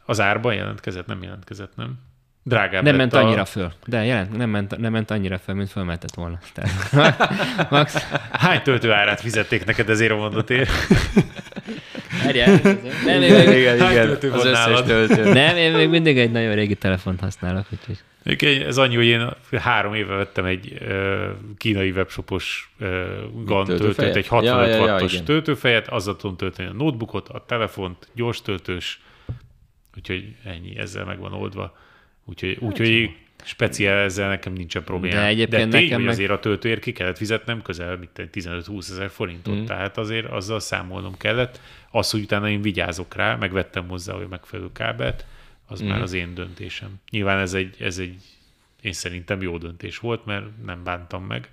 az 0.04 0.20
árban 0.20 0.54
jelentkezett, 0.54 1.06
nem 1.06 1.22
jelentkezett, 1.22 1.76
nem? 1.76 1.98
Drágább 2.44 2.82
Nem 2.82 2.96
ment 2.96 3.12
a... 3.12 3.18
annyira 3.18 3.44
föl. 3.44 3.72
De 3.86 4.04
jelent, 4.04 4.36
nem, 4.36 4.50
ment, 4.50 4.76
nem 4.76 4.92
ment 4.92 5.10
annyira 5.10 5.38
föl, 5.38 5.54
mint 5.54 5.70
fölmentett 5.70 6.14
volna. 6.14 6.38
Tehát, 6.52 7.10
max... 7.70 8.06
Hány 8.30 8.62
töltő 8.62 8.92
árát 8.92 9.20
fizették 9.20 9.64
neked 9.64 9.90
ezért 9.90 10.12
a 10.12 10.16
mondatért? 10.16 10.70
Várjál, 12.24 12.60
nem, 13.04 13.22
én 13.22 13.46
még, 13.46 13.58
igen, 13.58 13.90
igen, 13.90 14.32
az 14.32 14.44
összes 14.44 14.82
töltő. 14.82 15.32
Nem, 15.32 15.56
én 15.56 15.72
még 15.72 15.88
mindig 15.88 16.18
egy 16.18 16.30
nagyon 16.30 16.54
régi 16.54 16.74
telefont 16.74 17.20
használok, 17.20 17.66
úgyhogy... 17.70 17.98
Ez 18.66 18.78
annyi, 18.78 18.96
hogy 18.96 19.06
én 19.06 19.28
három 19.50 19.94
éve 19.94 20.14
vettem 20.14 20.44
egy 20.44 20.78
uh, 20.80 21.24
kínai 21.56 21.90
webshopos 21.90 22.74
uh, 22.80 22.88
GAN 23.44 23.64
töltőt, 23.64 24.16
egy 24.16 24.26
65 24.26 24.68
ja, 24.68 24.74
ja, 24.74 24.82
wattos 24.82 25.14
ja, 25.14 25.22
töltőfejet, 25.22 25.88
azzal 25.88 26.16
tudom 26.16 26.36
tölteni 26.36 26.68
a 26.68 26.72
notebookot, 26.72 27.28
a 27.28 27.44
telefont, 27.46 28.08
gyors 28.14 28.42
töltős, 28.42 29.00
úgyhogy 29.96 30.36
ennyi, 30.44 30.78
ezzel 30.78 31.04
meg 31.04 31.18
van 31.18 31.32
oldva. 31.32 31.76
Úgyhogy, 32.24 32.54
hát 32.54 32.62
úgyhogy 32.62 33.16
speciál 33.44 33.98
ezzel 33.98 34.28
nekem 34.28 34.52
nincsen 34.52 34.84
probléma. 34.84 35.14
De 35.14 35.26
egyébként 35.26 35.70
De 35.70 35.78
tény, 35.78 35.82
nekem 35.82 35.96
hogy 35.96 36.04
meg... 36.04 36.14
azért 36.14 36.30
a 36.30 36.38
töltőért 36.40 36.80
ki 36.80 36.92
kellett 36.92 37.16
fizetnem 37.16 37.62
közel 37.62 37.98
15-20 38.16 38.90
ezer 38.90 39.10
forintot, 39.10 39.54
mm. 39.54 39.64
tehát 39.64 39.98
azért 39.98 40.26
azzal 40.26 40.60
számolnom 40.60 41.16
kellett. 41.16 41.60
Az, 41.90 42.10
hogy 42.10 42.20
utána 42.20 42.48
én 42.48 42.62
vigyázok 42.62 43.14
rá, 43.14 43.36
megvettem 43.36 43.88
hozzá 43.88 44.12
a 44.12 44.28
megfelelő 44.28 44.72
kábelt, 44.72 45.26
az 45.66 45.82
mm. 45.82 45.86
már 45.86 46.00
az 46.00 46.12
én 46.12 46.34
döntésem. 46.34 47.00
Nyilván 47.10 47.38
ez 47.38 47.54
egy, 47.54 47.76
ez 47.78 47.98
egy 47.98 48.16
én 48.80 48.92
szerintem 48.92 49.42
jó 49.42 49.58
döntés 49.58 49.98
volt, 49.98 50.24
mert 50.24 50.64
nem 50.64 50.84
bántam 50.84 51.24
meg, 51.24 51.48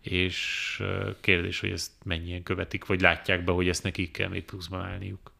és 0.00 0.82
kérdés, 1.20 1.60
hogy 1.60 1.70
ezt 1.70 1.90
mennyien 2.04 2.42
követik, 2.42 2.86
vagy 2.86 3.00
látják 3.00 3.44
be, 3.44 3.52
hogy 3.52 3.68
ezt 3.68 3.82
nekik 3.82 4.10
kell 4.10 4.28
még 4.28 4.44
pluszban 4.44 4.80
állniuk. 4.80 5.32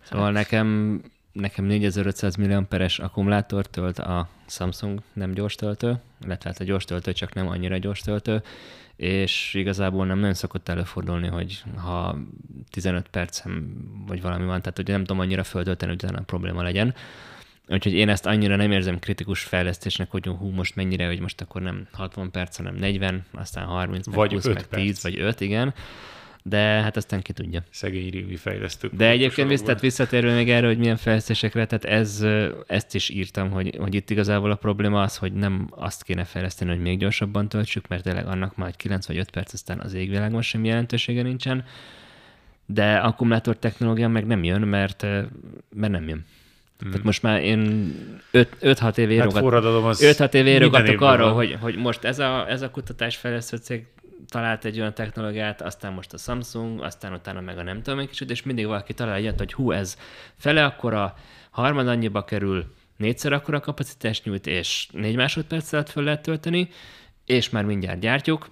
Szóval 0.00 0.30
nekem 0.30 1.00
nekem 1.40 1.64
4500 1.64 2.36
milliamperes 2.36 2.98
akkumulátor 2.98 3.66
tölt 3.66 3.98
a 3.98 4.28
Samsung 4.46 5.02
nem 5.12 5.32
gyors 5.32 5.54
töltő, 5.54 6.00
illetve 6.24 6.50
hát 6.50 6.60
a 6.60 6.64
gyors 6.64 6.84
töltő, 6.84 7.12
csak 7.12 7.34
nem 7.34 7.48
annyira 7.48 7.76
gyors 7.76 8.00
töltő, 8.00 8.42
és 8.96 9.54
igazából 9.54 10.06
nem 10.06 10.18
nagyon 10.18 10.34
szokott 10.34 10.68
előfordulni, 10.68 11.26
hogy 11.26 11.62
ha 11.76 12.18
15 12.70 13.08
percem 13.08 13.74
vagy 14.06 14.22
valami 14.22 14.44
van, 14.44 14.60
tehát 14.60 14.76
hogy 14.76 14.88
nem 14.88 15.04
tudom 15.04 15.20
annyira 15.20 15.44
föltölteni, 15.44 15.92
hogy 15.92 16.04
utána 16.04 16.22
probléma 16.22 16.62
legyen. 16.62 16.94
Úgyhogy 17.68 17.92
én 17.92 18.08
ezt 18.08 18.26
annyira 18.26 18.56
nem 18.56 18.72
érzem 18.72 18.98
kritikus 18.98 19.42
fejlesztésnek, 19.42 20.10
hogy 20.10 20.26
hú, 20.26 20.48
most 20.48 20.76
mennyire, 20.76 21.06
hogy 21.06 21.20
most 21.20 21.40
akkor 21.40 21.62
nem 21.62 21.88
60 21.92 22.30
perc, 22.30 22.56
hanem 22.56 22.74
40, 22.74 23.24
aztán 23.32 23.64
30, 23.64 24.06
vagy 24.06 24.32
20, 24.32 24.46
5 24.46 24.54
meg 24.54 24.66
10, 24.68 24.86
perc. 24.86 25.02
vagy 25.02 25.18
5, 25.18 25.40
igen 25.40 25.74
de 26.42 26.58
hát 26.58 26.96
aztán 26.96 27.22
ki 27.22 27.32
tudja. 27.32 27.62
Szegény 27.70 28.10
régi 28.10 28.36
fejlesztők. 28.36 28.92
De 28.94 29.08
egyébként 29.08 29.48
vissza, 29.48 29.64
tehát 29.64 29.80
visszatérve 29.80 30.34
még 30.34 30.50
erre, 30.50 30.66
hogy 30.66 30.78
milyen 30.78 30.96
fejlesztésekre, 30.96 31.66
tehát 31.66 31.84
ez, 31.84 32.24
ezt 32.66 32.94
is 32.94 33.08
írtam, 33.08 33.50
hogy, 33.50 33.76
hogy 33.78 33.94
itt 33.94 34.10
igazából 34.10 34.50
a 34.50 34.54
probléma 34.54 35.02
az, 35.02 35.16
hogy 35.16 35.32
nem 35.32 35.68
azt 35.70 36.02
kéne 36.02 36.24
fejleszteni, 36.24 36.70
hogy 36.70 36.80
még 36.80 36.98
gyorsabban 36.98 37.48
töltsük, 37.48 37.88
mert 37.88 38.02
tényleg 38.02 38.26
annak 38.26 38.56
már 38.56 38.76
9 38.76 39.06
vagy 39.06 39.18
5 39.18 39.30
perc, 39.30 39.52
aztán 39.52 39.80
az 39.80 39.94
égvilágon 39.94 40.42
sem 40.42 40.64
jelentősége 40.64 41.22
nincsen, 41.22 41.64
de 42.66 42.96
akkumulátor 42.96 43.56
technológia 43.56 44.08
meg 44.08 44.26
nem 44.26 44.44
jön, 44.44 44.60
mert, 44.60 45.02
mert 45.74 45.92
nem 45.92 46.08
jön. 46.08 46.24
Hmm. 46.78 46.90
Tehát 46.90 47.04
most 47.04 47.22
már 47.22 47.42
én 47.42 47.94
5-6 48.32 48.96
év 48.96 49.10
írogatok, 49.10 49.52
hát 49.52 49.96
5-6 49.98 50.34
év 50.34 50.46
írogatok 50.46 51.00
arról, 51.00 51.32
hogy, 51.32 51.56
hogy 51.60 51.76
most 51.76 52.04
ez 52.04 52.18
a, 52.18 52.50
ez 52.50 52.62
a 52.62 52.70
kutatásfejlesztő 52.70 53.56
cég 53.56 53.86
talált 54.28 54.64
egy 54.64 54.80
olyan 54.80 54.94
technológiát, 54.94 55.62
aztán 55.62 55.92
most 55.92 56.12
a 56.12 56.18
Samsung, 56.18 56.80
aztán 56.80 57.12
utána 57.12 57.40
meg 57.40 57.58
a 57.58 57.62
nem 57.62 57.82
tudom 57.82 57.98
egy 57.98 58.08
kicsit, 58.08 58.30
és 58.30 58.42
mindig 58.42 58.66
valaki 58.66 58.94
talál 58.94 59.14
egyet, 59.14 59.38
hogy 59.38 59.52
hú, 59.52 59.70
ez 59.70 59.96
fele 60.36 60.64
akkora, 60.64 61.14
harmad 61.50 61.88
annyiba 61.88 62.24
kerül, 62.24 62.74
négyszer 62.96 63.32
akkora 63.32 63.60
kapacitást 63.60 64.24
nyújt, 64.24 64.46
és 64.46 64.88
négy 64.92 65.16
másodperc 65.16 65.72
alatt 65.72 65.88
föl 65.88 66.04
lehet 66.04 66.22
tölteni, 66.22 66.68
és 67.24 67.50
már 67.50 67.64
mindjárt 67.64 68.00
gyártjuk, 68.00 68.50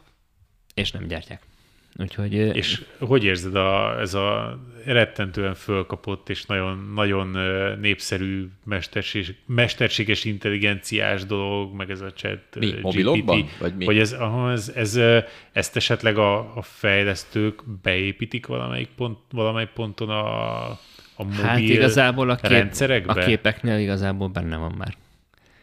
és 0.75 0.91
nem 0.91 1.07
gyártják. 1.07 1.43
Úgyhogy, 1.99 2.33
és 2.33 2.85
hogy 2.99 3.25
érzed 3.25 3.55
a, 3.55 4.01
ez 4.01 4.15
a 4.15 4.59
rettentően 4.85 5.55
fölkapott 5.55 6.29
és 6.29 6.45
nagyon, 6.45 6.91
nagyon 6.95 7.27
népszerű 7.81 8.49
mesterséges, 8.65 9.33
mesterséges 9.47 10.25
intelligenciás 10.25 11.25
dolog, 11.25 11.75
meg 11.75 11.91
ez 11.91 12.01
a 12.01 12.13
chat 12.13 12.41
mi, 12.59 12.67
GPT, 12.67 12.83
mobilokban? 12.83 13.49
Vagy 13.59 13.75
mi? 13.75 13.85
Hogy 13.85 13.99
ez, 13.99 14.13
aha, 14.13 14.51
ez, 14.51 14.73
ez, 14.75 15.01
ezt 15.53 15.77
esetleg 15.77 16.19
a, 16.19 16.57
a 16.57 16.63
fejlesztők 16.63 17.63
beépítik 17.83 18.47
valamelyik, 18.47 18.89
pont, 18.97 19.19
valamelyik 19.31 19.71
ponton 19.71 20.09
a, 20.09 20.71
a 21.15 21.25
mobil 21.25 21.43
hát 21.43 21.59
igazából 21.59 22.31
a 22.31 22.37
kép, 22.37 22.51
rendszerekbe? 22.51 23.13
A 23.13 23.25
képeknél 23.25 23.79
igazából 23.79 24.29
benne 24.29 24.57
van 24.57 24.75
már. 24.79 24.97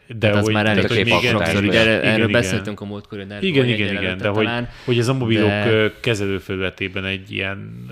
De 0.06 0.26
hát 0.26 0.36
az 0.36 0.44
hogy, 0.44 0.52
már 0.52 0.66
elég 0.66 0.86
hogy 0.86 1.04
még 1.04 1.22
sokszor, 1.22 1.64
ugye 1.64 1.80
erről 2.02 2.28
igen, 2.28 2.30
beszéltünk 2.30 2.80
a 2.80 2.84
múltkor, 2.84 3.18
hogy 3.18 3.44
Igen, 3.44 3.68
igen, 3.68 3.96
igen, 3.96 4.18
de 4.18 4.28
hogy, 4.28 4.48
hogy 4.84 4.98
ez 4.98 5.08
a 5.08 5.14
mobilok 5.14 5.48
de... 5.48 5.92
kezelőfelületében 6.00 7.04
egy 7.04 7.32
ilyen 7.32 7.86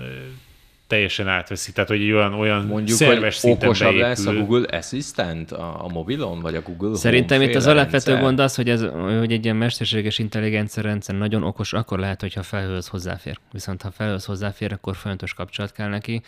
teljesen 0.93 1.27
átveszi, 1.27 1.71
tehát 1.71 1.89
hogy 1.89 2.01
egy 2.01 2.11
olyan, 2.11 2.33
olyan 2.33 2.65
Mondjuk, 2.65 2.97
szerves 2.97 3.41
hogy 3.41 3.51
okosabb 3.51 3.87
beépül. 3.87 4.07
lesz 4.07 4.25
a 4.25 4.33
Google 4.33 4.77
Assistant 4.77 5.51
a, 5.51 5.83
a 5.83 5.87
mobilon, 5.87 6.39
vagy 6.39 6.55
a 6.55 6.61
Google 6.61 6.95
Szerintem 6.97 7.41
itt 7.41 7.55
az 7.55 7.67
alapvető 7.67 8.17
gond 8.17 8.39
az, 8.39 8.55
hogy, 8.55 8.69
ez, 8.69 8.85
hogy 9.19 9.31
egy 9.31 9.43
ilyen 9.43 9.55
mesterséges 9.55 10.19
intelligencia 10.19 10.83
rendszer 10.83 11.15
nagyon 11.15 11.43
okos, 11.43 11.73
akkor 11.73 11.99
lehet, 11.99 12.21
hogyha 12.21 12.43
felhőhöz 12.43 12.87
hozzáfér. 12.87 13.39
Viszont 13.51 13.81
ha 13.81 13.91
felhőhöz 13.91 14.25
hozzáfér, 14.25 14.73
akkor 14.73 14.95
folyamatos 14.95 15.33
kapcsolat 15.33 15.71
kell 15.71 15.89
neki, 15.89 16.21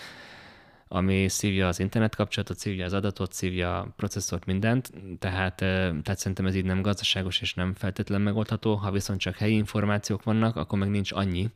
ami 0.88 1.28
szívja 1.28 1.68
az 1.68 1.80
internet 1.80 2.16
kapcsolatot, 2.16 2.58
szívja 2.58 2.86
az 2.86 2.94
adatot, 2.94 3.34
szívja 3.34 3.80
a 3.80 3.88
processzort, 3.96 4.46
mindent, 4.46 4.92
tehát, 5.20 5.56
tehát 5.56 6.18
szerintem 6.18 6.46
ez 6.46 6.56
így 6.56 6.66
nem 6.66 6.82
gazdaságos 6.82 7.42
és 7.42 7.54
nem 7.54 7.74
feltétlen 7.74 8.22
megoldható. 8.22 8.76
Ha 8.76 8.92
viszont 8.92 9.20
csak 9.20 9.36
helyi 9.36 9.54
információk 9.54 10.24
vannak, 10.24 10.56
akkor 10.56 10.80
meg 10.80 10.90
nincs 10.90 11.12
annyi, 11.12 11.50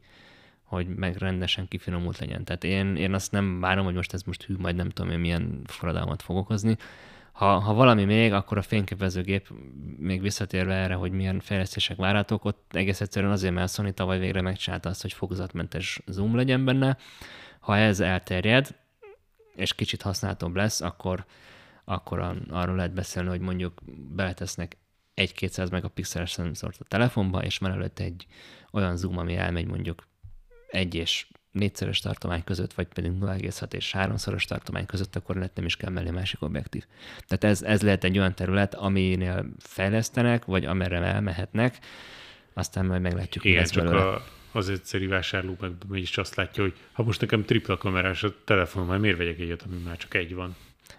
hogy 0.63 0.87
meg 0.87 1.15
rendesen 1.15 1.67
kifinomult 1.67 2.19
legyen. 2.19 2.43
Tehát 2.43 2.63
én, 2.63 2.95
én 2.95 3.13
azt 3.13 3.31
nem 3.31 3.59
várom, 3.59 3.85
hogy 3.85 3.93
most 3.93 4.13
ez 4.13 4.21
most 4.21 4.43
hű, 4.43 4.55
majd 4.57 4.75
nem 4.75 4.89
tudom 4.89 5.11
én 5.11 5.19
milyen 5.19 5.61
forradalmat 5.65 6.21
fog 6.21 6.35
okozni. 6.35 6.77
Ha, 7.31 7.59
ha 7.59 7.73
valami 7.73 8.03
még, 8.03 8.33
akkor 8.33 8.57
a 8.57 8.61
fényképezőgép, 8.61 9.47
még 9.97 10.21
visszatérve 10.21 10.73
erre, 10.73 10.93
hogy 10.93 11.11
milyen 11.11 11.39
fejlesztések 11.39 11.97
várhatók, 11.97 12.45
ott 12.45 12.71
egész 12.71 13.01
egyszerűen 13.01 13.31
azért, 13.31 13.53
mert 13.53 13.73
Sony 13.73 13.93
tavaly 13.93 14.19
végre 14.19 14.41
megcsinálta 14.41 14.89
azt, 14.89 15.01
hogy 15.01 15.13
fokozatmentes 15.13 16.01
zoom 16.05 16.35
legyen 16.35 16.65
benne. 16.65 16.97
Ha 17.59 17.77
ez 17.77 17.99
elterjed, 17.99 18.75
és 19.59 19.75
kicsit 19.75 20.01
használhatóbb 20.01 20.55
lesz, 20.55 20.81
akkor, 20.81 21.25
akkor 21.83 22.43
arról 22.49 22.75
lehet 22.75 22.93
beszélni, 22.93 23.29
hogy 23.29 23.39
mondjuk 23.39 23.81
beletesznek 24.15 24.77
egy 25.13 25.33
200 25.33 25.69
megapixeles 25.69 26.31
szenzort 26.31 26.79
a 26.79 26.83
telefonba, 26.83 27.43
és 27.43 27.57
van 27.57 27.71
előtt 27.71 27.99
egy 27.99 28.25
olyan 28.71 28.97
zoom, 28.97 29.17
ami 29.17 29.35
elmegy 29.35 29.67
mondjuk 29.67 30.07
egy 30.71 30.95
és 30.95 31.27
négyszeres 31.51 31.99
tartomány 31.99 32.43
között, 32.43 32.73
vagy 32.73 32.87
pedig 32.87 33.11
0,6 33.11 33.73
és 33.73 33.91
háromszoros 33.91 34.45
tartomány 34.45 34.85
között, 34.85 35.15
akkor 35.15 35.35
lehet 35.35 35.55
nem 35.55 35.65
is 35.65 35.77
kell 35.77 35.91
mellé 35.91 36.09
másik 36.09 36.41
objektív. 36.41 36.85
Tehát 37.27 37.43
ez, 37.43 37.61
ez 37.61 37.81
lehet 37.81 38.03
egy 38.03 38.17
olyan 38.17 38.35
terület, 38.35 38.75
aminél 38.75 39.45
fejlesztenek, 39.59 40.45
vagy 40.45 40.65
amerre 40.65 41.01
elmehetnek, 41.01 41.79
aztán 42.53 42.85
majd 42.85 43.01
meglátjuk, 43.01 43.45
Igen, 43.45 43.65
csak 43.65 43.83
belőle. 43.83 44.07
a 44.07 44.23
az 44.51 44.69
egyszerű 44.69 45.07
vásárló 45.07 45.57
meg 45.59 45.71
mégis 45.87 46.17
azt 46.17 46.35
látja, 46.35 46.63
hogy 46.63 46.73
ha 46.91 47.03
most 47.03 47.21
nekem 47.21 47.45
tripla 47.45 47.77
kamerás 47.77 48.23
a 48.23 48.33
telefonom, 48.43 48.87
majd 48.87 49.01
miért 49.01 49.17
vegyek 49.17 49.39
egyet, 49.39 49.61
ami 49.61 49.81
már 49.85 49.97
csak 49.97 50.13
egy 50.13 50.33
van. 50.33 50.55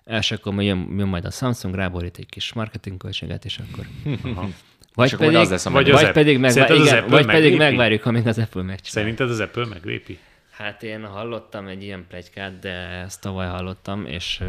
És 0.06 0.30
akkor 0.30 0.62
jön, 0.62 0.94
jön 0.98 1.08
majd 1.08 1.24
a 1.24 1.30
Samsung, 1.30 1.74
ráborít 1.74 2.18
egy 2.18 2.28
kis 2.28 2.52
marketing 2.52 2.96
költséget, 2.96 3.44
és 3.44 3.58
akkor... 3.58 3.86
Aha. 4.22 4.48
Vagy 4.94 5.16
pedig, 5.16 5.36
az 5.36 5.50
lesz, 5.50 5.64
vagy, 5.64 5.90
vagy 5.90 6.10
pedig, 6.10 6.38
megvár, 6.38 6.70
igen, 6.70 7.08
vagy 7.08 7.26
pedig 7.26 7.56
megvárjuk, 7.56 8.04
amíg 8.04 8.26
az 8.26 8.38
Apple 8.38 8.62
megcsinál. 8.62 9.02
Szerinted 9.02 9.30
az 9.30 9.40
Apple 9.40 9.66
meglépi? 9.66 10.18
Hát 10.50 10.82
én 10.82 11.04
hallottam 11.04 11.66
egy 11.66 11.82
ilyen 11.82 12.04
plegykát, 12.08 12.58
de 12.58 12.70
ezt 12.70 13.20
tavaly 13.20 13.46
hallottam, 13.46 14.06
és, 14.06 14.42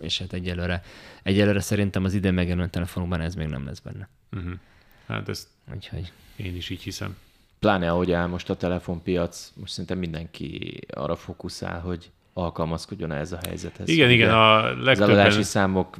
és 0.00 0.18
hát 0.18 0.32
egyelőre, 0.32 0.82
egyelőre 1.22 1.60
szerintem 1.60 2.04
az 2.04 2.14
idén 2.14 2.34
megjelenő 2.34 2.68
telefonokban 2.68 3.20
ez 3.20 3.34
még 3.34 3.46
nem 3.46 3.66
lesz 3.66 3.78
benne. 3.78 4.08
Uh-huh. 4.32 4.52
Hát 5.06 5.28
ezt 5.28 5.48
Úgyhogy. 5.74 6.12
én 6.36 6.56
is 6.56 6.70
így 6.70 6.82
hiszem. 6.82 7.16
Pláne, 7.62 7.90
ahogy 7.90 8.12
áll 8.12 8.26
most 8.26 8.50
a 8.50 8.54
telefonpiac, 8.54 9.52
most 9.60 9.72
szerintem 9.72 9.98
mindenki 9.98 10.80
arra 10.94 11.16
fókuszál, 11.16 11.80
hogy 11.80 12.10
alkalmazkodjon 12.32 13.12
ez 13.12 13.32
a 13.32 13.38
helyzethez. 13.46 13.88
Igen, 13.88 14.06
Ugye 14.06 14.14
igen, 14.14 14.30
a 14.30 14.74
legtöbben... 14.82 15.26
Az 15.26 15.46
számok 15.46 15.96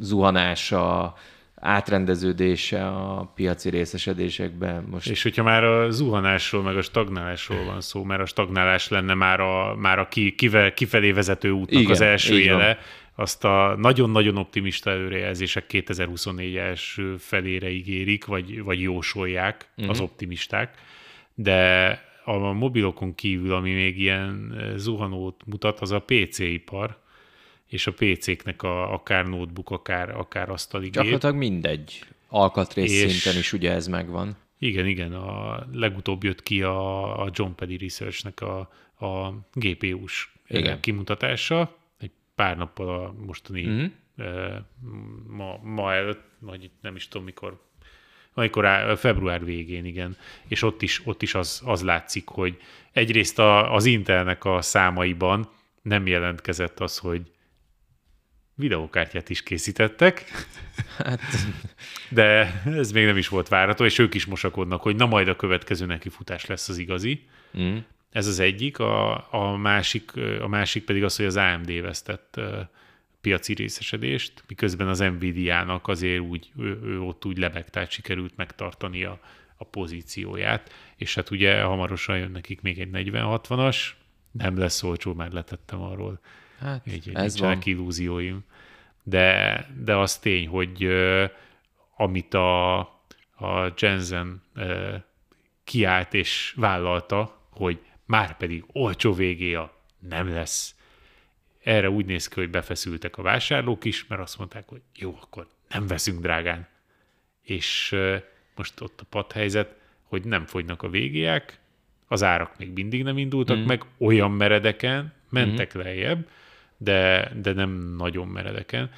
zuhanása, 0.00 1.14
átrendeződése 1.54 2.86
a 2.86 3.32
piaci 3.34 3.70
részesedésekben. 3.70 4.84
Most... 4.90 5.08
És 5.08 5.22
hogyha 5.22 5.42
már 5.42 5.64
a 5.64 5.90
zuhanásról, 5.90 6.62
meg 6.62 6.76
a 6.76 6.82
stagnálásról 6.82 7.64
van 7.64 7.80
szó, 7.80 8.04
mert 8.04 8.20
a 8.20 8.26
stagnálás 8.26 8.88
lenne 8.88 9.14
már 9.14 9.40
a, 9.40 9.74
már 9.76 9.98
a 9.98 10.08
ki, 10.08 10.34
kivel, 10.34 10.74
kifelé 10.74 11.12
vezető 11.12 11.50
útnak 11.50 11.80
Igen, 11.80 11.92
az 11.92 12.00
első 12.00 12.38
jele, 12.38 12.64
van. 12.64 12.76
azt 13.24 13.44
a 13.44 13.74
nagyon-nagyon 13.78 14.36
optimista 14.36 14.90
előrejelzések 14.90 15.66
2024 15.66 16.56
első 16.56 17.16
felére 17.16 17.70
ígérik, 17.70 18.24
vagy, 18.24 18.62
vagy 18.62 18.80
jósolják 18.80 19.68
uh-huh. 19.76 19.90
az 19.90 20.00
optimisták 20.00 20.74
de 21.36 21.90
a 22.24 22.52
mobilokon 22.52 23.14
kívül, 23.14 23.54
ami 23.54 23.72
még 23.72 23.98
ilyen 23.98 24.54
eh, 24.58 24.76
zuhanót 24.76 25.42
mutat, 25.46 25.80
az 25.80 25.90
a 25.90 26.00
PC 26.00 26.38
ipar, 26.38 26.98
és 27.66 27.86
a 27.86 27.92
PC-knek 27.92 28.62
a, 28.62 28.92
akár 28.92 29.26
notebook, 29.26 29.70
akár, 29.70 30.10
akár 30.10 30.50
asztali 30.50 30.84
gép. 30.84 30.92
Gyakorlatilag 30.92 31.36
mindegy. 31.36 32.04
Alkatrész 32.28 33.02
és 33.02 33.12
szinten 33.12 33.38
is 33.40 33.52
ugye 33.52 33.72
ez 33.72 33.86
megvan. 33.86 34.36
Igen, 34.58 34.86
igen. 34.86 35.12
A 35.12 35.66
legutóbb 35.72 36.24
jött 36.24 36.42
ki 36.42 36.62
a, 36.62 37.22
a 37.22 37.30
John 37.32 37.52
Paddy 37.54 37.76
Research-nek 37.76 38.40
a, 38.40 38.58
a 39.06 39.34
GPU-s 39.52 40.32
eh, 40.46 40.58
igen. 40.58 40.80
kimutatása, 40.80 41.76
egy 41.98 42.12
pár 42.34 42.56
nappal 42.56 42.88
a 42.88 43.14
mostani 43.26 43.66
mm-hmm. 43.66 43.86
ma, 45.28 45.58
ma 45.62 45.92
előtt, 45.92 46.24
vagy 46.38 46.70
nem 46.80 46.96
is 46.96 47.08
tudom 47.08 47.26
mikor 47.26 47.65
amikor 48.38 48.66
á, 48.66 48.94
február 48.94 49.44
végén, 49.44 49.84
igen. 49.84 50.16
És 50.48 50.62
ott 50.62 50.82
is, 50.82 51.00
ott 51.04 51.22
is 51.22 51.34
az, 51.34 51.62
az 51.64 51.82
látszik, 51.82 52.28
hogy 52.28 52.56
egyrészt 52.92 53.38
a, 53.38 53.74
az 53.74 53.84
Intelnek 53.84 54.44
a 54.44 54.62
számaiban 54.62 55.48
nem 55.82 56.06
jelentkezett 56.06 56.80
az, 56.80 56.98
hogy 56.98 57.22
videókártyát 58.54 59.28
is 59.28 59.42
készítettek, 59.42 60.24
hát. 60.98 61.20
de 62.08 62.62
ez 62.66 62.92
még 62.92 63.04
nem 63.04 63.16
is 63.16 63.28
volt 63.28 63.48
várható, 63.48 63.84
és 63.84 63.98
ők 63.98 64.14
is 64.14 64.26
mosakodnak, 64.26 64.82
hogy 64.82 64.96
na 64.96 65.06
majd 65.06 65.28
a 65.28 65.36
következő 65.36 65.86
nekifutás 65.86 66.46
lesz 66.46 66.68
az 66.68 66.78
igazi. 66.78 67.26
Mm. 67.58 67.76
Ez 68.10 68.26
az 68.26 68.38
egyik, 68.38 68.78
a, 68.78 69.26
a, 69.34 69.56
másik, 69.56 70.12
a 70.40 70.48
másik 70.48 70.84
pedig 70.84 71.04
az, 71.04 71.16
hogy 71.16 71.26
az 71.26 71.36
AMD 71.36 71.80
vesztett 71.80 72.40
piaci 73.26 73.54
részesedést, 73.54 74.44
miközben 74.48 74.88
az 74.88 74.98
Nvidia-nak 74.98 75.88
azért 75.88 76.20
úgy, 76.20 76.52
ő, 76.58 76.80
ő 76.82 77.00
ott 77.00 77.24
úgy 77.24 77.38
lebeg, 77.38 77.70
tehát 77.70 77.90
sikerült 77.90 78.36
megtartani 78.36 79.04
a, 79.04 79.20
a 79.56 79.64
pozícióját, 79.64 80.72
és 80.96 81.14
hát 81.14 81.30
ugye 81.30 81.62
hamarosan 81.62 82.18
jön 82.18 82.30
nekik 82.30 82.60
még 82.60 82.78
egy 82.78 82.88
40-60-as, 82.92 83.76
nem 84.30 84.58
lesz 84.58 84.82
olcsó, 84.82 85.14
már 85.14 85.30
letettem 85.30 85.80
arról. 85.80 86.20
Hát, 86.58 86.86
így, 86.86 87.10
ez 87.14 87.38
van. 87.38 87.58
illúzióim. 87.64 88.44
De, 89.02 89.66
de 89.84 89.96
az 89.96 90.18
tény, 90.18 90.48
hogy 90.48 90.88
amit 91.96 92.34
a, 92.34 92.78
a 93.36 93.72
Jensen 93.76 94.42
kiállt 95.64 96.14
és 96.14 96.54
vállalta, 96.56 97.48
hogy 97.50 97.80
már 98.04 98.36
pedig 98.36 98.64
olcsó 98.72 99.12
végéja 99.12 99.82
nem 99.98 100.28
lesz 100.28 100.75
erre 101.66 101.90
úgy 101.90 102.06
néz 102.06 102.28
ki, 102.28 102.40
hogy 102.40 102.50
befeszültek 102.50 103.16
a 103.18 103.22
vásárlók 103.22 103.84
is, 103.84 104.06
mert 104.06 104.20
azt 104.20 104.38
mondták, 104.38 104.68
hogy 104.68 104.80
jó, 104.94 105.18
akkor 105.22 105.46
nem 105.68 105.86
veszünk 105.86 106.20
drágán. 106.20 106.68
És 107.42 107.96
most 108.56 108.80
ott 108.80 109.00
a 109.00 109.04
padhelyzet, 109.10 109.74
hogy 110.02 110.24
nem 110.24 110.44
fogynak 110.46 110.82
a 110.82 110.88
végiek, 110.88 111.58
az 112.08 112.22
árak 112.22 112.58
még 112.58 112.72
mindig 112.72 113.02
nem 113.02 113.18
indultak 113.18 113.56
mm. 113.56 113.64
meg, 113.64 113.84
olyan 113.98 114.30
meredeken 114.30 115.12
mentek 115.28 115.76
mm. 115.76 115.80
lejjebb, 115.80 116.28
de, 116.76 117.32
de 117.42 117.52
nem 117.52 117.94
nagyon 117.96 118.28
meredeken, 118.28 118.90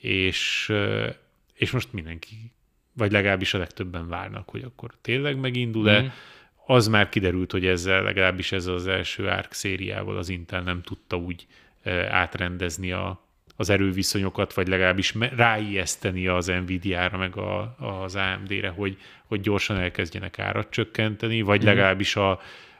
és, 0.00 0.72
és 1.54 1.70
most 1.70 1.92
mindenki, 1.92 2.52
vagy 2.92 3.12
legalábbis 3.12 3.54
a 3.54 3.58
legtöbben 3.58 4.08
várnak, 4.08 4.48
hogy 4.48 4.62
akkor 4.62 4.90
tényleg 5.00 5.36
megindul, 5.36 5.84
de 5.84 6.02
mm. 6.02 6.06
az 6.66 6.88
már 6.88 7.08
kiderült, 7.08 7.52
hogy 7.52 7.66
ezzel 7.66 8.02
legalábbis 8.02 8.52
ez 8.52 8.66
az 8.66 8.86
első 8.86 9.26
ARC 9.26 9.56
szériával 9.56 10.16
az 10.16 10.28
Intel 10.28 10.62
nem 10.62 10.82
tudta 10.82 11.16
úgy 11.16 11.46
átrendezni 12.08 12.92
a, 12.92 13.26
az 13.56 13.70
erőviszonyokat, 13.70 14.54
vagy 14.54 14.68
legalábbis 14.68 15.14
ráijeszteni 15.36 16.26
az 16.26 16.46
Nvidia-ra, 16.46 17.16
meg 17.16 17.36
a, 17.36 17.76
az 17.78 18.16
AMD-re, 18.16 18.68
hogy, 18.68 18.96
hogy 19.26 19.40
gyorsan 19.40 19.76
elkezdjenek 19.76 20.38
árat 20.38 20.70
csökkenteni, 20.70 21.42
vagy 21.42 21.62
mm. 21.62 21.66
legalábbis 21.66 22.16
a, 22.16 22.30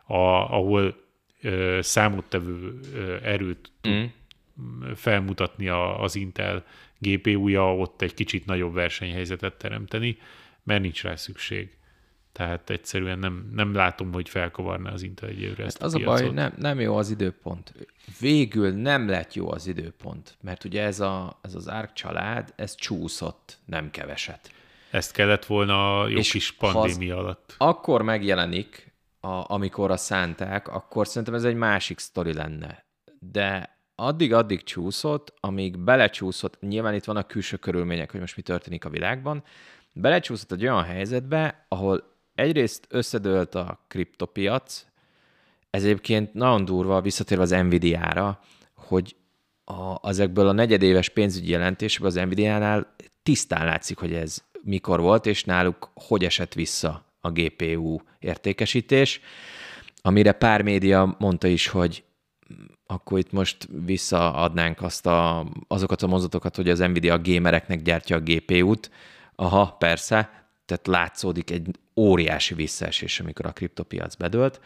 a, 0.06 0.16
ahol 0.54 0.96
ö, 1.40 1.78
számottevő 1.82 2.80
ö, 2.94 3.16
erőt 3.22 3.70
mm. 3.88 4.04
felmutatni 4.94 5.68
a, 5.68 6.02
az 6.02 6.16
Intel 6.16 6.64
GPU-ja, 6.98 7.76
ott 7.76 8.02
egy 8.02 8.14
kicsit 8.14 8.46
nagyobb 8.46 8.74
versenyhelyzetet 8.74 9.54
teremteni, 9.54 10.18
mert 10.62 10.82
nincs 10.82 11.02
rá 11.02 11.16
szükség. 11.16 11.76
Tehát 12.32 12.70
egyszerűen 12.70 13.18
nem, 13.18 13.50
nem 13.54 13.74
látom, 13.74 14.12
hogy 14.12 14.28
felkavarná 14.28 14.92
az 14.92 15.02
Intel 15.02 15.28
egyőre 15.28 15.64
ezt 15.64 15.78
hát 15.78 15.86
az 15.86 15.94
a, 15.94 15.98
a 15.98 16.04
baj, 16.04 16.30
nem, 16.30 16.52
nem 16.56 16.80
jó 16.80 16.96
az 16.96 17.10
időpont. 17.10 17.72
Végül 18.20 18.70
nem 18.70 19.08
lett 19.08 19.34
jó 19.34 19.50
az 19.50 19.66
időpont, 19.66 20.36
mert 20.40 20.64
ugye 20.64 20.82
ez, 20.82 21.00
a, 21.00 21.38
ez 21.42 21.54
az 21.54 21.66
ARK 21.66 21.92
család, 21.92 22.52
ez 22.56 22.74
csúszott 22.74 23.58
nem 23.64 23.90
keveset. 23.90 24.50
Ezt 24.90 25.12
kellett 25.12 25.44
volna 25.44 26.00
a 26.00 26.08
jó 26.08 26.16
És 26.16 26.30
kis 26.30 26.52
pandémia 26.52 27.18
alatt. 27.18 27.54
Akkor 27.58 28.02
megjelenik, 28.02 28.92
a, 29.20 29.52
amikor 29.52 29.90
a 29.90 29.96
szánták, 29.96 30.68
akkor 30.68 31.06
szerintem 31.06 31.34
ez 31.34 31.44
egy 31.44 31.54
másik 31.54 31.98
sztori 31.98 32.32
lenne. 32.32 32.84
De 33.18 33.78
addig-addig 33.94 34.62
csúszott, 34.62 35.34
amíg 35.40 35.78
belecsúszott, 35.78 36.60
nyilván 36.60 36.94
itt 36.94 37.04
vannak 37.04 37.26
külső 37.26 37.56
körülmények, 37.56 38.10
hogy 38.10 38.20
most 38.20 38.36
mi 38.36 38.42
történik 38.42 38.84
a 38.84 38.88
világban, 38.88 39.44
belecsúszott 39.92 40.52
egy 40.52 40.62
olyan 40.62 40.82
helyzetbe, 40.82 41.66
ahol 41.68 42.11
egyrészt 42.34 42.86
összedőlt 42.88 43.54
a 43.54 43.84
kriptopiac, 43.88 44.84
ez 45.70 45.84
egyébként 45.84 46.34
nagyon 46.34 46.64
durva, 46.64 47.00
visszatérve 47.00 47.42
az 47.42 47.50
Nvidia-ra, 47.50 48.40
hogy 48.74 49.16
a, 49.64 50.08
ezekből 50.08 50.48
a 50.48 50.52
negyedéves 50.52 51.08
pénzügyi 51.08 51.50
jelentésből 51.50 52.08
az 52.08 52.14
Nvidia-nál 52.14 52.94
tisztán 53.22 53.64
látszik, 53.64 53.98
hogy 53.98 54.12
ez 54.12 54.44
mikor 54.62 55.00
volt, 55.00 55.26
és 55.26 55.44
náluk 55.44 55.90
hogy 55.94 56.24
esett 56.24 56.54
vissza 56.54 57.04
a 57.20 57.30
GPU 57.30 57.98
értékesítés, 58.18 59.20
amire 60.02 60.32
pár 60.32 60.62
média 60.62 61.16
mondta 61.18 61.46
is, 61.46 61.66
hogy 61.66 62.04
akkor 62.86 63.18
itt 63.18 63.32
most 63.32 63.68
visszaadnánk 63.84 64.82
azt 64.82 65.06
a, 65.06 65.46
azokat 65.68 66.02
a 66.02 66.06
mozatokat, 66.06 66.56
hogy 66.56 66.68
az 66.68 66.78
Nvidia 66.78 67.14
a 67.14 67.20
gamereknek 67.22 67.82
gyártja 67.82 68.16
a 68.16 68.20
GPU-t. 68.20 68.90
Aha, 69.34 69.76
persze, 69.78 70.46
tehát 70.64 70.86
látszódik 70.86 71.50
egy 71.50 71.68
óriási 71.96 72.54
visszaesés, 72.54 73.20
amikor 73.20 73.46
a 73.46 73.52
kriptopiac 73.52 74.14
bedőlt. 74.14 74.60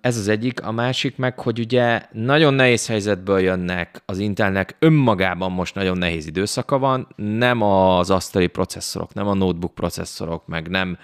Ez 0.00 0.16
az 0.16 0.28
egyik. 0.28 0.62
A 0.62 0.72
másik 0.72 1.16
meg, 1.16 1.38
hogy 1.38 1.58
ugye 1.58 2.02
nagyon 2.12 2.54
nehéz 2.54 2.86
helyzetből 2.86 3.40
jönnek, 3.40 4.02
az 4.06 4.18
Intelnek 4.18 4.76
önmagában 4.78 5.52
most 5.52 5.74
nagyon 5.74 5.98
nehéz 5.98 6.26
időszaka 6.26 6.78
van, 6.78 7.08
nem 7.16 7.62
az 7.62 8.10
asztali 8.10 8.46
processzorok, 8.46 9.14
nem 9.14 9.26
a 9.26 9.34
notebook 9.34 9.74
processzorok, 9.74 10.46
meg 10.46 10.68
nem, 10.68 10.98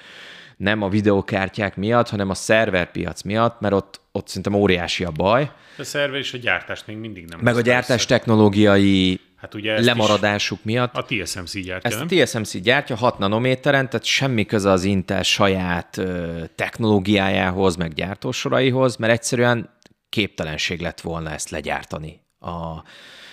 nem 0.57 0.83
a 0.83 0.89
videokártyák 0.89 1.77
miatt, 1.77 2.09
hanem 2.09 2.31
a 2.31 2.35
szerverpiac 2.35 3.23
miatt, 3.23 3.61
mert 3.61 3.75
ott, 3.75 4.01
ott 4.13 4.29
szerintem 4.29 4.55
óriási 4.55 5.05
a 5.05 5.11
baj. 5.11 5.51
A 5.79 5.85
szerver 5.85 6.19
és 6.19 6.35
a 6.35 6.39
gyártás 6.39 6.85
még 6.85 6.97
mindig 6.97 7.27
nem. 7.29 7.41
Meg 7.43 7.57
a 7.57 7.61
gyártás 7.61 8.07
technológiai 8.07 9.21
Hát 9.41 9.55
ugye 9.55 9.81
lemaradásuk 9.81 10.65
miatt. 10.65 10.95
A 10.97 11.05
TSMC 11.05 11.53
gyártja, 11.53 11.91
Ezt 11.91 11.99
nem? 11.99 12.07
a 12.11 12.25
TSMC 12.25 12.61
gyártja 12.61 12.97
6 12.97 13.19
nanométeren, 13.19 13.89
tehát 13.89 14.05
semmi 14.05 14.45
köze 14.45 14.71
az 14.71 14.85
Intel 14.85 15.23
saját 15.23 15.97
ö, 15.97 16.43
technológiájához, 16.55 17.77
meg 17.77 17.93
gyártósoraihoz, 17.93 18.97
mert 18.97 19.13
egyszerűen 19.13 19.71
képtelenség 20.09 20.81
lett 20.81 21.01
volna 21.01 21.31
ezt 21.31 21.51
legyártani. 21.51 22.21
A, 22.39 22.85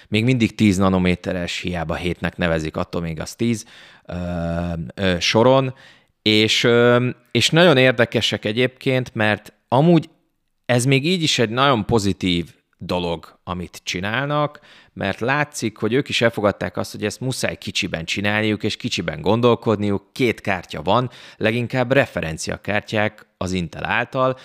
még 0.07 0.23
mindig 0.23 0.55
10 0.55 0.77
nanométeres, 0.77 1.59
hiába 1.59 1.95
hétnek 1.95 2.37
nevezik, 2.37 2.77
attól 2.77 3.01
még 3.01 3.19
az 3.19 3.35
10 3.35 3.65
ö, 4.05 4.15
ö, 4.95 5.19
soron, 5.19 5.73
és, 6.21 6.63
ö, 6.63 7.09
és 7.31 7.49
nagyon 7.49 7.77
érdekesek 7.77 8.45
egyébként, 8.45 9.15
mert 9.15 9.53
amúgy 9.67 10.09
ez 10.65 10.85
még 10.85 11.05
így 11.05 11.23
is 11.23 11.39
egy 11.39 11.49
nagyon 11.49 11.85
pozitív 11.85 12.55
dolog, 12.77 13.39
amit 13.43 13.81
csinálnak, 13.83 14.59
mert 14.93 15.19
látszik, 15.19 15.77
hogy 15.77 15.93
ők 15.93 16.09
is 16.09 16.21
elfogadták 16.21 16.77
azt, 16.77 16.91
hogy 16.91 17.05
ezt 17.05 17.19
muszáj 17.19 17.55
kicsiben 17.55 18.05
csinálniuk, 18.05 18.63
és 18.63 18.75
kicsiben 18.75 19.21
gondolkodniuk, 19.21 20.13
két 20.13 20.41
kártya 20.41 20.81
van, 20.81 21.09
leginkább 21.37 21.91
referenciakártyák 21.91 23.27
az 23.37 23.51
Intel 23.51 23.85
által. 23.85 24.37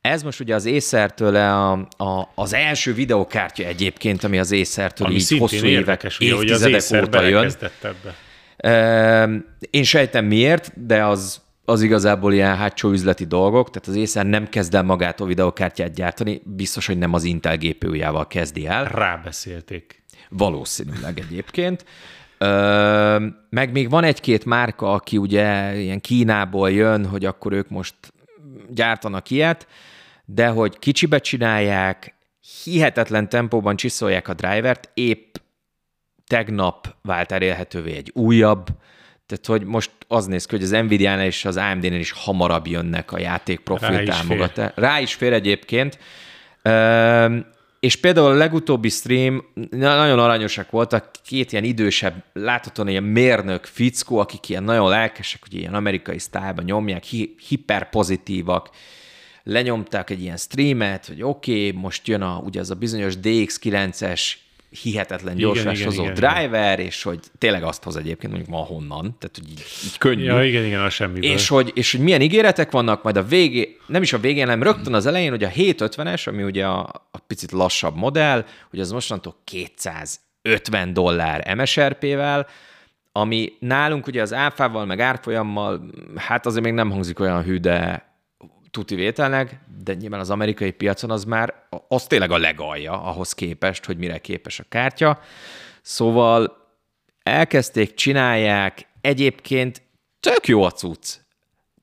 Ez 0.00 0.22
most 0.22 0.40
ugye 0.40 0.54
az 0.54 0.66
Acer-től 0.66 1.36
a, 1.36 1.72
a, 1.96 2.30
az 2.34 2.54
első 2.54 2.94
videokártya 2.94 3.64
egyébként, 3.64 4.24
ami 4.24 4.38
az 4.38 4.52
Acer-től 4.52 5.06
ami 5.06 5.16
így 5.16 5.38
hosszú 5.38 5.66
évek, 5.66 6.02
ugye, 6.20 6.34
évtizedek 6.34 6.82
hogy 6.88 6.98
az 6.98 7.04
óta 7.06 7.22
jön. 7.22 7.52
Ebbe. 7.80 9.42
Én 9.70 9.82
sejtem 9.82 10.24
miért, 10.24 10.86
de 10.86 11.04
az 11.04 11.40
az 11.70 11.82
igazából 11.82 12.32
ilyen 12.32 12.56
hátsó 12.56 12.90
üzleti 12.90 13.24
dolgok, 13.24 13.70
tehát 13.70 13.88
az 13.88 13.96
Acer 13.96 14.26
nem 14.26 14.48
kezd 14.48 14.74
el 14.74 14.82
magától 14.82 15.26
videokártyát 15.26 15.94
gyártani, 15.94 16.42
biztos, 16.44 16.86
hogy 16.86 16.98
nem 16.98 17.14
az 17.14 17.24
Intel 17.24 17.56
GPU-jával 17.56 18.26
kezdi 18.26 18.66
el. 18.66 18.84
Rábeszélték. 18.84 20.02
Valószínűleg 20.28 21.18
egyébként. 21.18 21.84
Ö, 22.38 23.26
meg 23.50 23.72
még 23.72 23.90
van 23.90 24.04
egy-két 24.04 24.44
márka, 24.44 24.92
aki 24.92 25.16
ugye 25.16 25.76
ilyen 25.78 26.00
Kínából 26.00 26.70
jön, 26.70 27.06
hogy 27.06 27.24
akkor 27.24 27.52
ők 27.52 27.68
most 27.68 27.94
gyártanak 28.68 29.30
ilyet, 29.30 29.66
de 30.24 30.48
hogy 30.48 30.78
kicsibe 30.78 31.18
csinálják, 31.18 32.14
hihetetlen 32.64 33.28
tempóban 33.28 33.76
csiszolják 33.76 34.28
a 34.28 34.34
drivert, 34.34 34.90
épp 34.94 35.34
tegnap 36.26 36.94
vált 37.02 37.32
elérhetővé 37.32 37.96
egy 37.96 38.10
újabb, 38.14 38.66
tehát, 39.30 39.46
hogy 39.46 39.64
most 39.68 39.90
az 40.08 40.26
néz 40.26 40.46
ki, 40.46 40.54
hogy 40.54 40.64
az 40.64 40.70
Nvidia-nál 40.70 41.24
és 41.24 41.44
az 41.44 41.56
AMD-nél 41.56 41.98
is 41.98 42.12
hamarabb 42.12 42.66
jönnek 42.66 43.12
a 43.12 43.18
játék 43.18 43.60
profil 43.60 44.04
támogatás. 44.04 44.72
Rá 44.74 45.00
is 45.00 45.14
fér 45.14 45.32
egyébként. 45.32 45.98
És 47.80 47.96
például 47.96 48.30
a 48.30 48.34
legutóbbi 48.34 48.88
stream 48.88 49.44
nagyon 49.70 50.18
aranyosak 50.18 50.70
voltak, 50.70 51.10
két 51.24 51.52
ilyen 51.52 51.64
idősebb, 51.64 52.24
láthatóan 52.32 52.88
ilyen 52.88 53.02
mérnök 53.02 53.64
fickó, 53.64 54.18
akik 54.18 54.48
ilyen 54.48 54.62
nagyon 54.62 54.88
lelkesek, 54.88 55.40
hogy 55.40 55.54
ilyen 55.54 55.74
amerikai 55.74 56.18
sztájban 56.18 56.64
nyomják, 56.64 57.02
hi- 57.02 57.36
hiperpozitívak, 57.48 58.70
lenyomták 59.42 60.10
egy 60.10 60.22
ilyen 60.22 60.36
streamet, 60.36 61.06
hogy 61.06 61.22
oké, 61.22 61.68
okay, 61.68 61.80
most 61.80 62.08
jön 62.08 62.22
a, 62.22 62.42
ugye 62.44 62.60
az 62.60 62.70
a 62.70 62.74
bizonyos 62.74 63.14
DX9-es 63.22 64.32
hihetetlen 64.70 65.36
gyorsáshozó 65.36 66.04
driver, 66.04 66.78
igen. 66.78 66.86
és 66.86 67.02
hogy 67.02 67.18
tényleg 67.38 67.62
azt 67.62 67.82
hoz 67.82 67.96
egyébként 67.96 68.32
mondjuk 68.32 68.54
ma 68.54 68.64
honnan, 68.64 69.16
tehát 69.18 69.36
hogy 69.38 69.50
így, 69.50 69.64
így 69.84 69.98
könnyű. 69.98 70.24
Ja, 70.24 70.44
igen, 70.44 70.64
igen, 70.64 70.80
a 70.80 70.90
semmiből. 70.90 71.30
És 71.30 71.48
hogy, 71.48 71.70
és 71.74 71.92
hogy 71.92 72.00
milyen 72.00 72.20
ígéretek 72.20 72.70
vannak, 72.70 73.02
majd 73.02 73.16
a 73.16 73.22
végé, 73.22 73.76
nem 73.86 74.02
is 74.02 74.12
a 74.12 74.18
végén, 74.18 74.44
hanem 74.44 74.62
rögtön 74.62 74.94
az 74.94 75.06
elején, 75.06 75.30
hogy 75.30 75.44
a 75.44 75.48
750-es, 75.48 76.28
ami 76.28 76.42
ugye 76.42 76.66
a, 76.66 76.80
a 77.10 77.18
picit 77.26 77.52
lassabb 77.52 77.96
modell, 77.96 78.44
hogy 78.70 78.80
az 78.80 78.90
mostantól 78.92 79.36
250 79.44 80.92
dollár 80.92 81.54
MSRP-vel, 81.56 82.46
ami 83.12 83.52
nálunk 83.58 84.06
ugye 84.06 84.22
az 84.22 84.32
áfával, 84.32 84.86
meg 84.86 85.00
árfolyammal, 85.00 85.90
hát 86.16 86.46
azért 86.46 86.64
még 86.64 86.72
nem 86.72 86.90
hangzik 86.90 87.20
olyan 87.20 87.42
hű, 87.42 87.56
de 87.56 88.09
tuti 88.70 88.94
vételnek, 88.94 89.60
de 89.82 89.94
nyilván 89.94 90.20
az 90.20 90.30
amerikai 90.30 90.70
piacon 90.70 91.10
az 91.10 91.24
már, 91.24 91.54
az 91.88 92.06
tényleg 92.06 92.30
a 92.30 92.38
legalja 92.38 93.02
ahhoz 93.02 93.32
képest, 93.32 93.84
hogy 93.84 93.96
mire 93.96 94.18
képes 94.18 94.58
a 94.58 94.64
kártya. 94.68 95.20
Szóval 95.82 96.56
elkezdték, 97.22 97.94
csinálják, 97.94 98.86
egyébként 99.00 99.82
tök 100.20 100.46
jó 100.46 100.62
a 100.62 100.70
cucc. 100.70 101.16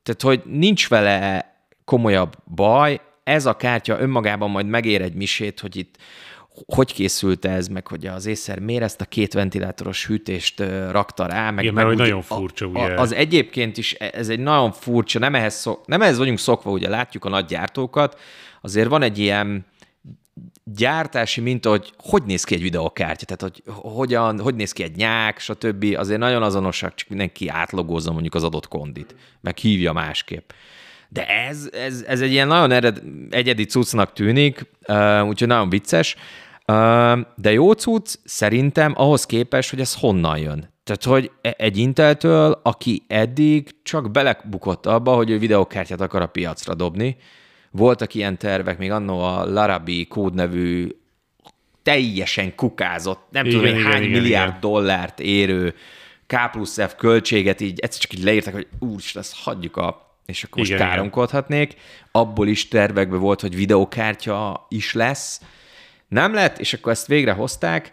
Tehát, 0.04 0.22
hogy 0.22 0.42
nincs 0.46 0.90
vele 0.90 1.52
komolyabb 1.86 2.36
baj, 2.56 3.02
ez 3.24 3.46
a 3.46 3.56
kártya 3.56 4.00
önmagában 4.00 4.50
majd 4.50 4.68
megér 4.68 5.02
egy 5.02 5.14
misét, 5.14 5.60
hogy 5.60 5.76
itt 5.76 5.98
hogy 6.66 6.94
készült 6.94 7.46
ez, 7.46 7.68
meg 7.68 7.88
hogy 7.88 8.06
az 8.06 8.26
észer 8.26 8.60
miért 8.60 8.84
ezt 8.84 9.02
a 9.02 9.06
két 9.06 9.34
ventilátoros 9.34 10.06
hűtést 10.06 10.60
rakta 10.90 11.26
rá. 11.26 11.52
Meg, 11.52 11.64
Igen, 11.64 11.76
meg 11.76 11.86
mert 11.86 11.98
nagyon 11.98 12.22
furcsa, 12.22 12.66
a, 12.66 12.70
ugye. 12.70 13.00
Az 13.00 13.14
egyébként 13.14 13.78
is, 13.78 13.96
e, 14.00 14.10
ez 14.14 14.30
egy 14.30 14.40
nagyon 14.40 14.72
furcsa, 14.72 15.20
nem 15.20 15.36
ehhez, 15.36 15.54
szok, 15.54 15.88
nem 15.88 16.02
ehhez 16.02 16.18
vagyunk 16.18 16.40
szokva, 16.40 16.72
ugye 16.72 16.90
látjuk 16.90 17.26
a 17.26 17.30
nagy 17.30 17.46
gyártókat, 17.46 18.20
azért 18.62 18.90
van 18.90 19.02
egy 19.02 19.18
ilyen 19.18 19.66
gyártási 20.64 21.42
minta, 21.42 21.70
hogy 21.70 21.94
hogy 21.98 22.24
néz 22.24 22.44
ki 22.44 22.56
egy 22.56 22.62
videokártya, 22.62 23.26
tehát 23.26 23.42
hogy 23.42 23.74
hogyan, 23.76 24.40
hogy 24.40 24.56
néz 24.56 24.72
ki 24.72 24.84
egy 24.84 24.96
nyák, 24.96 25.40
stb. 25.40 25.96
Azért 25.98 26.20
nagyon 26.20 26.44
azonosak, 26.44 26.96
csak 26.96 27.10
mindenki 27.10 27.48
átlogózza 27.48 28.12
mondjuk 28.12 28.36
az 28.36 28.44
adott 28.44 28.68
kondit, 28.68 29.16
meg 29.42 29.58
hívja 29.58 29.94
másképp. 29.94 30.50
De 31.10 31.28
ez, 31.28 31.70
ez, 31.72 32.04
ez 32.08 32.22
egy 32.22 32.32
ilyen 32.32 32.48
nagyon 32.48 32.72
ered, 32.72 33.02
egyedi 33.30 33.66
cuccnak 33.66 34.14
tűnik, 34.14 34.66
úgyhogy 35.28 35.48
nagyon 35.48 35.70
vicces. 35.70 36.16
De 37.36 37.52
jó 37.52 37.72
cucc 37.72 38.16
szerintem 38.24 38.94
ahhoz 38.96 39.26
képest, 39.26 39.70
hogy 39.70 39.80
ez 39.80 39.96
honnan 39.96 40.38
jön. 40.38 40.74
Tehát, 40.84 41.04
hogy 41.04 41.32
e- 41.42 41.56
egy 41.58 41.78
Inteltől, 41.78 42.60
aki 42.64 43.04
eddig 43.08 43.76
csak 43.84 44.12
belebukott 44.12 44.86
abba, 44.86 45.16
hogy 45.16 45.30
ő 45.30 45.40
videokártyát 45.40 46.02
akar 46.02 46.22
a 46.22 46.28
piacra 46.28 46.74
dobni, 46.74 47.18
voltak 47.72 48.14
ilyen 48.14 48.38
tervek, 48.38 48.78
még 48.78 48.92
annó 48.92 49.20
a 49.20 49.46
Larabi 49.46 50.08
kódnevű 50.08 50.90
teljesen 51.84 52.56
kukázott, 52.56 53.22
nem 53.32 53.46
igen, 53.46 53.60
tudom, 53.60 53.76
igen, 53.76 53.92
hány 53.92 54.04
igen, 54.04 54.22
milliárd 54.22 54.50
igen. 54.50 54.60
dollárt 54.60 55.20
érő 55.20 55.76
K 56.28 56.36
plusz 56.52 56.82
F 56.82 56.96
költséget 56.96 57.62
így 57.62 57.80
egyszer 57.80 58.02
csak 58.02 58.14
így 58.14 58.24
leírtak, 58.24 58.54
hogy 58.54 58.68
úristen, 58.80 59.22
ezt 59.22 59.36
hagyjuk 59.44 59.78
a 59.78 60.06
és 60.26 60.44
akkor 60.44 60.58
most 60.58 60.72
igen, 60.72 60.88
káromkodhatnék. 60.88 61.76
Abból 62.12 62.48
is 62.48 62.68
tervekben 62.68 63.20
volt, 63.20 63.42
hogy 63.42 63.56
videokártya 63.56 64.66
is 64.70 64.94
lesz. 64.94 65.42
Nem 66.08 66.34
lett, 66.34 66.60
és 66.60 66.74
akkor 66.74 66.92
ezt 66.92 67.08
végre 67.08 67.32
hozták. 67.32 67.92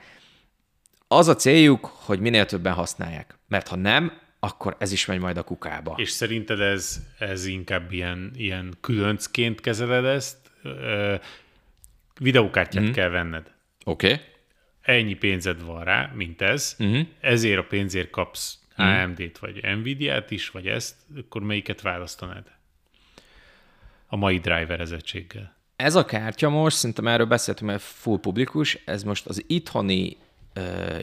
Az 1.09 1.29
a 1.29 1.35
céljuk, 1.35 1.85
hogy 1.85 2.21
minél 2.21 2.47
többen 2.47 2.73
használják. 2.73 3.39
Mert 3.49 3.69
ha 3.69 3.77
nem, 3.77 4.13
akkor 4.41 4.77
ez 4.79 4.93
is 4.93 5.07
megy 5.07 5.21
majd 5.21 5.37
a 5.37 5.43
kukába. 5.43 5.95
És 5.97 6.11
szerinted 6.11 6.61
ez, 6.61 7.01
ez 7.19 7.47
inkább 7.47 7.93
ilyen, 7.93 8.31
ilyen 8.35 8.75
különcként 8.81 9.61
kezeled 9.61 10.05
ezt? 10.05 10.37
videokártyát 12.19 12.85
mm. 12.85 12.91
kell 12.91 13.09
venned. 13.09 13.53
Oké. 13.85 14.13
Okay. 14.13 14.25
Ennyi 14.81 15.15
pénzed 15.15 15.63
van 15.63 15.85
rá, 15.85 16.13
mint 16.15 16.43
ez. 16.43 16.77
Mm. 16.85 17.01
Ezért 17.21 17.59
a 17.59 17.65
pénzért 17.65 18.11
kapsz 18.11 18.59
mm. 18.83 18.87
AMD-t, 18.87 19.39
vagy 19.39 19.77
Nvidia-t 19.77 20.31
is, 20.31 20.51
vagy 20.51 20.69
ezt, 20.69 20.97
akkor 21.17 21.43
melyiket 21.43 21.81
választanád? 21.81 22.53
A 24.07 24.17
mai 24.17 24.39
driverezettséggel. 24.39 25.57
Ez 25.77 25.95
a 25.95 26.05
kártya 26.05 26.49
most, 26.49 26.77
szerintem 26.77 27.07
erről 27.07 27.27
beszéltünk, 27.27 27.71
mert 27.71 27.83
full 27.83 28.19
publikus, 28.19 28.79
ez 28.85 29.03
most 29.03 29.27
az 29.27 29.45
itthoni 29.47 30.17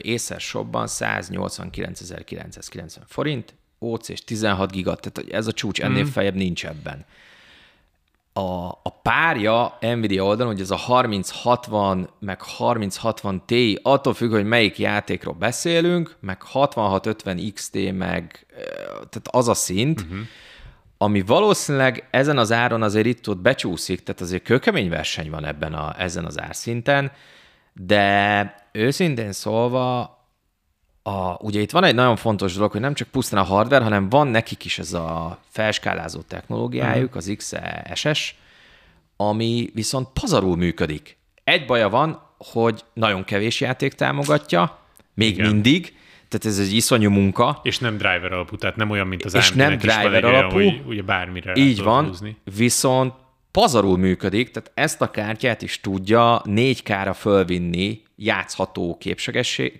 Acer 0.02 0.40
shopban 0.40 0.86
189.990 0.88 2.96
forint, 3.06 3.54
OC 3.78 4.08
és 4.08 4.24
16 4.24 4.72
giga, 4.72 4.94
tehát 4.94 5.32
ez 5.32 5.46
a 5.46 5.52
csúcs, 5.52 5.80
ennél 5.80 6.04
mm. 6.04 6.06
feljebb 6.06 6.34
nincs 6.34 6.66
ebben. 6.66 7.04
A, 8.32 8.66
a 8.66 9.00
párja 9.02 9.78
Nvidia 9.80 10.24
oldalon, 10.24 10.52
hogy 10.52 10.62
ez 10.62 10.70
a 10.70 10.76
3060 10.76 12.08
meg 12.18 12.42
3060 12.42 13.42
Ti, 13.46 13.78
attól 13.82 14.14
függ, 14.14 14.30
hogy 14.30 14.44
melyik 14.44 14.78
játékról 14.78 15.34
beszélünk, 15.34 16.16
meg 16.20 16.42
6650 16.42 17.52
XT, 17.54 17.92
meg 17.92 18.46
tehát 18.88 19.28
az 19.30 19.48
a 19.48 19.54
szint, 19.54 20.00
uh-huh. 20.00 20.18
Ami 21.02 21.22
valószínűleg 21.22 22.08
ezen 22.10 22.38
az 22.38 22.52
áron 22.52 22.82
azért 22.82 23.06
itt 23.06 23.28
ott 23.28 23.38
becsúszik, 23.38 24.02
tehát 24.02 24.20
azért 24.20 24.42
kőkemény 24.42 24.88
verseny 24.88 25.30
van 25.30 25.44
ebben 25.44 25.74
a, 25.74 25.94
ezen 25.98 26.24
az 26.24 26.40
árszinten, 26.40 27.12
de 27.72 28.54
őszintén 28.72 29.32
szólva, 29.32 30.00
a, 31.02 31.34
ugye 31.38 31.60
itt 31.60 31.70
van 31.70 31.84
egy 31.84 31.94
nagyon 31.94 32.16
fontos 32.16 32.54
dolog, 32.54 32.70
hogy 32.70 32.80
nem 32.80 32.94
csak 32.94 33.08
pusztán 33.08 33.40
a 33.40 33.44
hardware, 33.44 33.84
hanem 33.84 34.08
van 34.08 34.28
nekik 34.28 34.64
is 34.64 34.78
ez 34.78 34.92
a 34.92 35.38
felskálázó 35.48 36.20
technológiájuk, 36.20 37.14
az 37.14 37.34
XSS, 37.36 38.34
ami 39.16 39.70
viszont 39.74 40.08
pazarul 40.20 40.56
működik. 40.56 41.16
Egy 41.44 41.66
baja 41.66 41.88
van, 41.88 42.22
hogy 42.38 42.84
nagyon 42.94 43.24
kevés 43.24 43.60
játék 43.60 43.92
támogatja, 43.92 44.78
még 45.14 45.32
Igen. 45.32 45.50
mindig, 45.50 45.96
tehát 46.32 46.58
ez 46.58 46.66
egy 46.66 46.74
iszonyú 46.74 47.10
munka. 47.10 47.60
És 47.62 47.78
nem 47.78 47.96
driver 47.96 48.32
alapú, 48.32 48.56
tehát 48.56 48.76
nem 48.76 48.90
olyan, 48.90 49.06
mint 49.06 49.24
az 49.24 49.34
És 49.34 49.52
nem 49.52 49.76
driver 49.76 50.24
alapú. 50.24 50.56
Olyan, 50.56 50.70
hogy 50.70 50.82
ugye 50.86 51.02
bármire 51.02 51.52
Így 51.54 51.82
van, 51.82 52.06
húzni. 52.06 52.36
viszont 52.56 53.14
pazarul 53.50 53.98
működik, 53.98 54.50
tehát 54.50 54.70
ezt 54.74 55.00
a 55.00 55.10
kártyát 55.10 55.62
is 55.62 55.80
tudja 55.80 56.42
4K-ra 56.44 57.16
fölvinni 57.18 58.02
játszható 58.16 58.98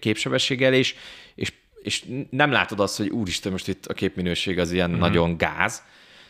képsebességgel, 0.00 0.72
és, 0.72 0.94
és, 1.34 1.52
és 1.82 2.04
nem 2.30 2.50
látod 2.50 2.80
azt, 2.80 2.96
hogy 2.96 3.08
úristen, 3.08 3.52
most 3.52 3.68
itt 3.68 3.86
a 3.86 3.94
képminőség 3.94 4.58
az 4.58 4.72
ilyen 4.72 4.90
mm. 4.90 4.98
nagyon 4.98 5.36
gáz. 5.36 5.82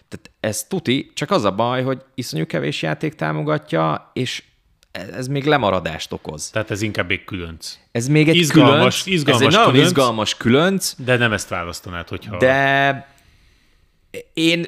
Tehát 0.08 0.30
ez 0.40 0.64
tuti, 0.64 1.10
csak 1.14 1.30
az 1.30 1.44
a 1.44 1.54
baj, 1.54 1.82
hogy 1.82 2.02
iszonyú 2.14 2.46
kevés 2.46 2.82
játék 2.82 3.14
támogatja, 3.14 4.10
és 4.12 4.42
ez 4.92 5.26
még 5.26 5.44
lemaradást 5.44 6.12
okoz. 6.12 6.50
Tehát 6.50 6.70
ez 6.70 6.82
inkább 6.82 7.10
egy 7.10 7.24
különc. 7.24 7.78
Ez 7.92 8.08
még 8.08 8.28
egy 8.28 8.36
izgalmas, 8.36 9.02
különc. 9.02 9.06
Izgalmas 9.06 9.40
ez 9.40 9.46
egy 9.46 9.54
különc, 9.54 9.66
nagyon 9.66 9.86
izgalmas 9.86 10.36
különc. 10.36 10.94
De 10.96 11.16
nem 11.16 11.32
ezt 11.32 11.48
választanád, 11.48 12.08
hogyha... 12.08 12.36
De 12.36 13.06
én 14.32 14.66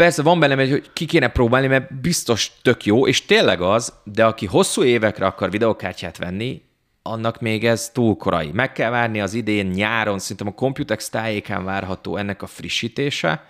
Persze 0.00 0.22
van 0.22 0.40
bennem 0.40 0.58
egy, 0.58 0.70
hogy 0.70 0.90
ki 0.92 1.04
kéne 1.04 1.28
próbálni, 1.28 1.66
mert 1.66 2.00
biztos 2.00 2.52
tök 2.62 2.84
jó, 2.84 3.06
és 3.06 3.24
tényleg 3.24 3.60
az, 3.60 3.92
de 4.04 4.24
aki 4.24 4.46
hosszú 4.46 4.82
évekre 4.82 5.26
akar 5.26 5.50
videokártyát 5.50 6.16
venni, 6.16 6.62
annak 7.02 7.40
még 7.40 7.64
ez 7.64 7.90
túl 7.90 8.16
korai. 8.16 8.50
Meg 8.52 8.72
kell 8.72 8.90
várni 8.90 9.20
az 9.20 9.34
idén 9.34 9.66
nyáron, 9.66 10.18
szerintem 10.18 10.46
a 10.46 10.54
Computex 10.54 11.08
tájékán 11.08 11.64
várható 11.64 12.16
ennek 12.16 12.42
a 12.42 12.46
frissítése, 12.46 13.46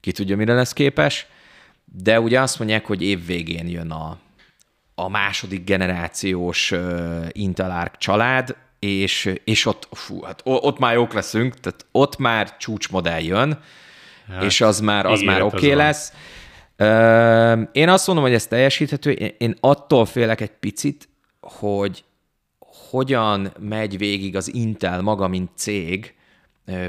ki 0.00 0.12
tudja, 0.12 0.36
mire 0.36 0.54
lesz 0.54 0.72
képes, 0.72 1.26
de 1.84 2.20
ugye 2.20 2.40
azt 2.40 2.58
mondják, 2.58 2.86
hogy 2.86 3.02
év 3.02 3.26
végén 3.26 3.68
jön 3.68 3.90
a, 3.90 4.18
a 4.98 5.08
második 5.08 5.64
generációs 5.64 6.74
Intel 7.28 7.70
Arc 7.70 7.98
család, 7.98 8.56
és, 8.78 9.34
és 9.44 9.66
ott, 9.66 9.88
fú, 9.90 10.22
hát 10.22 10.40
ott 10.44 10.78
már 10.78 10.94
jók 10.94 11.12
leszünk, 11.12 11.60
tehát 11.60 11.86
ott 11.92 12.16
már 12.16 12.56
csúcsmodell 12.56 13.22
jön, 13.22 13.58
hát, 14.28 14.42
és 14.42 14.60
az 14.60 14.80
már, 14.80 15.06
az 15.06 15.20
már 15.20 15.42
oké 15.42 15.56
okay 15.56 15.74
lesz. 15.74 16.12
Én 17.72 17.88
azt 17.88 18.06
mondom, 18.06 18.24
hogy 18.24 18.34
ez 18.34 18.46
teljesíthető, 18.46 19.10
én 19.12 19.56
attól 19.60 20.06
félek 20.06 20.40
egy 20.40 20.52
picit, 20.60 21.08
hogy 21.40 22.04
hogyan 22.90 23.52
megy 23.58 23.98
végig 23.98 24.36
az 24.36 24.54
Intel 24.54 25.00
maga, 25.00 25.28
mint 25.28 25.50
cég, 25.54 26.14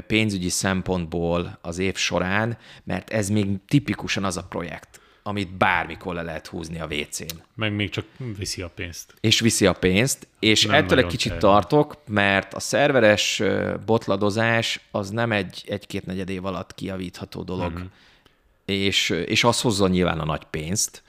pénzügyi 0.06 0.48
szempontból 0.48 1.58
az 1.62 1.78
év 1.78 1.96
során, 1.96 2.58
mert 2.84 3.10
ez 3.10 3.28
még 3.28 3.46
tipikusan 3.68 4.24
az 4.24 4.36
a 4.36 4.44
projekt, 4.48 4.99
amit 5.22 5.56
bármikor 5.56 6.14
le 6.14 6.22
lehet 6.22 6.46
húzni 6.46 6.80
a 6.80 6.86
WC-n. 6.86 7.42
Meg 7.54 7.72
még 7.72 7.90
csak 7.90 8.04
viszi 8.38 8.62
a 8.62 8.68
pénzt. 8.74 9.14
És 9.20 9.40
viszi 9.40 9.66
a 9.66 9.72
pénzt, 9.72 10.26
és 10.38 10.66
nem 10.66 10.74
ettől 10.74 10.98
egy 10.98 11.06
kicsit 11.06 11.32
terve. 11.32 11.46
tartok, 11.46 11.96
mert 12.06 12.54
a 12.54 12.60
szerveres 12.60 13.42
botladozás 13.86 14.80
az 14.90 15.10
nem 15.10 15.32
egy 15.32 15.64
egy-két 15.68 16.06
negyed 16.06 16.28
év 16.28 16.44
alatt 16.44 16.74
kiavítható 16.74 17.42
dolog. 17.42 17.72
Uh-huh. 17.72 17.88
És, 18.64 19.10
és 19.10 19.44
az 19.44 19.60
hozza 19.60 19.88
nyilván 19.88 20.18
a 20.20 20.24
nagy 20.24 20.44
pénzt, 20.44 21.02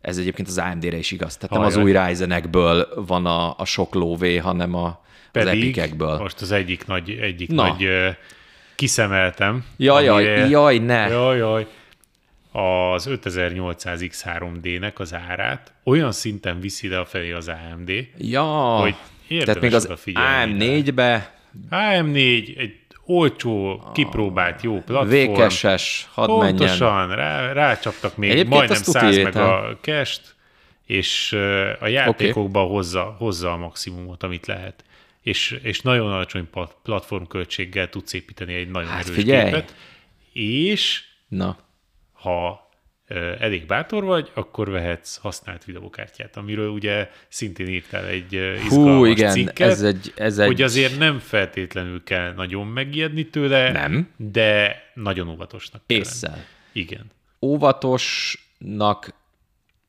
ez 0.00 0.18
egyébként 0.18 0.48
az 0.48 0.58
AMD-re 0.58 0.96
is 0.96 1.10
igaz. 1.10 1.36
Tehát 1.36 1.56
Hajaj. 1.56 1.68
nem 1.70 1.78
az 1.78 1.84
új 1.84 1.92
Ryzenekből 2.06 2.88
van 3.06 3.26
a, 3.26 3.58
a 3.58 3.64
sok 3.64 3.94
lóvé, 3.94 4.36
hanem 4.36 4.74
a, 4.74 5.04
Pedig 5.32 5.48
az 5.48 5.56
epikekből. 5.56 6.18
most 6.18 6.40
az 6.40 6.50
egyik 6.50 6.86
nagy, 6.86 7.10
egyik 7.10 7.48
Na. 7.48 7.66
nagy 7.66 7.88
kiszemeltem. 8.74 9.64
Jaj, 9.76 10.04
jaj, 10.04 10.48
jaj, 10.48 10.78
ne. 10.78 11.08
Jaj, 11.08 11.36
jaj. 11.36 11.66
Az 12.52 13.06
5800 13.06 14.00
X3D-nek 14.02 14.94
az 14.94 15.14
árát 15.14 15.72
olyan 15.84 16.12
szinten 16.12 16.60
viszi 16.60 16.88
le 16.88 16.98
a 16.98 17.04
felé 17.04 17.32
az 17.32 17.48
AMD, 17.48 17.90
ja. 18.18 18.42
hogy 18.76 18.94
Tehát 19.28 19.60
még 19.60 19.74
az 19.74 19.88
AM4-be... 19.90 21.36
AM4, 21.70 22.58
egy 22.58 22.74
olcsó, 23.04 23.82
kipróbált 23.92 24.62
jó 24.62 24.80
platform. 24.80 25.08
Vékeses, 25.08 26.08
hadd 26.12 26.26
Pontosan, 26.26 27.14
rá, 27.14 27.52
rácsaptak 27.52 28.16
még 28.16 28.30
Egyébként 28.30 28.54
majdnem 28.54 28.82
100 28.82 29.16
meg 29.16 29.36
a 29.36 29.78
kest, 29.80 30.34
és 30.86 31.32
a 31.80 31.86
játékokba 31.86 32.62
okay. 32.62 32.74
hozza, 32.74 33.14
hozza 33.18 33.52
a 33.52 33.56
maximumot, 33.56 34.22
amit 34.22 34.46
lehet. 34.46 34.84
És, 35.22 35.58
és 35.62 35.80
nagyon 35.80 36.12
alacsony 36.12 36.48
platformköltséggel 36.82 37.88
tudsz 37.88 38.12
építeni 38.12 38.54
egy 38.54 38.70
nagyon 38.70 38.88
hát 38.88 39.04
erős 39.04 39.16
figyelj. 39.16 39.44
képet. 39.44 39.74
És 40.32 41.02
Na. 41.28 41.56
Ha 42.18 42.68
elég 43.38 43.66
bátor 43.66 44.04
vagy, 44.04 44.30
akkor 44.34 44.70
vehetsz 44.70 45.16
használt 45.16 45.64
videókártyát, 45.64 46.36
amiről 46.36 46.68
ugye 46.68 47.10
szintén 47.28 47.68
írtál 47.68 48.06
egy 48.06 48.32
izgalmas 48.32 48.98
Hú, 48.98 49.04
igen, 49.04 49.32
cikket, 49.32 49.68
ez 49.68 49.82
egy, 49.82 50.12
ez 50.16 50.38
egy... 50.38 50.46
hogy 50.46 50.62
azért 50.62 50.98
nem 50.98 51.18
feltétlenül 51.18 52.02
kell 52.04 52.32
nagyon 52.34 52.66
megijedni 52.66 53.28
tőle, 53.28 53.72
nem. 53.72 54.10
de 54.16 54.82
nagyon 54.94 55.28
óvatosnak 55.28 55.82
kell. 55.86 56.38
Igen. 56.72 57.10
Óvatosnak 57.40 59.14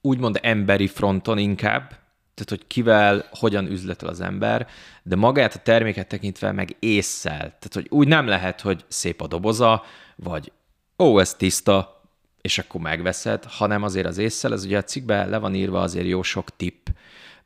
úgymond 0.01 0.39
emberi 0.41 0.87
fronton 0.87 1.37
inkább, 1.37 1.87
tehát 2.33 2.49
hogy 2.49 2.67
kivel, 2.67 3.25
hogyan 3.31 3.65
üzletel 3.65 4.09
az 4.09 4.21
ember, 4.21 4.67
de 5.03 5.15
magát 5.15 5.55
a 5.55 5.59
terméket 5.59 6.07
tekintve 6.07 6.51
meg 6.51 6.75
észszel. 6.79 7.37
Tehát, 7.37 7.73
hogy 7.73 7.87
úgy 7.89 8.07
nem 8.07 8.27
lehet, 8.27 8.61
hogy 8.61 8.85
szép 8.87 9.21
a 9.21 9.27
doboza, 9.27 9.83
vagy 10.15 10.51
ó, 10.97 11.19
ez 11.19 11.33
tiszta, 11.33 11.98
és 12.41 12.57
akkor 12.57 12.81
megveszed, 12.81 13.43
hanem 13.43 13.83
azért 13.83 14.05
az 14.05 14.17
észszel, 14.17 14.53
ez 14.53 14.65
ugye 14.65 14.77
a 14.77 14.83
cikkben 14.83 15.29
le 15.29 15.37
van 15.37 15.55
írva 15.55 15.81
azért 15.81 16.07
jó 16.07 16.23
sok 16.23 16.55
tipp, 16.55 16.87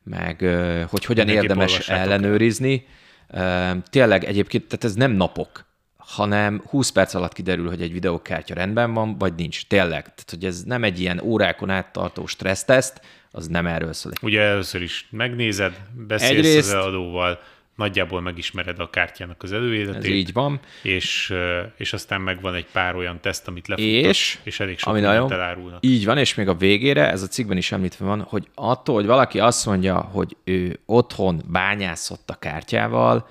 meg 0.03 0.39
hogy 0.89 1.05
hogyan 1.05 1.25
Mindenki 1.25 1.33
érdemes 1.33 1.89
ellenőrizni. 1.89 2.87
El. 3.27 3.83
Tényleg 3.89 4.23
egyébként, 4.23 4.63
tehát 4.63 4.83
ez 4.83 4.93
nem 4.93 5.11
napok, 5.11 5.65
hanem 5.97 6.63
20 6.65 6.89
perc 6.89 7.13
alatt 7.13 7.33
kiderül, 7.33 7.67
hogy 7.67 7.81
egy 7.81 7.91
videókártya 7.91 8.53
rendben 8.53 8.93
van, 8.93 9.17
vagy 9.17 9.33
nincs. 9.35 9.67
Tényleg. 9.67 10.01
Tehát, 10.01 10.29
hogy 10.29 10.45
ez 10.45 10.63
nem 10.63 10.83
egy 10.83 10.99
ilyen 10.99 11.21
órákon 11.21 11.69
át 11.69 11.91
tartó 11.91 12.25
stresszteszt, 12.25 13.01
az 13.31 13.47
nem 13.47 13.67
erről 13.67 13.93
szól. 13.93 14.11
Ugye 14.21 14.41
először 14.41 14.81
is 14.81 15.07
megnézed, 15.09 15.79
beszélsz 16.07 16.31
Egyrészt, 16.31 16.67
az 16.67 16.73
eladóval, 16.73 17.39
nagyjából 17.75 18.21
megismered 18.21 18.79
a 18.79 18.89
kártyának 18.89 19.43
az 19.43 19.51
előéletét. 19.51 20.03
Ez 20.03 20.05
így 20.05 20.33
van. 20.33 20.59
És, 20.81 21.33
és 21.77 21.93
aztán 21.93 22.21
megvan 22.21 22.55
egy 22.55 22.65
pár 22.71 22.95
olyan 22.95 23.19
teszt, 23.21 23.47
amit 23.47 23.67
lefutott, 23.67 23.91
és, 23.91 24.39
és 24.43 24.59
elég 24.59 24.79
sok 24.79 24.91
ami 24.91 24.99
nagyon, 24.99 25.31
elárulnak. 25.31 25.85
Így 25.85 26.05
van, 26.05 26.17
és 26.17 26.35
még 26.35 26.47
a 26.47 26.55
végére, 26.55 27.11
ez 27.11 27.21
a 27.21 27.27
cikkben 27.27 27.57
is 27.57 27.71
említve 27.71 28.05
van, 28.05 28.21
hogy 28.21 28.47
attól, 28.55 28.95
hogy 28.95 29.05
valaki 29.05 29.39
azt 29.39 29.65
mondja, 29.65 29.99
hogy 29.99 30.35
ő 30.43 30.79
otthon 30.85 31.41
bányászott 31.47 32.29
a 32.29 32.35
kártyával, 32.35 33.29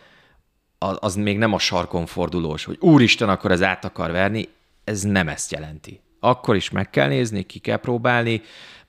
az, 0.78 0.96
az 1.00 1.14
még 1.14 1.38
nem 1.38 1.52
a 1.52 1.58
sarkon 1.58 2.06
fordulós, 2.06 2.64
hogy 2.64 2.76
úristen, 2.80 3.28
akkor 3.28 3.50
ez 3.50 3.62
át 3.62 3.84
akar 3.84 4.10
verni, 4.10 4.48
ez 4.84 5.02
nem 5.02 5.28
ezt 5.28 5.52
jelenti. 5.52 6.00
Akkor 6.20 6.56
is 6.56 6.70
meg 6.70 6.90
kell 6.90 7.08
nézni, 7.08 7.42
ki 7.42 7.58
kell 7.58 7.76
próbálni, 7.76 8.42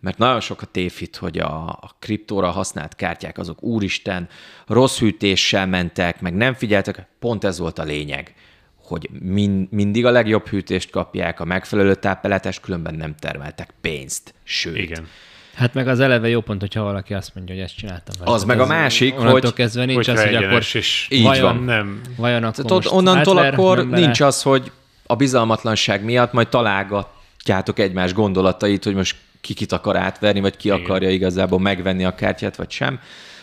mert 0.04 0.18
nagyon 0.18 0.40
sok 0.40 0.62
a 0.62 0.66
tévhit, 0.66 1.16
hogy 1.16 1.38
a, 1.38 1.68
a 1.68 1.96
kriptóra 2.00 2.50
használt 2.50 2.96
kártyák 2.96 3.38
azok 3.38 3.64
úristen, 3.64 4.28
rossz 4.68 5.00
hűtéssel 5.00 5.68
mentek, 5.68 6.22
meg 6.22 6.34
nem 6.34 6.54
figyeltek, 6.54 7.08
pont 7.20 7.44
ez 7.44 7.60
volt 7.60 7.80
a 7.80 7.84
lényeg, 7.84 8.34
hogy 8.84 9.10
min, 9.22 9.68
mindig 9.72 10.06
a 10.06 10.12
legjobb 10.12 10.48
hűtést 10.48 10.90
kapják, 10.90 11.40
a 11.40 11.46
megfelelő 11.46 11.96
tápeletes, 11.96 12.60
különben 12.60 12.96
nem 12.96 13.16
termeltek 13.16 13.74
pénzt, 13.82 14.34
sőt. 14.44 14.78
Igen. 14.78 15.08
Hát 15.54 15.74
meg 15.74 15.88
az 15.88 16.00
eleve 16.00 16.30
jó 16.30 16.42
pont, 16.42 16.60
hogyha 16.60 16.84
valaki 16.84 17.14
azt 17.14 17.36
mondja, 17.36 17.56
hogy 17.56 17.64
ezt 17.64 17.76
csináltam. 17.76 18.16
Az 18.34 18.44
meg 18.44 18.60
a 18.60 18.66
másik, 18.66 19.14
hogy... 19.14 19.54
kezdve 19.54 19.86
nincs 19.86 20.08
az, 20.08 20.24
hogy 20.24 20.36
akkor 20.36 20.64
és 20.74 21.08
így 21.10 21.24
vajon, 21.24 21.56
van. 21.56 21.64
Nem. 21.64 22.02
vajon 22.18 22.44
akkor 22.44 22.72
most 22.72 22.92
Onnantól 22.92 23.38
átver, 23.38 23.54
akkor 23.54 23.88
nincs 23.88 24.22
az, 24.22 24.42
hogy 24.42 24.72
a 25.06 25.16
bizalmatlanság 25.16 26.04
miatt 26.04 26.34
majd 26.34 26.48
találgatjátok 26.48 27.80
egymás 27.80 28.14
gondolatait, 28.14 28.84
hogy 28.84 28.96
most 28.96 29.16
ki 29.44 29.54
kit 29.54 29.72
akar 29.72 29.96
átverni, 29.96 30.40
vagy 30.40 30.58
ki 30.58 30.68
Igen. 30.68 30.80
akarja 30.80 31.10
igazából 31.10 31.60
megvenni 31.60 32.06
a 32.06 32.16
kártyát, 32.16 32.56
vagy 32.56 32.72
sem. 32.72 33.00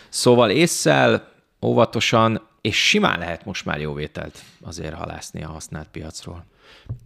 Szóval 0.08 0.50
észszel, 0.50 1.28
óvatosan, 1.62 2.48
és 2.60 2.86
simán 2.88 3.18
lehet 3.18 3.44
most 3.44 3.64
már 3.64 3.80
jóvételt 3.80 4.42
azért 4.62 4.94
halászni 4.94 5.44
a 5.44 5.48
használt 5.48 5.88
piacról. 5.92 6.44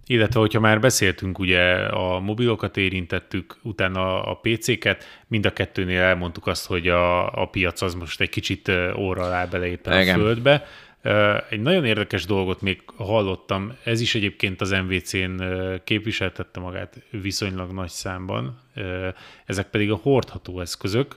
Illetve, 0.06 0.40
hogyha 0.40 0.60
már 0.60 0.80
beszéltünk, 0.80 1.38
ugye 1.38 1.74
a 1.86 2.20
mobilokat 2.20 2.76
érintettük, 2.76 3.56
utána 3.62 4.22
a 4.22 4.34
PC-ket, 4.42 5.04
mind 5.26 5.46
a 5.46 5.52
kettőnél 5.52 6.00
elmondtuk 6.00 6.46
azt, 6.46 6.66
hogy 6.66 6.88
a, 6.88 7.26
a 7.42 7.46
piac 7.46 7.80
az 7.82 7.94
most 7.94 8.20
egy 8.20 8.28
kicsit 8.28 8.70
óra 8.96 9.22
alá 9.22 9.44
beleéppen 9.44 10.08
a 10.08 10.12
földbe. 10.12 10.66
Egy 11.50 11.60
nagyon 11.60 11.84
érdekes 11.84 12.24
dolgot 12.24 12.60
még 12.60 12.82
hallottam, 12.96 13.72
ez 13.84 14.00
is 14.00 14.14
egyébként 14.14 14.60
az 14.60 14.70
MVC-n 14.70 15.42
képviseltette 15.84 16.60
magát 16.60 17.02
viszonylag 17.10 17.72
nagy 17.72 17.88
számban, 17.88 18.60
ezek 19.46 19.66
pedig 19.66 19.90
a 19.90 19.96
hordható 20.02 20.60
eszközök, 20.60 21.16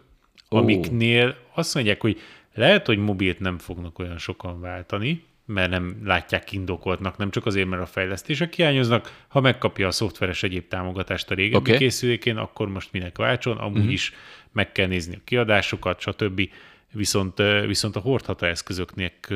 oh. 0.50 0.60
amiknél 0.60 1.36
azt 1.54 1.74
mondják, 1.76 2.02
hogy 2.02 2.22
lehet, 2.54 2.86
hogy 2.86 2.98
mobilt 2.98 3.40
nem 3.40 3.58
fognak 3.58 4.00
olyan 4.00 4.18
sokan 4.18 4.62
váltani, 4.62 5.24
mert 5.46 5.70
nem 5.70 6.02
látják 6.04 6.52
indokoltnak, 6.52 7.18
nem 7.18 7.30
csak 7.30 7.46
azért, 7.46 7.68
mert 7.68 7.82
a 7.82 7.86
fejlesztések 7.86 8.54
hiányoznak, 8.54 9.26
ha 9.28 9.42
megkapja 9.42 9.88
a 9.88 9.92
szoftveres 9.92 10.44
egyéb 10.44 10.68
támogatást 10.68 11.32
a 11.32 11.36
régebbi 11.36 11.70
okay. 11.70 11.78
készülékén, 11.78 12.38
akkor 12.38 12.70
most 12.70 12.92
minek 12.92 13.18
váltson, 13.18 13.58
amúgy 13.58 13.78
uh-huh. 13.78 13.92
is 13.92 14.14
meg 14.52 14.72
kell 14.72 14.88
nézni 14.88 15.16
a 15.16 15.22
kiadásokat, 15.24 16.00
stb. 16.00 16.50
Viszont, 16.92 17.38
viszont 17.66 17.96
a 17.96 18.00
hordható 18.00 18.46
eszközöknek 18.46 19.34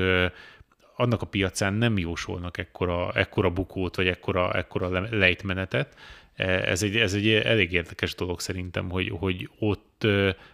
annak 0.95 1.22
a 1.22 1.26
piacán 1.26 1.74
nem 1.74 1.97
jósolnak 1.97 2.58
ekkora, 2.58 3.12
ekkora 3.14 3.49
bukót, 3.49 3.95
vagy 3.95 4.08
ekkora, 4.08 4.54
ekkora 4.54 5.08
lejtmenetet. 5.12 5.95
E, 6.36 6.45
ez 6.45 6.84
egy, 6.84 6.97
ez 6.97 7.14
egy 7.14 7.30
elég 7.30 7.72
érdekes 7.72 8.16
dolog 8.16 8.39
szerintem, 8.39 8.89
hogy, 8.89 9.12
hogy 9.20 9.49
ott, 9.60 10.08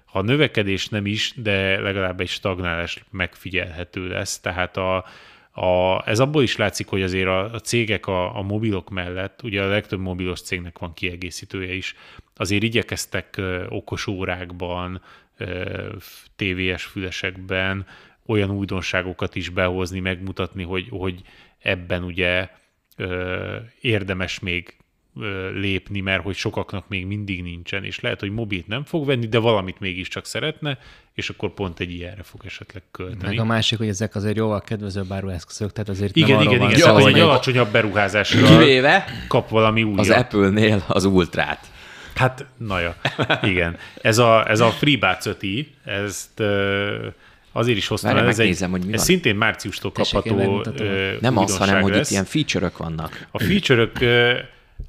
ha 0.05 0.21
növekedés 0.21 0.87
nem 0.87 1.05
is, 1.05 1.33
de 1.35 1.79
legalább 1.79 2.19
egy 2.19 2.27
stagnálás 2.27 3.03
megfigyelhető 3.09 4.07
lesz. 4.07 4.39
Tehát 4.39 4.77
a, 4.77 5.05
a, 5.51 6.01
ez 6.05 6.19
abból 6.19 6.43
is 6.43 6.55
látszik, 6.55 6.87
hogy 6.87 7.01
azért 7.01 7.27
a, 7.27 7.53
a 7.53 7.59
cégek 7.59 8.07
a, 8.07 8.37
a 8.37 8.41
mobilok 8.41 8.89
mellett, 8.89 9.43
ugye 9.43 9.63
a 9.63 9.67
legtöbb 9.67 9.99
mobilos 9.99 10.41
cégnek 10.41 10.79
van 10.79 10.93
kiegészítője 10.93 11.73
is, 11.73 11.95
azért 12.35 12.63
igyekeztek 12.63 13.41
okos 13.69 14.07
órákban, 14.07 15.01
tévés 16.35 16.83
fülesekben 16.83 17.85
olyan 18.25 18.51
újdonságokat 18.51 19.35
is 19.35 19.49
behozni, 19.49 19.99
megmutatni, 19.99 20.63
hogy, 20.63 20.87
hogy 20.89 21.21
ebben 21.59 22.03
ugye 22.03 22.49
érdemes 23.81 24.39
még 24.39 24.75
lépni, 25.53 25.99
mert 25.99 26.23
hogy 26.23 26.35
sokaknak 26.35 26.87
még 26.87 27.05
mindig 27.05 27.43
nincsen, 27.43 27.83
és 27.83 27.99
lehet, 27.99 28.19
hogy 28.19 28.31
mobilt 28.31 28.67
nem 28.67 28.83
fog 28.83 29.05
venni, 29.05 29.27
de 29.27 29.39
valamit 29.39 29.79
mégiscsak 29.79 30.25
szeretne, 30.25 30.77
és 31.13 31.29
akkor 31.29 31.53
pont 31.53 31.79
egy 31.79 31.91
ilyenre 31.91 32.23
fog 32.23 32.41
esetleg 32.45 32.83
költeni. 32.91 33.35
Meg 33.35 33.39
a 33.39 33.45
másik, 33.45 33.77
hogy 33.77 33.87
ezek 33.87 34.15
azért 34.15 34.35
jóval 34.35 34.61
kedvezőbb 34.61 35.11
árueszközök, 35.11 35.71
tehát 35.71 35.89
azért 35.89 36.15
igen, 36.15 36.37
nem 36.37 36.47
igen, 36.47 36.61
igen, 36.61 36.79
szóval, 36.79 37.07
egy 37.07 37.19
alacsonyabb 37.19 37.71
beruházásra 37.71 38.47
Kivéve 38.47 39.05
kap 39.27 39.49
valami 39.49 39.83
újat. 39.83 39.99
Az 39.99 40.09
Apple-nél 40.09 40.83
az 40.87 41.05
ultrát. 41.05 41.71
Hát, 42.17 42.45
na 42.57 42.79
ja, 42.79 42.95
igen. 43.41 43.77
Ez 44.01 44.17
a, 44.17 44.49
ez 44.49 44.59
a 44.59 44.69
FreeBuds 44.69 45.25
5 45.25 45.43
ezt 45.83 46.41
azért 47.51 47.77
is 47.77 47.87
hoztam. 47.87 48.13
Várj, 48.13 48.27
ez, 48.27 48.39
egy, 48.39 48.61
hogy 48.71 48.85
mi 48.85 48.93
ez 48.93 49.03
szintén 49.03 49.35
márciustól 49.35 49.91
kapható 49.91 50.65
Nem 51.19 51.37
az, 51.37 51.57
hanem 51.57 51.81
hogy 51.81 51.95
itt 51.95 52.09
ilyen 52.09 52.25
feature-ök 52.25 52.77
vannak. 52.77 53.27
A 53.31 53.39
feature-ök 53.39 53.99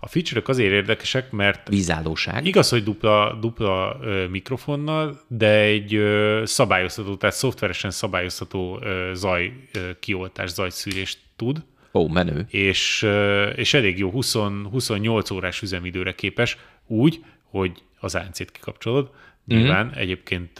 a 0.00 0.08
feature 0.08 0.42
azért 0.44 0.72
érdekesek, 0.72 1.30
mert 1.30 1.68
vízállóság. 1.68 2.46
Igaz, 2.46 2.68
hogy 2.68 2.84
dupla, 2.84 3.38
dupla 3.40 3.98
mikrofonnal, 4.30 5.20
de 5.26 5.60
egy 5.60 6.00
szabályozható, 6.44 7.16
tehát 7.16 7.36
szoftveresen 7.36 7.90
szabályozható 7.90 8.82
zaj 9.12 9.52
kioltás, 10.00 10.50
zajszűrést 10.50 11.18
tud. 11.36 11.64
Ó, 11.92 12.08
menő. 12.08 12.46
És, 12.50 13.08
és 13.54 13.74
elég 13.74 13.98
jó, 13.98 14.10
20, 14.10 14.34
28 14.70 15.30
órás 15.30 15.62
üzemidőre 15.62 16.14
képes, 16.14 16.56
úgy, 16.88 17.24
hogy 17.42 17.82
az 18.00 18.14
ANC-t 18.14 18.50
kikapcsolod. 18.50 19.10
Mhm. 19.44 19.58
Nyilván 19.58 19.86
mm-hmm. 19.86 19.98
egyébként, 19.98 20.58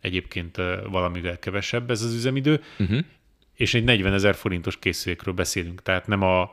egyébként 0.00 0.56
valamivel 0.90 1.38
kevesebb 1.38 1.90
ez 1.90 2.02
az 2.02 2.14
üzemidő, 2.14 2.62
mm-hmm. 2.82 2.98
és 3.54 3.74
egy 3.74 3.84
40 3.84 4.12
ezer 4.12 4.34
forintos 4.34 4.78
készülékről 4.78 5.34
beszélünk, 5.34 5.82
tehát 5.82 6.06
nem 6.06 6.22
a, 6.22 6.50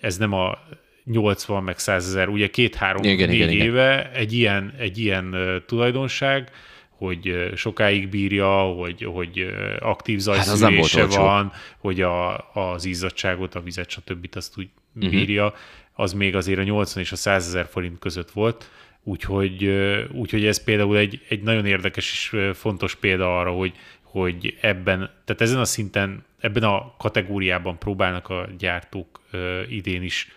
ez 0.00 0.16
nem 0.16 0.32
a 0.32 0.58
80 1.04 1.62
meg 1.62 1.78
100 1.78 2.06
ezer, 2.06 2.28
ugye 2.28 2.50
két-három, 2.50 3.02
négy 3.02 3.20
igen, 3.32 3.48
éve 3.48 4.00
igen. 4.00 4.10
egy 4.12 4.32
ilyen, 4.32 4.74
egy 4.78 4.98
ilyen 4.98 5.36
tulajdonság, 5.66 6.50
hogy 6.88 7.50
sokáig 7.54 8.08
bírja, 8.08 8.48
hogy, 8.48 9.02
hogy 9.04 9.54
aktív 9.80 10.18
zajszűrése 10.18 11.00
hát 11.00 11.14
van, 11.14 11.52
hogy 11.78 12.00
a, 12.00 12.50
az 12.52 12.84
izzadságot, 12.84 13.54
a 13.54 13.60
vizet, 13.60 13.90
stb. 13.90 14.26
azt 14.32 14.58
úgy 14.58 14.68
uh-huh. 14.94 15.10
bírja, 15.10 15.54
az 15.92 16.12
még 16.12 16.36
azért 16.36 16.58
a 16.58 16.62
80 16.62 17.02
és 17.02 17.12
a 17.12 17.16
100 17.16 17.46
ezer 17.46 17.66
forint 17.66 17.98
között 17.98 18.30
volt, 18.30 18.70
úgyhogy, 19.02 19.64
úgyhogy 20.12 20.46
ez 20.46 20.64
például 20.64 20.96
egy, 20.96 21.20
egy 21.28 21.42
nagyon 21.42 21.66
érdekes 21.66 22.12
és 22.12 22.36
fontos 22.54 22.94
példa 22.94 23.38
arra, 23.38 23.50
hogy, 23.50 23.72
hogy 24.02 24.58
ebben, 24.60 24.98
tehát 25.24 25.42
ezen 25.42 25.58
a 25.58 25.64
szinten, 25.64 26.24
ebben 26.40 26.62
a 26.62 26.94
kategóriában 26.98 27.78
próbálnak 27.78 28.28
a 28.28 28.48
gyártók 28.58 29.20
idén 29.68 30.02
is 30.02 30.28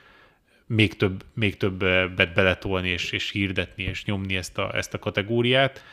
még, 0.66 0.96
több, 0.96 1.24
még 1.34 1.58
többet 1.58 2.34
beletolni, 2.34 2.90
és, 2.90 3.12
és 3.12 3.32
hirdetni, 3.32 3.84
és 3.84 4.06
nyomni 4.06 4.36
ezt 4.36 4.58
a, 4.58 4.76
ezt 4.76 4.94
a 4.94 5.00
kategóriát, 5.00 5.84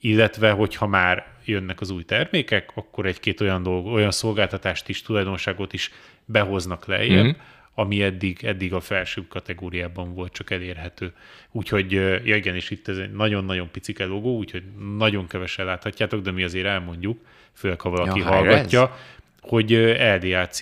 illetve 0.00 0.50
hogyha 0.50 0.86
már 0.86 1.26
jönnek 1.44 1.80
az 1.80 1.90
új 1.90 2.04
termékek, 2.04 2.70
akkor 2.74 3.06
egy-két 3.06 3.40
olyan, 3.40 3.62
dolg, 3.62 3.86
olyan 3.86 4.10
szolgáltatást 4.10 4.88
is, 4.88 5.02
tulajdonságot 5.02 5.72
is 5.72 5.90
behoznak 6.24 6.86
lejjebb, 6.86 7.24
mm-hmm. 7.24 7.38
Ami 7.74 8.02
eddig, 8.02 8.44
eddig 8.44 8.72
a 8.72 8.80
felső 8.80 9.26
kategóriában 9.28 10.14
volt 10.14 10.32
csak 10.32 10.50
elérhető. 10.50 11.12
Úgyhogy, 11.50 11.92
ja 12.24 12.36
igen, 12.36 12.54
és 12.54 12.70
itt 12.70 12.88
ez 12.88 12.96
egy 12.96 13.12
nagyon-nagyon 13.12 13.70
picike 13.70 14.04
logó, 14.04 14.36
úgyhogy 14.36 14.62
nagyon 14.96 15.26
kevesen 15.26 15.64
láthatjátok, 15.64 16.22
de 16.22 16.30
mi 16.30 16.42
azért 16.42 16.66
elmondjuk, 16.66 17.20
főleg 17.52 17.80
ha 17.80 17.90
valaki 17.90 18.18
ja, 18.18 18.26
hallgatja, 18.26 18.98
hogy 19.40 19.70
LDAC 19.98 20.58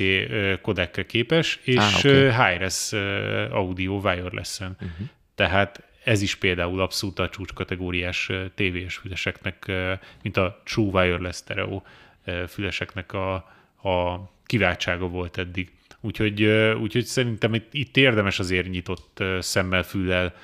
kodekre 0.60 1.06
képes, 1.06 1.58
és 1.62 1.76
ah, 1.76 1.98
okay. 1.98 2.52
Hi-Res 2.52 2.92
audio 3.50 3.98
wireless-en. 3.98 4.76
Uh-huh. 4.80 5.08
Tehát 5.34 5.82
ez 6.04 6.22
is 6.22 6.34
például 6.34 6.80
abszolút 6.80 7.18
a 7.18 7.28
csúcskategóriás 7.28 8.30
tévés 8.54 8.96
füleseknek, 8.96 9.72
mint 10.22 10.36
a 10.36 10.62
True 10.64 11.02
Wireless 11.02 11.36
Stereo 11.36 11.82
füleseknek 12.48 13.12
a, 13.12 13.34
a 13.82 14.28
kiváltsága 14.46 15.06
volt 15.06 15.38
eddig. 15.38 15.72
Úgyhogy, 16.00 16.44
úgyhogy 16.80 17.04
szerintem 17.04 17.54
itt, 17.54 17.74
itt 17.74 17.96
érdemes 17.96 18.38
azért 18.38 18.68
nyitott 18.68 19.22
szemmel, 19.40 19.82
füllel 19.82 20.34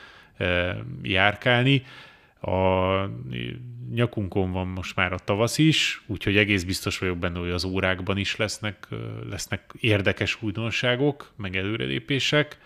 járkálni. 1.03 1.85
a 2.41 3.11
nyakunkon 3.91 4.53
van 4.53 4.67
most 4.67 4.97
már 4.97 5.13
a 5.13 5.19
tavasz 5.19 5.59
is, 5.59 6.03
úgyhogy 6.07 6.37
egész 6.37 6.65
biztos 6.65 6.99
vagyok 6.99 7.19
benne, 7.19 7.39
hogy 7.39 7.51
az 7.51 7.65
órákban 7.65 8.17
is 8.17 8.37
lesznek, 8.37 8.89
lesznek 9.31 9.73
érdekes 9.81 10.43
újdonságok, 10.43 11.33
meg 11.37 11.57
előrelépések, 11.57 12.59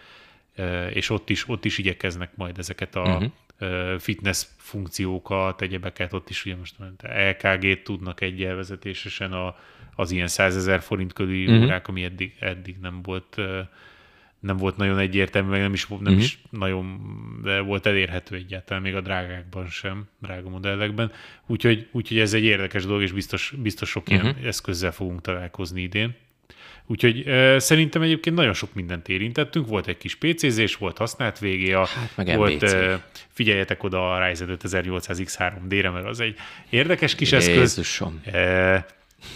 és 0.93 1.11
ott 1.11 1.30
is, 1.30 1.49
ott 1.49 1.64
is 1.64 1.78
igyekeznek 1.78 2.36
majd 2.36 2.59
ezeket 2.59 2.97
a 2.97 3.01
uh-huh. 3.01 3.99
fitness 3.99 4.47
funkciókat, 4.57 5.62
egyebeket, 5.62 6.12
ott 6.12 6.30
is 6.30 6.45
ugye 6.45 6.57
most 6.57 6.74
LKG-t 7.03 7.84
tudnak 7.84 8.20
egyelvezetésesen 8.20 9.32
a, 9.32 9.57
az 9.95 10.11
ilyen 10.11 10.28
100 10.28 10.57
ezer 10.57 10.80
forint 10.80 11.12
körüli 11.12 11.47
uh-huh. 11.47 11.62
órák, 11.64 11.88
ami 11.88 12.05
eddig, 12.05 12.36
eddig 12.41 12.76
nem 12.80 13.03
volt 13.03 13.41
nem 14.41 14.57
volt 14.57 14.76
nagyon 14.76 14.99
egyértelmű, 14.99 15.51
meg 15.51 15.61
nem 15.61 15.72
is, 15.72 15.86
nem 15.86 15.99
uh-huh. 15.99 16.18
is 16.18 16.38
nagyon 16.51 17.01
de 17.43 17.61
volt 17.61 17.86
elérhető 17.86 18.34
egyáltalán, 18.34 18.82
még 18.82 18.95
a 18.95 19.01
drágákban 19.01 19.66
sem, 19.66 20.09
drága 20.18 20.49
modellekben. 20.49 21.12
Úgyhogy, 21.47 21.88
úgyhogy 21.93 22.18
ez 22.18 22.34
egy 22.34 22.45
érdekes 22.45 22.84
dolog, 22.84 23.03
és 23.03 23.12
biztos, 23.12 23.55
biztos 23.62 23.88
sok 23.88 24.03
uh-huh. 24.03 24.22
ilyen 24.22 24.34
mhm. 24.38 24.47
eszközzel 24.47 24.93
fogunk 24.93 25.20
találkozni 25.20 25.82
idén. 25.82 26.14
Úgyhogy 26.86 27.28
e, 27.28 27.59
szerintem 27.59 28.03
egyébként 28.03 28.36
nagyon 28.36 28.53
sok 28.53 28.74
mindent 28.74 29.09
érintettünk. 29.09 29.66
Volt 29.66 29.86
egy 29.86 29.97
kis 29.97 30.14
PC-zés, 30.14 30.76
volt 30.76 30.99
használt 30.99 31.38
VGA, 31.38 31.86
hát, 31.86 32.16
meg 32.16 32.36
volt, 32.36 32.62
e, 32.62 33.05
figyeljetek 33.28 33.82
oda 33.82 34.14
a 34.14 34.26
Ryzen 34.26 34.49
5800 34.49 35.22
X3D-re, 35.24 35.91
mert 35.91 36.07
az 36.07 36.20
egy 36.20 36.36
érdekes 36.70 37.14
kis 37.14 37.32
Jézusom. 37.32 38.20
eszköz. 38.24 38.34
E, 38.34 38.86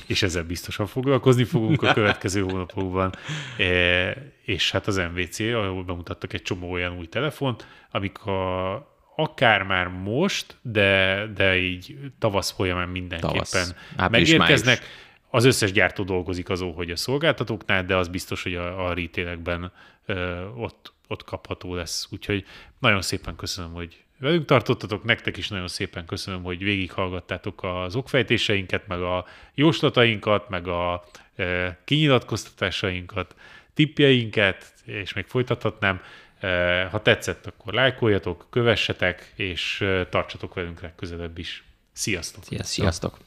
és 0.06 0.22
ezzel 0.22 0.44
biztosan 0.44 0.86
foglalkozni 0.86 1.44
fogunk 1.44 1.82
a 1.82 1.92
következő 1.92 2.40
hónapokban. 2.40 3.12
E, 3.58 4.16
és 4.42 4.70
hát 4.70 4.86
az 4.86 4.96
MVC, 4.96 5.40
ahol 5.40 5.84
bemutattak 5.84 6.32
egy 6.32 6.42
csomó 6.42 6.70
olyan 6.70 6.96
új 6.98 7.06
telefont, 7.06 7.66
amik 7.90 8.18
a, 8.18 8.74
akár 9.16 9.62
már 9.62 9.88
most, 9.88 10.56
de, 10.62 11.22
de 11.34 11.56
így 11.56 11.96
tavasz 12.18 12.50
folyamán 12.50 12.88
mindenképpen 12.88 13.32
tavasz. 13.32 13.74
megérkeznek. 14.10 14.78
Május. 14.78 14.92
Az 15.30 15.44
összes 15.44 15.72
gyártó 15.72 16.04
dolgozik 16.04 16.48
azon, 16.48 16.72
hogy 16.72 16.90
a 16.90 16.96
szolgáltatóknál, 16.96 17.84
de 17.84 17.96
az 17.96 18.08
biztos, 18.08 18.42
hogy 18.42 18.54
a, 18.54 18.86
a 18.86 18.94
retailekben 18.94 19.72
ö, 20.06 20.46
ott, 20.56 20.92
ott 21.06 21.24
kapható 21.24 21.74
lesz. 21.74 22.08
Úgyhogy 22.10 22.44
nagyon 22.78 23.02
szépen 23.02 23.36
köszönöm, 23.36 23.72
hogy 23.72 24.03
velünk 24.18 24.44
tartottatok, 24.44 25.04
nektek 25.04 25.36
is 25.36 25.48
nagyon 25.48 25.68
szépen 25.68 26.06
köszönöm, 26.06 26.42
hogy 26.42 26.62
végighallgattátok 26.62 27.62
az 27.62 27.96
okfejtéseinket, 27.96 28.86
meg 28.86 29.02
a 29.02 29.26
jóslatainkat, 29.54 30.48
meg 30.48 30.68
a 30.68 31.04
e, 31.36 31.78
kinyilatkoztatásainkat, 31.84 33.34
tippjeinket, 33.74 34.74
és 34.84 35.12
még 35.12 35.24
folytathatnám. 35.26 36.02
E, 36.40 36.84
ha 36.84 37.02
tetszett, 37.02 37.46
akkor 37.46 37.72
lájkoljatok, 37.72 38.46
kövessetek, 38.50 39.32
és 39.36 39.80
e, 39.80 40.06
tartsatok 40.06 40.54
velünk 40.54 40.80
legközelebb 40.80 41.38
is. 41.38 41.64
Sziasztok! 41.92 42.44
Sziasztok! 42.44 43.18